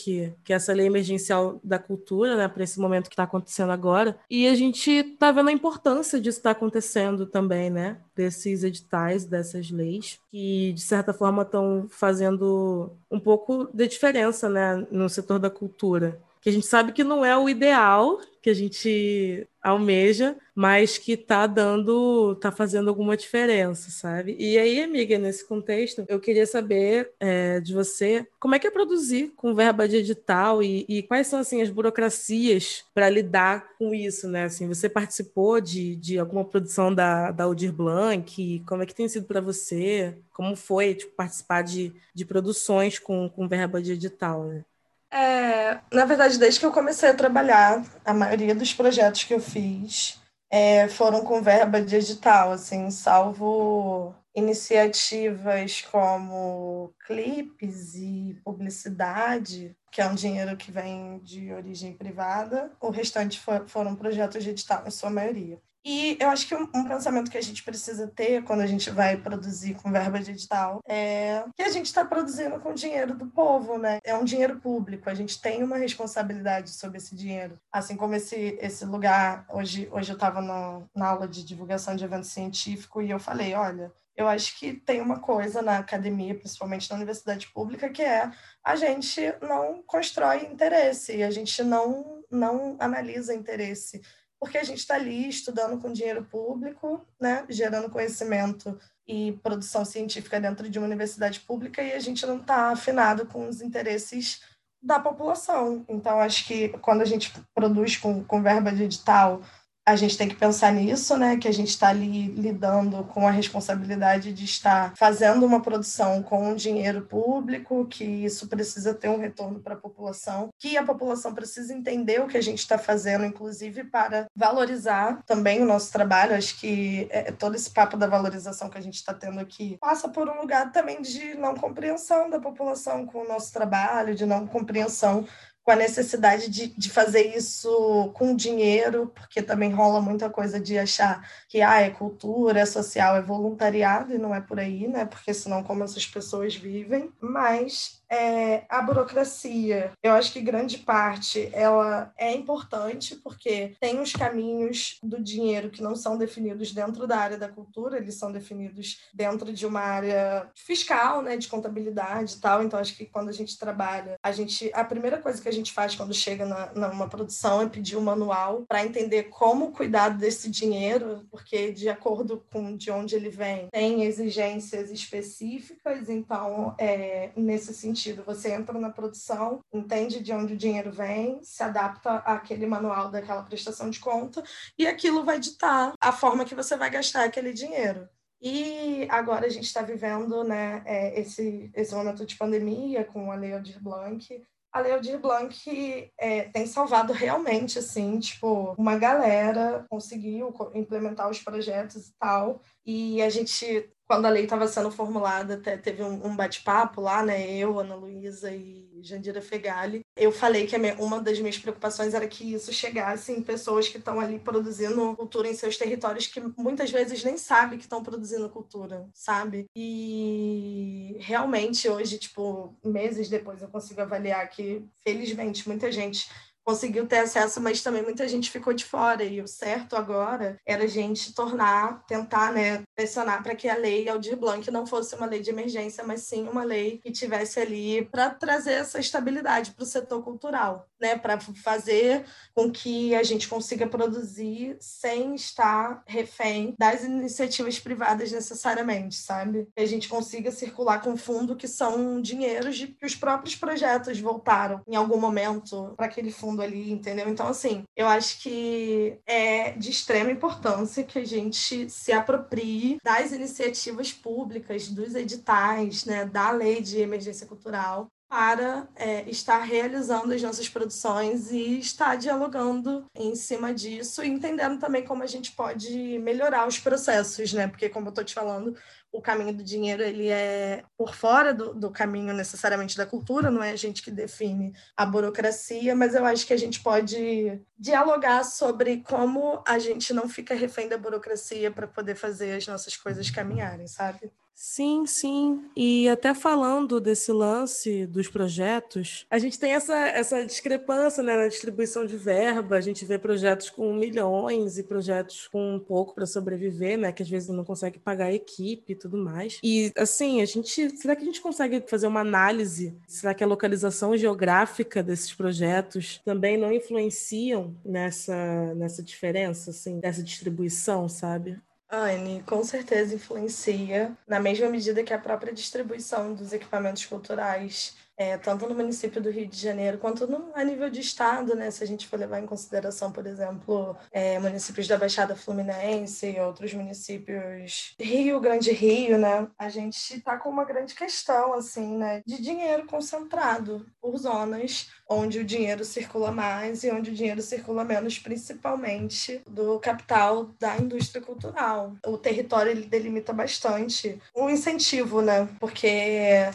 que 0.45 0.53
é 0.53 0.57
essa 0.57 0.73
lei 0.73 0.87
emergencial 0.87 1.61
da 1.63 1.79
cultura, 1.79 2.37
né? 2.37 2.49
Para 2.49 2.65
esse 2.65 2.81
momento 2.81 3.09
que 3.09 3.15
está 3.15 3.25
acontecendo 3.25 3.71
agora. 3.71 4.19
E 4.29 4.47
a 4.49 4.55
gente 4.55 4.91
está 4.91 5.31
vendo 5.31 5.49
a 5.49 5.53
importância 5.53 6.21
disso 6.21 6.39
estar 6.39 6.55
tá 6.55 6.59
acontecendo 6.59 7.27
também, 7.27 7.71
né? 7.71 7.99
Desses 8.17 8.65
editais, 8.65 9.25
dessas 9.25 9.71
leis, 9.71 10.19
que 10.31 10.73
de 10.73 10.81
certa 10.81 11.13
forma 11.13 11.43
estão 11.43 11.87
fazendo 11.89 12.91
um 13.11 13.21
pouco 13.21 13.68
de 13.73 13.87
diferença 13.87 14.49
né, 14.49 14.87
no 14.91 15.09
setor 15.09 15.39
da 15.39 15.51
cultura. 15.51 16.21
Que 16.41 16.49
a 16.49 16.53
gente 16.53 16.67
sabe 16.67 16.93
que 16.93 17.03
não 17.03 17.25
é 17.25 17.37
o 17.37 17.49
ideal 17.49 18.21
que 18.49 18.51
a 18.51 18.55
gente 18.55 19.47
almeja, 19.63 20.35
mas 20.55 20.97
que 20.97 21.13
está 21.13 21.47
dando, 21.47 22.33
está 22.33 22.51
fazendo 22.51 22.89
alguma 22.89 23.15
diferença, 23.15 23.91
sabe? 23.91 24.35
E 24.39 24.57
aí, 24.57 24.83
amiga, 24.83 25.19
nesse 25.19 25.47
contexto, 25.47 26.05
eu 26.09 26.19
queria 26.19 26.47
saber 26.47 27.13
é, 27.21 27.61
de 27.61 27.75
você 27.75 28.27
como 28.41 28.55
é 28.55 28.59
que 28.59 28.67
é 28.67 28.71
produzir 28.71 29.33
com 29.37 29.55
verba 29.55 29.87
de 29.87 29.97
edital 29.97 30.63
e, 30.63 30.87
e 30.89 31.03
quais 31.03 31.27
são 31.27 31.41
assim 31.41 31.61
as 31.61 31.69
burocracias 31.69 32.85
para 32.95 33.11
lidar 33.11 33.69
com 33.79 33.95
isso, 33.95 34.27
né? 34.29 34.45
Assim, 34.45 34.67
você 34.67 34.89
participou 34.89 35.61
de, 35.61 35.97
de 35.97 36.19
alguma 36.19 36.45
produção 36.45 36.95
da, 36.95 37.31
da 37.31 37.45
Aldir 37.45 37.73
Blanc? 37.73 38.63
Como 38.67 38.83
é 38.83 38.87
que 38.87 38.95
tem 38.95 39.09
sido 39.09 39.27
para 39.27 39.43
você? 39.43 40.17
Como 40.33 40.57
foi 40.57 40.95
tipo, 40.95 41.13
participar 41.15 41.63
de, 41.63 41.93
de 42.15 42.25
produções 42.25 42.99
com, 42.99 43.29
com 43.29 43.47
verba 43.47 43.83
de 43.83 43.93
edital, 43.93 44.45
né? 44.45 44.65
É, 45.11 45.81
na 45.93 46.05
verdade, 46.05 46.39
desde 46.39 46.61
que 46.61 46.67
eu 46.67 46.73
comecei 46.73 47.09
a 47.09 47.15
trabalhar, 47.15 47.83
a 48.05 48.13
maioria 48.13 48.55
dos 48.55 48.75
projetos 48.75 49.25
que 49.25 49.35
eu 49.35 49.41
fiz 49.41 50.21
é, 50.51 50.89
foram 50.89 51.23
com 51.23 51.43
verba 51.43 51.81
de 51.81 51.97
edital, 51.97 52.53
assim, 52.53 52.91
salvo 52.91 54.15
iniciativas 54.35 55.83
como 55.83 56.95
clipes 57.07 57.95
e 57.97 58.39
publicidade, 58.45 59.77
que 59.91 60.01
é 60.01 60.07
um 60.07 60.15
dinheiro 60.15 60.57
que 60.57 60.71
vem 60.71 61.19
de 61.21 61.53
origem 61.53 61.93
privada, 61.93 62.71
o 62.81 62.91
restante 62.91 63.41
foram 63.67 63.97
projetos 63.97 64.47
edital, 64.47 64.85
em 64.87 64.91
sua 64.91 65.11
maioria. 65.11 65.59
E 65.91 66.19
eu 66.21 66.29
acho 66.29 66.47
que 66.47 66.55
um, 66.55 66.67
pensamento 66.67 67.31
que 67.31 67.39
a 67.39 67.43
gente 67.43 67.63
precisa 67.63 68.07
ter 68.09 68.45
quando 68.45 68.61
a 68.61 68.67
gente 68.67 68.91
vai 68.91 69.17
produzir 69.17 69.73
com 69.73 69.91
verba 69.91 70.21
digital 70.21 70.83
é 70.87 71.43
que 71.57 71.63
a 71.63 71.71
gente 71.71 71.87
está 71.87 72.05
produzindo 72.05 72.61
com 72.61 72.73
o 72.73 72.75
dinheiro 72.75 73.15
do 73.15 73.27
povo, 73.27 73.79
né? 73.79 73.99
É 74.05 74.15
um 74.15 74.23
dinheiro 74.23 74.61
público, 74.61 75.09
a 75.09 75.15
gente 75.15 75.41
tem 75.41 75.63
uma 75.63 75.79
responsabilidade 75.79 76.69
sobre 76.73 76.99
esse 76.99 77.17
dinheiro. 77.17 77.59
Assim 77.73 77.97
como 77.97 78.15
esse, 78.15 78.59
esse 78.61 78.85
lugar, 78.85 79.47
hoje, 79.49 79.89
hoje 79.91 80.13
eu 80.13 80.15
estava 80.15 80.43
na 80.43 81.09
aula 81.09 81.27
de 81.27 81.43
divulgação 81.43 81.97
de 81.97 82.05
evento 82.05 82.27
científico 82.27 83.01
e 83.01 83.11
eu 83.11 83.19
falei: 83.19 83.55
olha, 83.55 83.91
eu 84.15 84.29
acho 84.29 84.59
que 84.59 84.75
tem 84.75 85.01
uma 85.01 85.21
coisa 85.21 85.63
na 85.63 85.79
academia, 85.79 86.35
principalmente 86.35 86.91
na 86.91 86.97
universidade 86.97 87.49
pública, 87.49 87.89
que 87.89 88.03
é 88.03 88.31
a 88.63 88.77
gente 88.77 89.23
não 89.41 89.83
constrói 89.87 90.45
interesse, 90.45 91.23
a 91.23 91.31
gente 91.31 91.63
não, 91.63 92.23
não 92.31 92.77
analisa 92.79 93.35
interesse 93.35 94.03
porque 94.41 94.59
a 94.59 94.65
gente 94.65 94.79
está 94.79 94.95
ali 94.95 95.29
estudando 95.29 95.81
com 95.81 95.93
dinheiro 95.93 96.25
público, 96.25 97.05
né, 97.21 97.45
gerando 97.49 97.91
conhecimento 97.91 98.79
e 99.07 99.33
produção 99.43 99.85
científica 99.85 100.41
dentro 100.41 100.69
de 100.69 100.79
uma 100.79 100.87
universidade 100.87 101.41
pública 101.41 101.83
e 101.83 101.93
a 101.93 101.99
gente 101.99 102.25
não 102.27 102.39
está 102.39 102.71
afinado 102.71 103.27
com 103.27 103.49
os 103.49 103.61
interesses 103.61 104.41
da 104.83 105.01
população. 105.01 105.85
Então, 105.89 106.21
acho 106.21 106.47
que 106.47 106.69
quando 106.79 107.03
a 107.03 107.05
gente 107.05 107.33
produz 107.55 107.97
com, 107.97 108.23
com 108.25 108.43
verba 108.43 108.71
digital 108.71 109.43
a 109.89 109.97
gente 109.97 110.19
tem 110.19 110.29
que 110.29 110.35
pensar 110.35 110.73
nisso, 110.73 111.17
né? 111.17 111.37
Que 111.37 111.49
a 111.49 111.53
gente 111.53 111.69
está 111.69 111.89
ali 111.89 112.29
lidando 112.29 113.05
com 113.05 113.27
a 113.27 113.31
responsabilidade 113.31 114.33
de 114.33 114.45
estar 114.45 114.93
fazendo 114.97 115.47
uma 115.47 115.63
produção 115.63 116.23
com 116.23 116.55
dinheiro 116.55 117.03
público, 117.03 117.87
que 117.87 118.05
isso 118.05 118.49
precisa 118.49 118.93
ter 118.93 119.09
um 119.09 119.19
retorno 119.19 119.61
para 119.61 119.75
a 119.75 119.79
população, 119.79 120.51
que 120.59 120.77
a 120.77 120.85
população 120.85 121.35
precisa 121.35 121.73
entender 121.73 122.21
o 122.21 122.27
que 122.27 122.37
a 122.37 122.43
gente 122.43 122.59
está 122.59 122.77
fazendo, 122.77 123.25
inclusive 123.25 123.85
para 123.85 124.27
valorizar 124.37 125.23
também 125.27 125.63
o 125.63 125.67
nosso 125.67 125.91
trabalho. 125.91 126.37
Acho 126.37 126.59
que 126.61 127.09
é, 127.11 127.33
todo 127.33 127.55
esse 127.55 127.71
papo 127.71 127.97
da 127.97 128.07
valorização 128.07 128.69
que 128.69 128.79
a 128.79 128.83
gente 128.83 128.97
está 128.97 129.15
tendo 129.15 129.41
aqui 129.41 129.79
passa 129.81 130.09
por 130.09 130.29
um 130.29 130.41
lugar 130.41 130.71
também 130.71 131.01
de 131.01 131.35
não 131.35 131.55
compreensão 131.55 132.29
da 132.29 132.39
população 132.39 133.07
com 133.07 133.23
o 133.23 133.29
nosso 133.29 133.53
trabalho, 133.53 134.15
de 134.15 134.27
não 134.27 134.47
compreensão 134.47 135.27
com 135.69 135.73
a 135.73 135.77
necessidade 135.77 136.49
de, 136.49 136.69
de 136.69 136.89
fazer 136.89 137.37
isso 137.37 138.11
com 138.15 138.35
dinheiro, 138.35 139.13
porque 139.15 139.43
também 139.43 139.71
rola 139.71 140.01
muita 140.01 140.31
coisa 140.31 140.59
de 140.59 140.79
achar 140.79 141.31
que 141.47 141.61
ah, 141.61 141.83
é 141.83 141.91
cultura, 141.91 142.61
é 142.61 142.65
social, 142.65 143.15
é 143.15 143.21
voluntariado, 143.21 144.15
e 144.15 144.19
não 144.19 144.35
é 144.35 144.41
por 144.41 144.59
aí, 144.59 144.89
né? 144.89 145.05
Porque 145.05 145.35
senão 145.35 145.63
como 145.63 145.85
essas 145.85 146.07
pessoas 146.07 146.57
vivem. 146.57 147.13
Mas 147.21 148.01
é, 148.11 148.65
a 148.69 148.81
burocracia, 148.81 149.93
eu 150.03 150.13
acho 150.13 150.33
que 150.33 150.41
grande 150.41 150.79
parte 150.79 151.51
ela 151.53 152.13
é 152.17 152.35
importante 152.35 153.17
porque 153.17 153.77
tem 153.79 154.01
os 154.01 154.13
caminhos 154.13 154.99
do 155.03 155.21
dinheiro 155.21 155.71
que 155.71 155.83
não 155.83 155.95
são 155.95 156.17
definidos 156.17 156.73
dentro 156.73 157.07
da 157.07 157.19
área 157.19 157.37
da 157.37 157.49
cultura, 157.49 157.99
eles 157.99 158.15
são 158.15 158.33
definidos 158.33 159.01
dentro 159.13 159.53
de 159.53 159.67
uma 159.67 159.81
área 159.81 160.51
fiscal, 160.55 161.23
né, 161.23 161.37
de 161.37 161.49
contabilidade 161.49 162.35
e 162.35 162.41
tal. 162.41 162.63
Então 162.63 162.81
acho 162.81 162.97
que 162.97 163.05
quando 163.05 163.29
a 163.29 163.33
gente 163.33 163.59
trabalha, 163.59 164.17
a 164.23 164.33
gente 164.33 164.71
a 164.73 164.85
primeira 164.85 165.19
coisa 165.19 165.41
que 165.41 165.49
a 165.49 165.53
gente 165.53 165.73
faz 165.73 165.95
quando 165.95 166.15
chega 166.15 166.47
na, 166.47 166.73
numa 166.75 167.09
produção 167.09 167.63
é 167.63 167.69
pedir 167.69 167.97
um 167.97 168.03
manual 168.03 168.65
para 168.67 168.85
entender 168.85 169.25
como 169.25 169.73
cuidar 169.73 170.11
desse 170.11 170.51
dinheiro, 170.51 171.27
porque 171.31 171.73
de 171.73 171.89
acordo 171.89 172.43
com 172.51 172.75
de 172.77 172.91
onde 172.91 173.15
ele 173.15 173.29
vem, 173.29 173.69
tem 173.71 174.05
exigências 174.05 174.91
específicas. 174.91 176.09
Então, 176.09 176.75
é, 176.79 177.31
nesse 177.37 177.75
sentido 177.75 177.98
sentido. 177.99 178.23
Você 178.25 178.53
entra 178.53 178.79
na 178.79 178.91
produção, 178.91 179.61
entende 179.73 180.21
de 180.21 180.33
onde 180.33 180.55
o 180.55 180.57
dinheiro 180.57 180.93
vem, 180.93 181.43
se 181.43 181.63
adapta 181.63 182.17
àquele 182.19 182.65
manual 182.65 183.11
daquela 183.11 183.43
prestação 183.43 183.91
de 183.91 183.99
conta 183.99 184.43
e 184.79 184.87
aquilo 184.87 185.25
vai 185.25 185.41
ditar 185.41 185.93
a 186.01 186.13
forma 186.13 186.45
que 186.45 186.55
você 186.55 186.77
vai 186.77 186.89
gastar 186.89 187.25
aquele 187.25 187.53
dinheiro. 187.53 188.09
E 188.41 189.09
agora 189.11 189.47
a 189.47 189.51
gente 189.51 189.65
está 189.65 189.83
vivendo 189.83 190.45
né, 190.45 190.83
é, 190.87 191.21
esse, 191.21 191.73
esse 191.75 191.93
momento 191.93 192.25
de 192.25 192.37
pandemia 192.37 193.05
com 193.05 193.33
a 193.33 193.35
Lei 193.35 193.53
Aldir 193.53 193.83
Blanc. 193.83 194.43
A 194.73 194.81
Lei 194.81 194.93
Aldir 194.93 195.19
Blanc 195.19 196.13
é, 196.17 196.43
tem 196.43 196.65
salvado 196.67 197.13
realmente, 197.13 197.81
assim, 197.81 198.21
tipo, 198.21 198.75
uma 198.79 198.97
galera 198.97 199.85
conseguiu 199.91 200.55
implementar 200.73 201.29
os 201.29 201.43
projetos 201.43 202.09
e 202.09 202.13
tal. 202.17 202.61
E 202.87 203.21
a 203.23 203.29
gente 203.29 203.91
quando 204.09 204.25
a 204.25 204.31
lei 204.31 204.45
estava 204.45 204.67
sendo 204.67 204.91
formulada, 204.91 205.55
até 205.55 205.77
teve 205.77 206.03
um, 206.03 206.27
um 206.27 206.35
bate-papo 206.35 207.03
lá, 207.03 207.23
né? 207.23 207.47
Eu, 207.53 207.79
Ana 207.79 207.95
Luísa 207.95 208.51
e 208.51 208.89
Jandira 209.03 209.43
Fegali. 209.43 210.01
Eu 210.17 210.33
falei 210.33 210.67
que 210.67 210.77
minha, 210.79 210.95
uma 210.95 211.21
das 211.21 211.39
minhas 211.39 211.59
preocupações 211.59 212.15
era 212.15 212.27
que 212.27 212.55
isso 212.55 212.73
chegasse 212.73 213.31
em 213.33 213.43
pessoas 213.43 213.87
que 213.87 213.99
estão 213.99 214.19
ali 214.19 214.39
produzindo 214.39 215.15
cultura 215.15 215.49
em 215.49 215.55
seus 215.55 215.77
territórios 215.77 216.27
que 216.27 216.41
muitas 216.57 216.91
vezes 216.91 217.23
nem 217.23 217.37
sabem 217.37 217.79
que 217.79 217.85
estão 217.85 218.03
produzindo 218.03 218.49
cultura, 218.49 219.07
sabe? 219.13 219.67
E 219.77 221.17
realmente 221.21 221.87
hoje, 221.89 222.19
tipo, 222.19 222.75
meses 222.83 223.29
depois 223.29 223.61
eu 223.61 223.69
consigo 223.69 224.01
avaliar 224.01 224.49
que, 224.49 224.85
felizmente, 225.05 225.69
muita 225.69 225.93
gente 225.93 226.31
conseguiu 226.69 227.07
ter 227.07 227.21
acesso, 227.21 227.63
mas 227.63 227.83
também 227.83 228.03
muita 228.03 228.29
gente 228.29 228.51
ficou 228.51 228.75
de 228.75 228.85
fora. 228.85 229.25
E 229.25 229.41
o 229.41 229.49
certo 229.49 229.97
agora 229.97 230.59
era 230.67 230.85
a 230.85 230.87
gente 230.87 231.33
tornar, 231.33 232.05
tentar, 232.07 232.53
né, 232.53 232.83
pressionar 232.95 233.43
para 233.43 233.55
que 233.55 233.71
a 233.71 233.75
lei 233.75 234.07
Aldir 234.07 234.37
Blanc 234.37 234.71
não 234.71 234.87
fosse 234.87 235.15
uma 235.15 235.25
lei 235.25 235.41
de 235.41 235.49
emergência, 235.49 236.05
mas 236.05 236.25
sim 236.25 236.47
uma 236.47 236.63
lei 236.63 236.99
que 236.99 237.11
tivesse 237.11 237.59
ali 237.59 238.05
para 238.05 238.29
trazer 238.29 238.73
essa 238.73 239.01
estabilidade 239.01 239.71
para 239.71 239.83
o 239.83 239.87
setor 239.87 240.23
cultural, 240.23 240.87
né, 241.01 241.17
para 241.17 241.39
fazer 241.41 242.25
com 242.55 242.71
que 242.71 243.15
a 243.15 243.23
gente 243.23 243.49
consiga 243.49 243.87
produzir 243.87 244.77
sem 244.81 245.35
estar 245.35 246.03
refém 246.07 246.75
das 246.79 247.05
iniciativas 247.05 247.79
privadas 247.79 248.33
necessariamente, 248.33 249.17
sabe? 249.17 249.69
Que 249.77 249.83
a 249.83 249.87
gente 249.87 250.09
consiga 250.09 250.51
circular 250.51 251.01
com 251.01 251.17
fundo 251.17 251.57
que 251.57 251.69
são 251.69 252.21
dinheiros 252.21 252.77
de 252.77 252.89
que 252.89 253.07
os 253.07 253.15
próprios 253.15 253.55
projetos 253.55 254.21
voltaram 254.21 254.81
em 254.87 254.97
algum 254.97 255.19
momento 255.19 255.95
para 255.97 256.07
aquele 256.07 256.31
fundo 256.31 256.63
ali, 256.63 256.91
entendeu? 256.91 257.29
Então, 257.29 257.47
assim, 257.47 257.85
eu 257.97 258.07
acho 258.07 258.41
que 258.41 259.19
é 259.27 259.73
de 259.73 259.91
extrema 259.91 260.31
importância 260.31 261.05
que 261.05 261.19
a 261.19 261.25
gente 261.25 261.89
se 261.91 262.13
aproprie 262.13 262.99
das 263.03 263.33
iniciativas 263.33 264.13
públicas, 264.13 264.89
dos 264.89 265.15
editais, 265.15 266.05
né, 266.05 266.25
da 266.25 266.51
lei 266.51 266.81
de 266.81 267.01
emergência 267.01 267.47
cultural, 267.47 268.09
para 268.29 268.87
é, 268.95 269.29
estar 269.31 269.59
realizando 269.61 270.35
as 270.35 270.43
nossas 270.43 270.69
produções 270.69 271.51
e 271.51 271.79
estar 271.79 272.17
dialogando 272.17 273.07
em 273.15 273.35
cima 273.35 273.73
disso 273.73 274.23
e 274.23 274.29
entendendo 274.29 274.79
também 274.79 275.03
como 275.03 275.23
a 275.23 275.27
gente 275.27 275.53
pode 275.53 276.19
melhorar 276.19 276.69
os 276.69 276.79
processos, 276.79 277.53
né? 277.55 277.67
Porque, 277.67 277.89
como 277.89 278.09
eu 278.09 278.11
estou 278.11 278.25
te 278.25 278.35
falando, 278.35 278.77
o 279.11 279.23
caminho 279.23 279.55
do 279.55 279.65
dinheiro 279.65 280.03
ele 280.03 280.29
é 280.29 280.85
por 280.97 281.15
fora 281.15 281.55
do, 281.55 281.73
do 281.73 281.91
caminho 281.91 282.35
necessariamente 282.35 282.99
da 282.99 283.07
cultura, 283.07 283.51
não 283.51 283.63
é 283.63 283.71
a 283.71 283.77
gente 283.77 284.03
que 284.03 284.11
define 284.11 284.75
a 284.95 285.07
burocracia, 285.07 285.95
mas 285.97 286.15
eu 286.15 286.27
acho 286.27 286.47
que 286.47 286.53
a 286.53 286.59
gente 286.59 286.81
pode 286.81 287.61
dialogar 287.79 288.45
sobre 288.45 288.99
como 288.99 289.63
a 289.67 289.79
gente 289.79 290.13
não 290.13 290.29
fica 290.29 290.55
refém 290.55 290.87
da 290.87 290.99
burocracia 290.99 291.71
para 291.71 291.87
poder 291.87 292.15
fazer 292.15 292.53
as 292.53 292.67
nossas 292.67 292.95
coisas 292.95 293.31
caminharem, 293.31 293.87
sabe? 293.87 294.31
Sim, 294.61 295.07
sim. 295.07 295.71
E 295.77 296.09
até 296.09 296.35
falando 296.35 297.01
desse 297.01 297.31
lance 297.31 298.05
dos 298.07 298.27
projetos, 298.27 299.25
a 299.31 299.39
gente 299.39 299.57
tem 299.57 299.73
essa, 299.73 299.95
essa 300.09 300.45
discrepância 300.45 301.23
né, 301.23 301.37
na 301.37 301.47
distribuição 301.47 302.05
de 302.05 302.17
verba. 302.17 302.75
A 302.75 302.81
gente 302.81 303.05
vê 303.05 303.21
projetos 303.21 303.71
com 303.71 303.95
milhões 303.95 304.77
e 304.77 304.83
projetos 304.83 305.47
com 305.47 305.79
pouco 305.79 306.13
para 306.13 306.27
sobreviver, 306.27 306.99
né? 306.99 307.13
Que 307.13 307.23
às 307.23 307.29
vezes 307.29 307.49
não 307.51 307.65
consegue 307.65 308.01
pagar 308.01 308.27
a 308.27 308.35
equipe 308.35 308.95
e 308.95 308.97
tudo 308.97 309.17
mais. 309.17 309.61
E 309.63 309.93
assim, 309.97 310.43
a 310.43 310.45
gente. 310.45 310.91
Será 310.97 311.15
que 311.15 311.23
a 311.23 311.27
gente 311.27 311.41
consegue 311.41 311.85
fazer 311.87 312.09
uma 312.09 312.21
análise? 312.21 312.99
Será 313.07 313.35
que 313.35 313.45
a 313.45 313.47
localização 313.47 314.17
geográfica 314.17 315.05
desses 315.05 315.33
projetos 315.33 316.21
também 316.25 316.59
não 316.59 316.73
influenciam 316.73 317.77
nessa, 317.85 318.75
nessa 318.75 319.05
diferença, 319.05 319.71
assim, 319.71 320.01
dessa 320.01 320.21
distribuição, 320.21 321.09
sabe? 321.09 321.61
Anne, 321.91 322.43
com 322.43 322.63
certeza 322.63 323.15
influencia, 323.15 324.17
na 324.27 324.39
mesma 324.39 324.69
medida 324.69 325.03
que 325.03 325.13
a 325.13 325.19
própria 325.19 325.53
distribuição 325.53 326.35
dos 326.35 326.53
equipamentos 326.53 327.05
culturais 327.07 327.97
é, 328.19 328.37
tanto 328.37 328.69
no 328.69 328.75
município 328.75 329.23
do 329.23 329.31
Rio 329.31 329.47
de 329.47 329.57
Janeiro 329.57 329.99
quanto 329.99 330.27
no, 330.27 330.51
a 330.55 330.65
nível 330.65 330.91
de 330.91 331.01
estado, 331.01 331.55
né? 331.55 331.71
Se 331.71 331.85
a 331.85 331.87
gente 331.87 332.07
for 332.07 332.19
levar 332.19 332.41
em 332.41 332.47
consideração, 332.47 333.13
por 333.13 333.27
exemplo, 333.27 333.97
é, 334.11 334.39
municípios 334.41 334.89
da 334.89 334.99
Baixada 334.99 335.37
Fluminense 335.37 336.29
e 336.29 336.41
outros 336.41 336.75
municípios 336.75 337.95
Rio 338.01 338.41
Grande 338.41 338.73
Rio, 338.73 339.17
né? 339.17 339.47
A 339.57 339.69
gente 339.69 340.17
está 340.17 340.37
com 340.37 340.49
uma 340.49 340.65
grande 340.65 340.95
questão, 340.95 341.55
assim, 341.55 341.97
né? 341.97 342.23
De 342.27 342.43
dinheiro 342.43 342.87
concentrado 342.87 343.87
por 344.01 344.17
zonas 344.19 344.91
onde 345.09 345.39
o 345.39 345.45
dinheiro 345.45 345.85
circula 345.85 346.31
mais 346.31 346.85
e 346.85 346.91
onde 346.91 347.11
o 347.11 347.15
dinheiro 347.15 347.41
circula 347.41 347.85
menos, 347.85 348.19
principalmente 348.19 349.41
do 349.49 349.79
capital 349.79 350.51
da 350.59 350.77
indústria 350.77 351.23
cultural. 351.23 351.95
O 352.07 352.19
território 352.19 352.71
ele 352.71 352.87
delimita 352.87 353.33
bastante 353.33 354.21
o 354.35 354.51
incentivo, 354.51 355.23
né? 355.23 355.49
Porque 355.59 355.89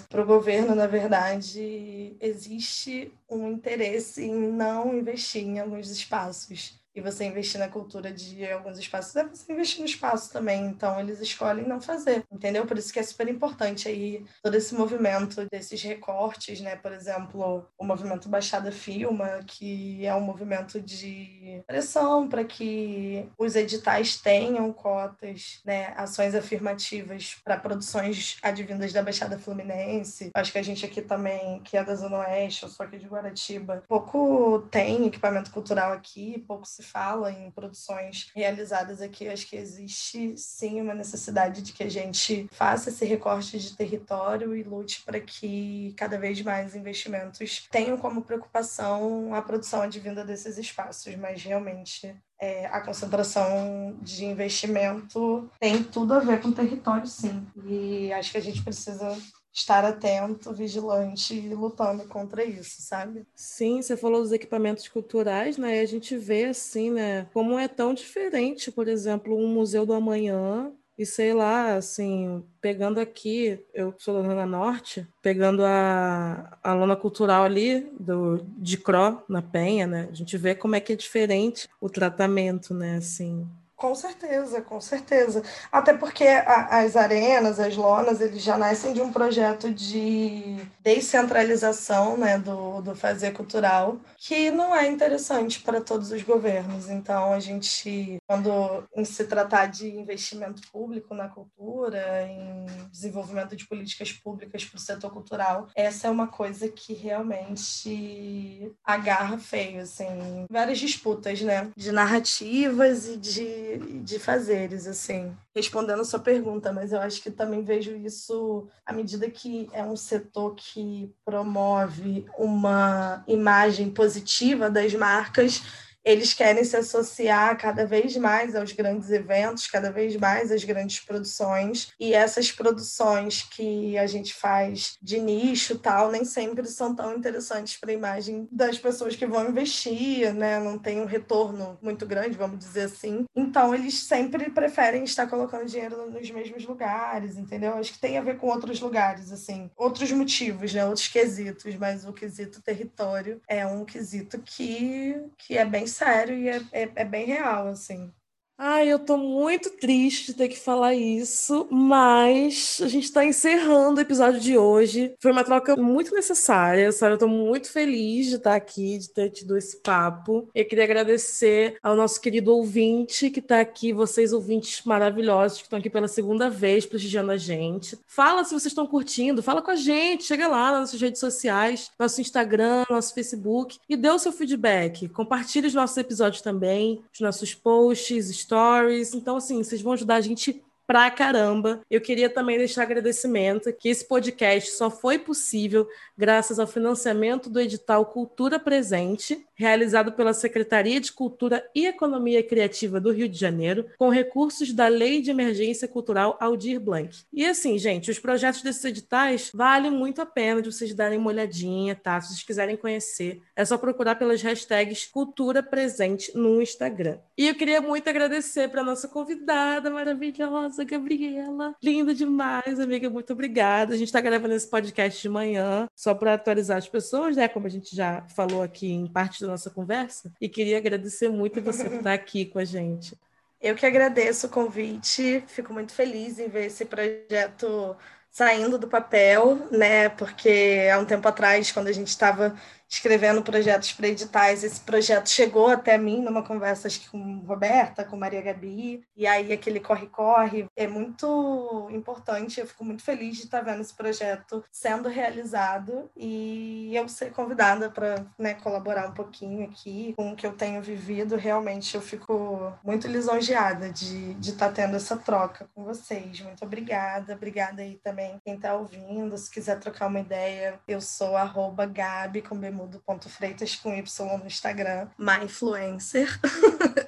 para 0.09 0.22
o 0.22 0.26
governo, 0.26 0.76
na 0.76 0.86
verdade, 0.86 1.53
existe 1.62 3.12
um 3.30 3.51
interesse 3.51 4.24
em 4.24 4.51
não 4.51 4.97
investir 4.97 5.43
em 5.43 5.60
alguns 5.60 5.89
espaços 5.89 6.82
e 6.95 7.01
você 7.01 7.25
investir 7.25 7.59
na 7.59 7.67
cultura 7.67 8.11
de 8.11 8.49
alguns 8.51 8.77
espaços, 8.77 9.15
é 9.15 9.23
você 9.23 9.51
investir 9.51 9.79
no 9.79 9.85
espaço 9.85 10.31
também. 10.31 10.65
Então, 10.65 10.99
eles 10.99 11.19
escolhem 11.19 11.67
não 11.67 11.81
fazer, 11.81 12.23
entendeu? 12.31 12.65
Por 12.65 12.77
isso 12.77 12.93
que 12.93 12.99
é 12.99 13.03
super 13.03 13.27
importante 13.27 13.87
aí 13.87 14.25
todo 14.41 14.55
esse 14.55 14.75
movimento 14.75 15.47
desses 15.51 15.81
recortes, 15.81 16.61
né? 16.61 16.75
Por 16.75 16.91
exemplo, 16.91 17.67
o 17.77 17.85
movimento 17.85 18.29
Baixada 18.29 18.71
Filma, 18.71 19.39
que 19.45 20.05
é 20.05 20.13
um 20.13 20.21
movimento 20.21 20.79
de 20.81 21.63
pressão 21.65 22.27
para 22.27 22.43
que 22.43 23.27
os 23.37 23.55
editais 23.55 24.17
tenham 24.17 24.71
cotas, 24.71 25.61
né? 25.65 25.93
Ações 25.97 26.35
afirmativas 26.35 27.37
para 27.43 27.57
produções 27.57 28.37
advindas 28.41 28.93
da 28.93 29.01
Baixada 29.01 29.39
Fluminense. 29.39 30.29
Acho 30.35 30.51
que 30.51 30.59
a 30.59 30.63
gente 30.63 30.85
aqui 30.85 31.01
também, 31.01 31.59
que 31.61 31.77
é 31.77 31.83
da 31.83 31.95
Zona 31.95 32.19
Oeste, 32.19 32.63
eu 32.63 32.69
sou 32.69 32.85
aqui 32.85 32.97
de 32.97 33.07
Guaratiba, 33.07 33.83
pouco 33.87 34.59
tem 34.69 35.07
equipamento 35.07 35.51
cultural 35.51 35.91
aqui, 35.91 36.43
pouco 36.47 36.67
se 36.67 36.82
fala 36.84 37.31
em 37.31 37.49
produções 37.49 38.29
realizadas 38.36 39.01
aqui, 39.01 39.27
acho 39.27 39.47
que 39.47 39.55
existe 39.55 40.38
sim 40.38 40.81
uma 40.81 40.93
necessidade 40.93 41.61
de 41.61 41.73
que 41.73 41.84
a 41.84 41.89
gente 41.89 42.47
faça 42.51 42.89
esse 42.89 43.05
recorte 43.05 43.57
de 43.57 43.75
território 43.75 44.55
e 44.55 44.63
lute 44.63 45.01
para 45.03 45.19
que 45.19 45.93
cada 45.97 46.17
vez 46.17 46.41
mais 46.41 46.75
investimentos 46.75 47.67
tenham 47.71 47.97
como 47.97 48.21
preocupação 48.21 49.34
a 49.34 49.41
produção 49.41 49.81
advinda 49.81 50.23
desses 50.23 50.57
espaços, 50.57 51.15
mas 51.15 51.43
realmente 51.43 52.15
é, 52.39 52.65
a 52.65 52.81
concentração 52.81 53.97
de 54.01 54.25
investimento 54.25 55.49
tem 55.59 55.84
tudo 55.84 56.13
a 56.13 56.19
ver 56.19 56.41
com 56.41 56.51
território, 56.51 57.07
sim. 57.07 57.47
E 57.65 58.11
acho 58.11 58.31
que 58.31 58.38
a 58.38 58.41
gente 58.41 58.61
precisa 58.61 59.17
estar 59.54 59.86
atento, 59.86 60.51
vigilante 60.51 61.36
e 61.36 61.54
lutando 61.54 62.06
contra 62.06 62.43
isso, 62.43 62.82
sabe? 62.82 63.26
Sim, 63.36 63.82
você 63.82 63.95
falou 63.95 64.22
dos 64.22 64.32
equipamentos 64.32 64.88
culturais, 64.88 65.58
né? 65.58 65.78
E 65.78 65.80
a 65.82 65.86
gente 65.86 66.18
vê 66.18 66.45
assim, 66.45 66.91
né, 66.91 67.28
como 67.34 67.60
é 67.60 67.68
tão 67.68 67.93
diferente, 67.93 68.72
por 68.72 68.88
exemplo, 68.88 69.38
um 69.38 69.47
museu 69.47 69.86
do 69.86 69.93
amanhã 69.93 70.74
e 70.97 71.06
sei 71.06 71.34
lá, 71.34 71.76
assim, 71.76 72.43
pegando 72.62 72.99
aqui, 72.99 73.60
eu 73.74 73.95
sou 73.97 74.22
da 74.22 74.30
Zona 74.30 74.45
Norte, 74.45 75.08
pegando 75.24 75.66
a, 75.66 76.58
a 76.62 76.74
lona 76.74 76.95
cultural 76.95 77.43
ali 77.43 77.82
do, 77.99 78.45
de 78.58 78.78
Cro, 78.78 79.24
na 79.28 79.41
Penha, 79.41 79.88
né? 79.88 80.08
A 80.12 80.14
gente 80.14 80.38
vê 80.38 80.54
como 80.54 80.76
é 80.76 80.80
que 80.80 80.93
é 80.93 80.95
diferente 80.95 81.68
o 81.82 81.89
tratamento, 81.89 82.76
né? 82.76 82.97
Assim, 82.97 83.47
com 83.84 83.93
certeza, 83.93 84.61
com 84.61 84.79
certeza. 84.79 85.43
Até 85.69 85.93
porque 85.93 86.23
a, 86.23 86.79
as 86.79 86.95
arenas, 86.95 87.59
as 87.59 87.75
lonas, 87.75 88.21
eles 88.21 88.41
já 88.41 88.57
nascem 88.57 88.93
de 88.93 89.01
um 89.01 89.11
projeto 89.11 89.69
de 89.69 90.55
descentralização 90.81 92.15
né, 92.15 92.39
do, 92.39 92.81
do 92.81 92.95
fazer 92.95 93.34
cultural, 93.34 93.97
que 94.17 94.49
não 94.49 94.73
é 94.73 94.88
interessante 94.88 95.59
para 95.59 95.81
todos 95.81 96.13
os 96.13 96.23
governos. 96.23 96.89
Então, 96.89 97.34
a 97.34 97.41
gente, 97.41 98.19
quando 98.25 98.86
se 99.03 99.25
tratar 99.25 99.65
de 99.65 99.89
investimento 99.89 100.61
público 100.71 101.13
na 101.13 101.27
cultura, 101.27 102.21
em 102.21 102.65
desenvolvimento 102.89 103.53
de 103.53 103.67
políticas 103.67 104.13
públicas 104.13 104.63
para 104.63 104.77
o 104.77 104.81
setor 104.81 105.11
cultural, 105.11 105.67
essa 105.75 106.07
é 106.07 106.09
uma 106.09 106.27
coisa 106.27 106.69
que 106.69 106.93
realmente 106.93 108.71
agarra 108.86 109.38
feio, 109.38 109.81
assim, 109.81 110.45
várias 110.49 110.79
disputas, 110.79 111.41
né, 111.41 111.69
de 111.75 111.91
narrativas 111.91 113.09
e 113.09 113.17
de 113.17 113.72
de, 113.78 114.19
fazeres, 114.19 114.88
assim. 114.88 115.36
Respondendo 115.55 116.01
a 116.01 116.05
sua 116.05 116.19
pergunta, 116.19 116.71
mas 116.71 116.91
eu 116.91 116.99
acho 116.99 117.21
que 117.21 117.32
também 117.32 117.63
vejo 117.63 117.95
isso 117.95 118.67
à 118.86 118.93
medida 118.93 119.30
que 119.30 119.69
é 119.74 119.84
um 119.84 119.95
setor 119.95 120.55
que 120.55 121.13
promove 121.26 122.26
uma 122.38 123.24
imagem 123.28 123.89
positiva 123.89 124.69
das 124.69 124.93
marcas 124.93 125.61
eles 126.04 126.34
querem 126.34 126.64
se 126.64 126.76
associar 126.76 127.58
cada 127.58 127.86
vez 127.86 128.16
mais 128.18 128.56
aos 128.56 128.72
grandes 128.72 129.10
eventos, 129.10 129.68
cada 129.68 129.91
vez 129.91 130.16
mais 130.16 130.51
às 130.51 130.64
grandes 130.64 130.99
produções, 130.99 131.91
e 131.99 132.14
essas 132.14 132.51
produções 132.51 133.43
que 133.43 133.97
a 133.97 134.08
gente 134.08 134.34
faz 134.34 134.97
de 135.01 135.20
nicho 135.20 135.78
tal, 135.80 136.12
nem 136.12 136.26
sempre 136.26 136.68
são 136.68 136.95
tão 136.95 137.16
interessantes 137.16 137.78
para 137.78 137.91
a 137.91 137.93
imagem 137.93 138.47
das 138.51 138.78
pessoas 138.78 139.16
que 139.16 139.26
vão 139.26 139.49
investir, 139.49 140.34
né? 140.34 140.60
Não 140.60 140.78
tem 140.78 140.99
um 140.99 141.06
retorno 141.06 141.78
muito 141.82 142.06
grande, 142.06 142.38
vamos 142.38 142.60
dizer 142.60 142.84
assim. 142.84 143.26
Então, 143.36 143.74
eles 143.74 144.04
sempre 144.04 144.49
preferem 144.49 145.04
estar 145.04 145.28
colocando 145.28 145.66
dinheiro 145.66 146.10
nos 146.10 146.30
mesmos 146.30 146.66
lugares, 146.66 147.38
entendeu? 147.38 147.76
Acho 147.76 147.93
que 147.93 147.99
tem 147.99 148.18
a 148.18 148.22
ver 148.22 148.38
com 148.38 148.47
outros 148.47 148.80
lugares, 148.80 149.32
assim, 149.32 149.70
outros 149.78 150.12
motivos, 150.12 150.74
né? 150.74 150.86
Outros 150.86 151.08
quesitos, 151.08 151.76
mas 151.76 152.06
o 152.06 152.14
quesito 152.14 152.62
território 152.62 153.41
é 153.47 153.66
um 153.66 153.86
quesito 153.86 154.39
que, 154.39 155.16
que 155.38 155.58
é 155.58 155.66
bem 155.66 155.88
sério 155.93 156.35
e 156.37 156.49
é, 156.49 156.57
é, 156.71 156.91
é 156.97 157.05
bem 157.05 157.25
real, 157.25 157.67
assim. 157.67 158.13
Ai, 158.56 158.88
eu 158.88 158.99
tô 158.99 159.18
muito 159.18 159.72
triste 159.72 160.28
de 160.28 160.36
ter 160.36 160.47
que 160.47 160.60
falar 160.60 160.93
isso, 160.93 161.68
mas 161.72 162.80
a 162.84 162.88
gente 162.88 163.12
tá 163.12 163.26
encerrando 163.26 163.97
o 163.97 164.01
episódio 164.01 164.39
de 164.39 164.56
hoje. 164.56 165.16
Foi 165.20 165.32
uma 165.32 165.43
troca 165.43 165.76
muito 165.76 166.14
necessária, 166.14 166.91
sabe? 166.91 167.16
Eu 167.16 167.18
tô 167.18 167.28
muito 167.28 167.72
feliz 167.72 168.28
de 168.28 168.36
estar 168.36 168.56
aqui, 168.56 168.99
de 168.99 169.10
ter 169.10 169.32
tido 169.32 169.58
esse 169.58 169.78
papo. 169.82 170.47
Eu 170.54 170.66
queria 170.66 170.84
agradecer 170.84 171.78
ao 171.82 171.95
nosso 171.95 172.22
querido 172.22 172.56
ouvinte 172.56 173.32
que 173.32 173.41
tá 173.41 173.60
aqui, 173.60 173.91
vocês 173.91 174.32
ouvintes 174.32 174.84
maravilhosos 174.86 175.58
que 175.58 175.64
estão 175.64 175.80
aqui 175.80 175.89
pela 175.89 176.08
segunda 176.08 176.47
vez 176.47 176.86
prestigiando 176.86 177.32
a 177.32 177.38
gente. 177.38 177.97
Fala 178.06 178.43
se 178.43 178.51
vocês 178.51 178.68
estão 178.68 178.86
curtindo, 178.86 179.41
fala 179.41 179.64
com 179.64 179.72
a 179.72 179.76
gente, 179.76 180.26
chega 180.26 180.47
lá 180.47 180.72
nas 180.72 180.82
nossas 180.82 181.01
redes 181.01 181.20
sociais, 181.20 181.91
nosso 181.97 182.22
Instagram, 182.22 182.86
nosso 182.88 183.16
Facebook 183.16 183.80
e 183.89 183.97
dê 183.97 184.12
o 184.12 184.20
seu 184.20 184.32
feedback. 184.32 185.10
Compartilhe 185.10 185.66
os 185.66 185.74
nossos 185.74 185.97
episódios 185.97 186.43
também, 186.43 187.04
os 187.12 187.20
nossos 187.20 187.56
posts, 187.56 188.42
stories. 188.43 189.13
Então, 189.13 189.37
assim, 189.37 189.63
vocês 189.63 189.81
vão 189.81 189.93
ajudar 189.93 190.15
a 190.15 190.21
gente 190.21 190.63
pra 190.93 191.09
caramba. 191.09 191.81
Eu 191.89 191.99
queria 191.99 192.29
também 192.29 192.55
deixar 192.55 192.83
agradecimento 192.83 193.73
que 193.73 193.89
esse 193.89 194.07
podcast 194.07 194.73
só 194.73 194.91
foi 194.91 195.17
possível 195.17 195.87
graças 196.15 196.59
ao 196.59 196.67
financiamento 196.67 197.49
do 197.49 197.59
edital 197.59 198.05
Cultura 198.05 198.59
Presente, 198.59 199.43
realizado 199.55 200.11
pela 200.11 200.35
Secretaria 200.35 201.01
de 201.01 201.11
Cultura 201.11 201.67
e 201.73 201.87
Economia 201.87 202.43
Criativa 202.43 202.99
do 202.99 203.11
Rio 203.11 203.27
de 203.27 203.39
Janeiro, 203.39 203.87
com 203.97 204.09
recursos 204.09 204.71
da 204.71 204.87
Lei 204.87 205.19
de 205.19 205.31
Emergência 205.31 205.87
Cultural 205.87 206.37
Aldir 206.39 206.79
Blanc. 206.79 207.23
E 207.33 207.43
assim, 207.43 207.75
gente, 207.79 208.11
os 208.11 208.19
projetos 208.19 208.61
desses 208.61 208.85
editais 208.85 209.49
valem 209.51 209.89
muito 209.89 210.21
a 210.21 210.27
pena 210.27 210.61
de 210.61 210.71
vocês 210.71 210.93
darem 210.93 211.17
uma 211.17 211.31
olhadinha, 211.31 211.95
tá? 211.95 212.21
Se 212.21 212.27
vocês 212.27 212.43
quiserem 212.43 212.77
conhecer, 212.77 213.41
é 213.55 213.65
só 213.65 213.79
procurar 213.79 214.13
pelas 214.13 214.43
hashtags 214.43 215.07
Cultura 215.07 215.63
Presente 215.63 216.31
no 216.37 216.61
Instagram. 216.61 217.17
E 217.35 217.47
eu 217.47 217.55
queria 217.55 217.81
muito 217.81 218.07
agradecer 218.07 218.69
para 218.69 218.83
nossa 218.83 219.07
convidada 219.07 219.89
maravilhosa, 219.89 220.82
Gabriela. 220.84 221.75
Linda 221.81 222.13
demais, 222.13 222.79
amiga. 222.79 223.09
Muito 223.09 223.34
obrigada. 223.34 223.93
A 223.93 223.97
gente 223.97 224.07
está 224.07 224.21
gravando 224.21 224.53
esse 224.53 224.69
podcast 224.69 225.21
de 225.21 225.29
manhã 225.29 225.88
só 225.95 226.13
para 226.13 226.34
atualizar 226.34 226.77
as 226.77 226.88
pessoas, 226.88 227.36
né? 227.36 227.47
Como 227.47 227.67
a 227.67 227.69
gente 227.69 227.95
já 227.95 228.25
falou 228.36 228.61
aqui 228.61 228.91
em 228.91 229.07
parte 229.07 229.41
da 229.41 229.47
nossa 229.47 229.69
conversa. 229.69 230.31
E 230.39 230.49
queria 230.49 230.77
agradecer 230.77 231.29
muito 231.29 231.61
você 231.61 231.89
por 231.89 231.97
estar 231.97 232.13
aqui 232.13 232.45
com 232.45 232.59
a 232.59 232.65
gente. 232.65 233.17
Eu 233.61 233.75
que 233.75 233.86
agradeço 233.86 234.47
o 234.47 234.49
convite, 234.49 235.41
fico 235.47 235.71
muito 235.71 235.93
feliz 235.93 236.38
em 236.38 236.49
ver 236.49 236.65
esse 236.65 236.84
projeto 236.84 237.95
saindo 238.29 238.77
do 238.77 238.88
papel, 238.88 239.67
né? 239.71 240.09
Porque 240.09 240.89
há 240.91 240.99
um 240.99 241.05
tempo 241.05 241.25
atrás, 241.27 241.71
quando 241.71 241.88
a 241.88 241.91
gente 241.91 242.07
estava 242.09 242.59
escrevendo 242.93 243.41
projetos 243.41 243.91
para 243.91 244.07
editais. 244.07 244.63
Esse 244.63 244.79
projeto 244.79 245.27
chegou 245.27 245.67
até 245.67 245.97
mim 245.97 246.21
numa 246.21 246.43
conversa 246.43 246.87
acho 246.87 247.01
que 247.01 247.09
com 247.09 247.39
Roberta, 247.39 248.03
com 248.03 248.15
Maria 248.15 248.41
Gabi, 248.41 249.03
e 249.17 249.25
aí 249.25 249.51
aquele 249.51 249.79
corre-corre 249.79 250.67
é 250.75 250.87
muito 250.87 251.87
importante. 251.91 252.59
Eu 252.59 252.67
fico 252.67 252.85
muito 252.85 253.03
feliz 253.03 253.37
de 253.37 253.43
estar 253.45 253.61
vendo 253.61 253.81
esse 253.81 253.93
projeto 253.93 254.63
sendo 254.71 255.09
realizado 255.09 256.09
e 256.15 256.91
eu 256.95 257.09
ser 257.09 257.31
convidada 257.31 257.89
para 257.89 258.25
né, 258.37 258.53
colaborar 258.55 259.09
um 259.09 259.13
pouquinho 259.13 259.65
aqui 259.65 260.13
com 260.15 260.31
o 260.31 260.35
que 260.35 260.45
eu 260.45 260.53
tenho 260.53 260.81
vivido. 260.81 261.35
Realmente 261.35 261.95
eu 261.95 262.01
fico 262.01 262.71
muito 262.83 263.07
lisonjeada 263.07 263.89
de, 263.89 264.35
de 264.35 264.51
estar 264.51 264.71
tendo 264.71 264.95
essa 264.95 265.17
troca 265.17 265.67
com 265.73 265.83
vocês. 265.83 266.41
Muito 266.41 266.63
obrigada. 266.63 267.33
Obrigada 267.33 267.81
aí 267.81 267.99
também 268.03 268.39
quem 268.45 268.55
está 268.55 268.75
ouvindo. 268.75 269.35
Se 269.37 269.49
quiser 269.49 269.79
trocar 269.79 270.07
uma 270.07 270.19
ideia, 270.19 270.79
eu 270.87 271.01
sou 271.01 271.35
arroba 271.35 271.85
Gabi 271.85 272.41
com 272.41 272.55
bemudo.freitas 272.84 273.75
com 273.75 273.93
Y 273.93 274.38
no 274.38 274.47
Instagram, 274.47 275.07
my 275.17 275.43
influencer. 275.43 276.27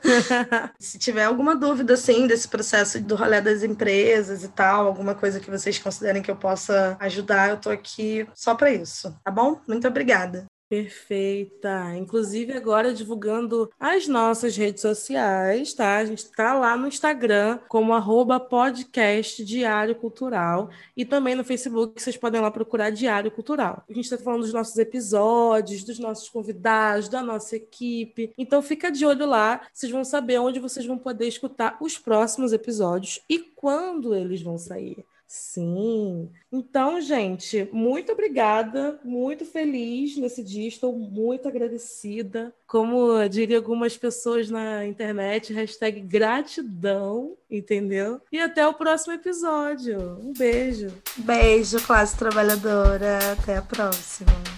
Se 0.80 0.98
tiver 0.98 1.26
alguma 1.26 1.56
dúvida 1.56 1.94
assim 1.94 2.28
desse 2.28 2.48
processo 2.48 3.02
do 3.02 3.16
rolê 3.16 3.42
das 3.42 3.64
empresas 3.64 4.44
e 4.44 4.50
tal, 4.50 4.88
alguma 4.88 5.16
coisa 5.16 5.40
que 5.40 5.52
vocês 5.52 5.78
considerem 5.80 6.22
que 6.22 6.32
eu 6.32 6.36
possa 6.36 6.98
ajudar, 7.00 7.50
eu 7.50 7.58
tô 7.58 7.70
aqui 7.70 8.28
só 8.34 8.56
para 8.56 8.72
isso, 8.72 9.16
tá 9.24 9.32
bom? 9.32 9.60
Muito 9.68 9.88
obrigada. 9.88 10.46
Perfeita. 10.68 11.96
Inclusive, 11.96 12.54
agora 12.54 12.92
divulgando 12.92 13.72
as 13.80 14.08
nossas 14.08 14.58
redes 14.58 14.82
sociais, 14.82 15.74
tá? 15.76 15.98
A 15.98 16.06
gente 16.06 16.20
está 16.24 16.56
lá 16.56 16.76
no 16.76 16.88
Instagram 16.88 17.60
como 17.70 17.94
arroba 17.94 18.40
podcast 18.40 19.46
Diário 19.46 19.96
Cultural 19.96 20.72
e 20.98 21.06
também 21.06 21.36
no 21.36 21.44
Facebook, 21.44 22.02
vocês 22.02 22.18
podem 22.18 22.42
lá 22.42 22.50
procurar 22.50 22.90
Diário 22.90 23.30
Cultural. 23.30 23.84
A 23.88 23.94
gente 23.94 24.06
está 24.06 24.18
falando 24.18 24.42
dos 24.42 24.54
nossos 24.54 24.78
episódios, 24.78 25.84
dos 25.84 26.00
nossos 26.00 26.30
convidados, 26.30 27.10
da 27.10 27.22
nossa 27.22 27.56
equipe. 27.56 28.34
Então, 28.36 28.62
fica 28.64 28.92
de 28.92 29.06
olho 29.06 29.28
lá, 29.28 29.62
vocês 29.72 29.92
vão 29.92 30.04
saber 30.04 30.40
onde 30.40 30.60
vocês 30.60 30.86
vão 30.86 30.98
poder 30.98 31.28
escutar 31.28 31.78
os 31.80 32.00
próximos 32.00 32.52
episódios 32.54 33.22
e 33.30 33.38
quando 33.38 34.16
eles 34.16 34.42
vão 34.42 34.58
sair. 34.58 35.06
Sim. 35.38 36.32
Então, 36.50 37.02
gente, 37.02 37.68
muito 37.74 38.14
obrigada, 38.14 38.98
muito 39.04 39.44
feliz 39.44 40.16
nesse 40.16 40.42
dia, 40.42 40.66
estou 40.66 40.98
muito 40.98 41.46
agradecida. 41.46 42.54
Como 42.66 43.28
diria 43.28 43.58
algumas 43.58 43.98
pessoas 43.98 44.50
na 44.50 44.86
internet, 44.86 45.52
hashtag 45.52 46.00
gratidão, 46.00 47.36
entendeu? 47.52 48.22
E 48.32 48.40
até 48.40 48.66
o 48.66 48.74
próximo 48.74 49.14
episódio. 49.14 50.18
Um 50.24 50.32
beijo. 50.32 50.88
Beijo, 51.18 51.86
classe 51.86 52.18
trabalhadora. 52.18 53.34
Até 53.34 53.58
a 53.58 53.62
próxima. 53.62 54.55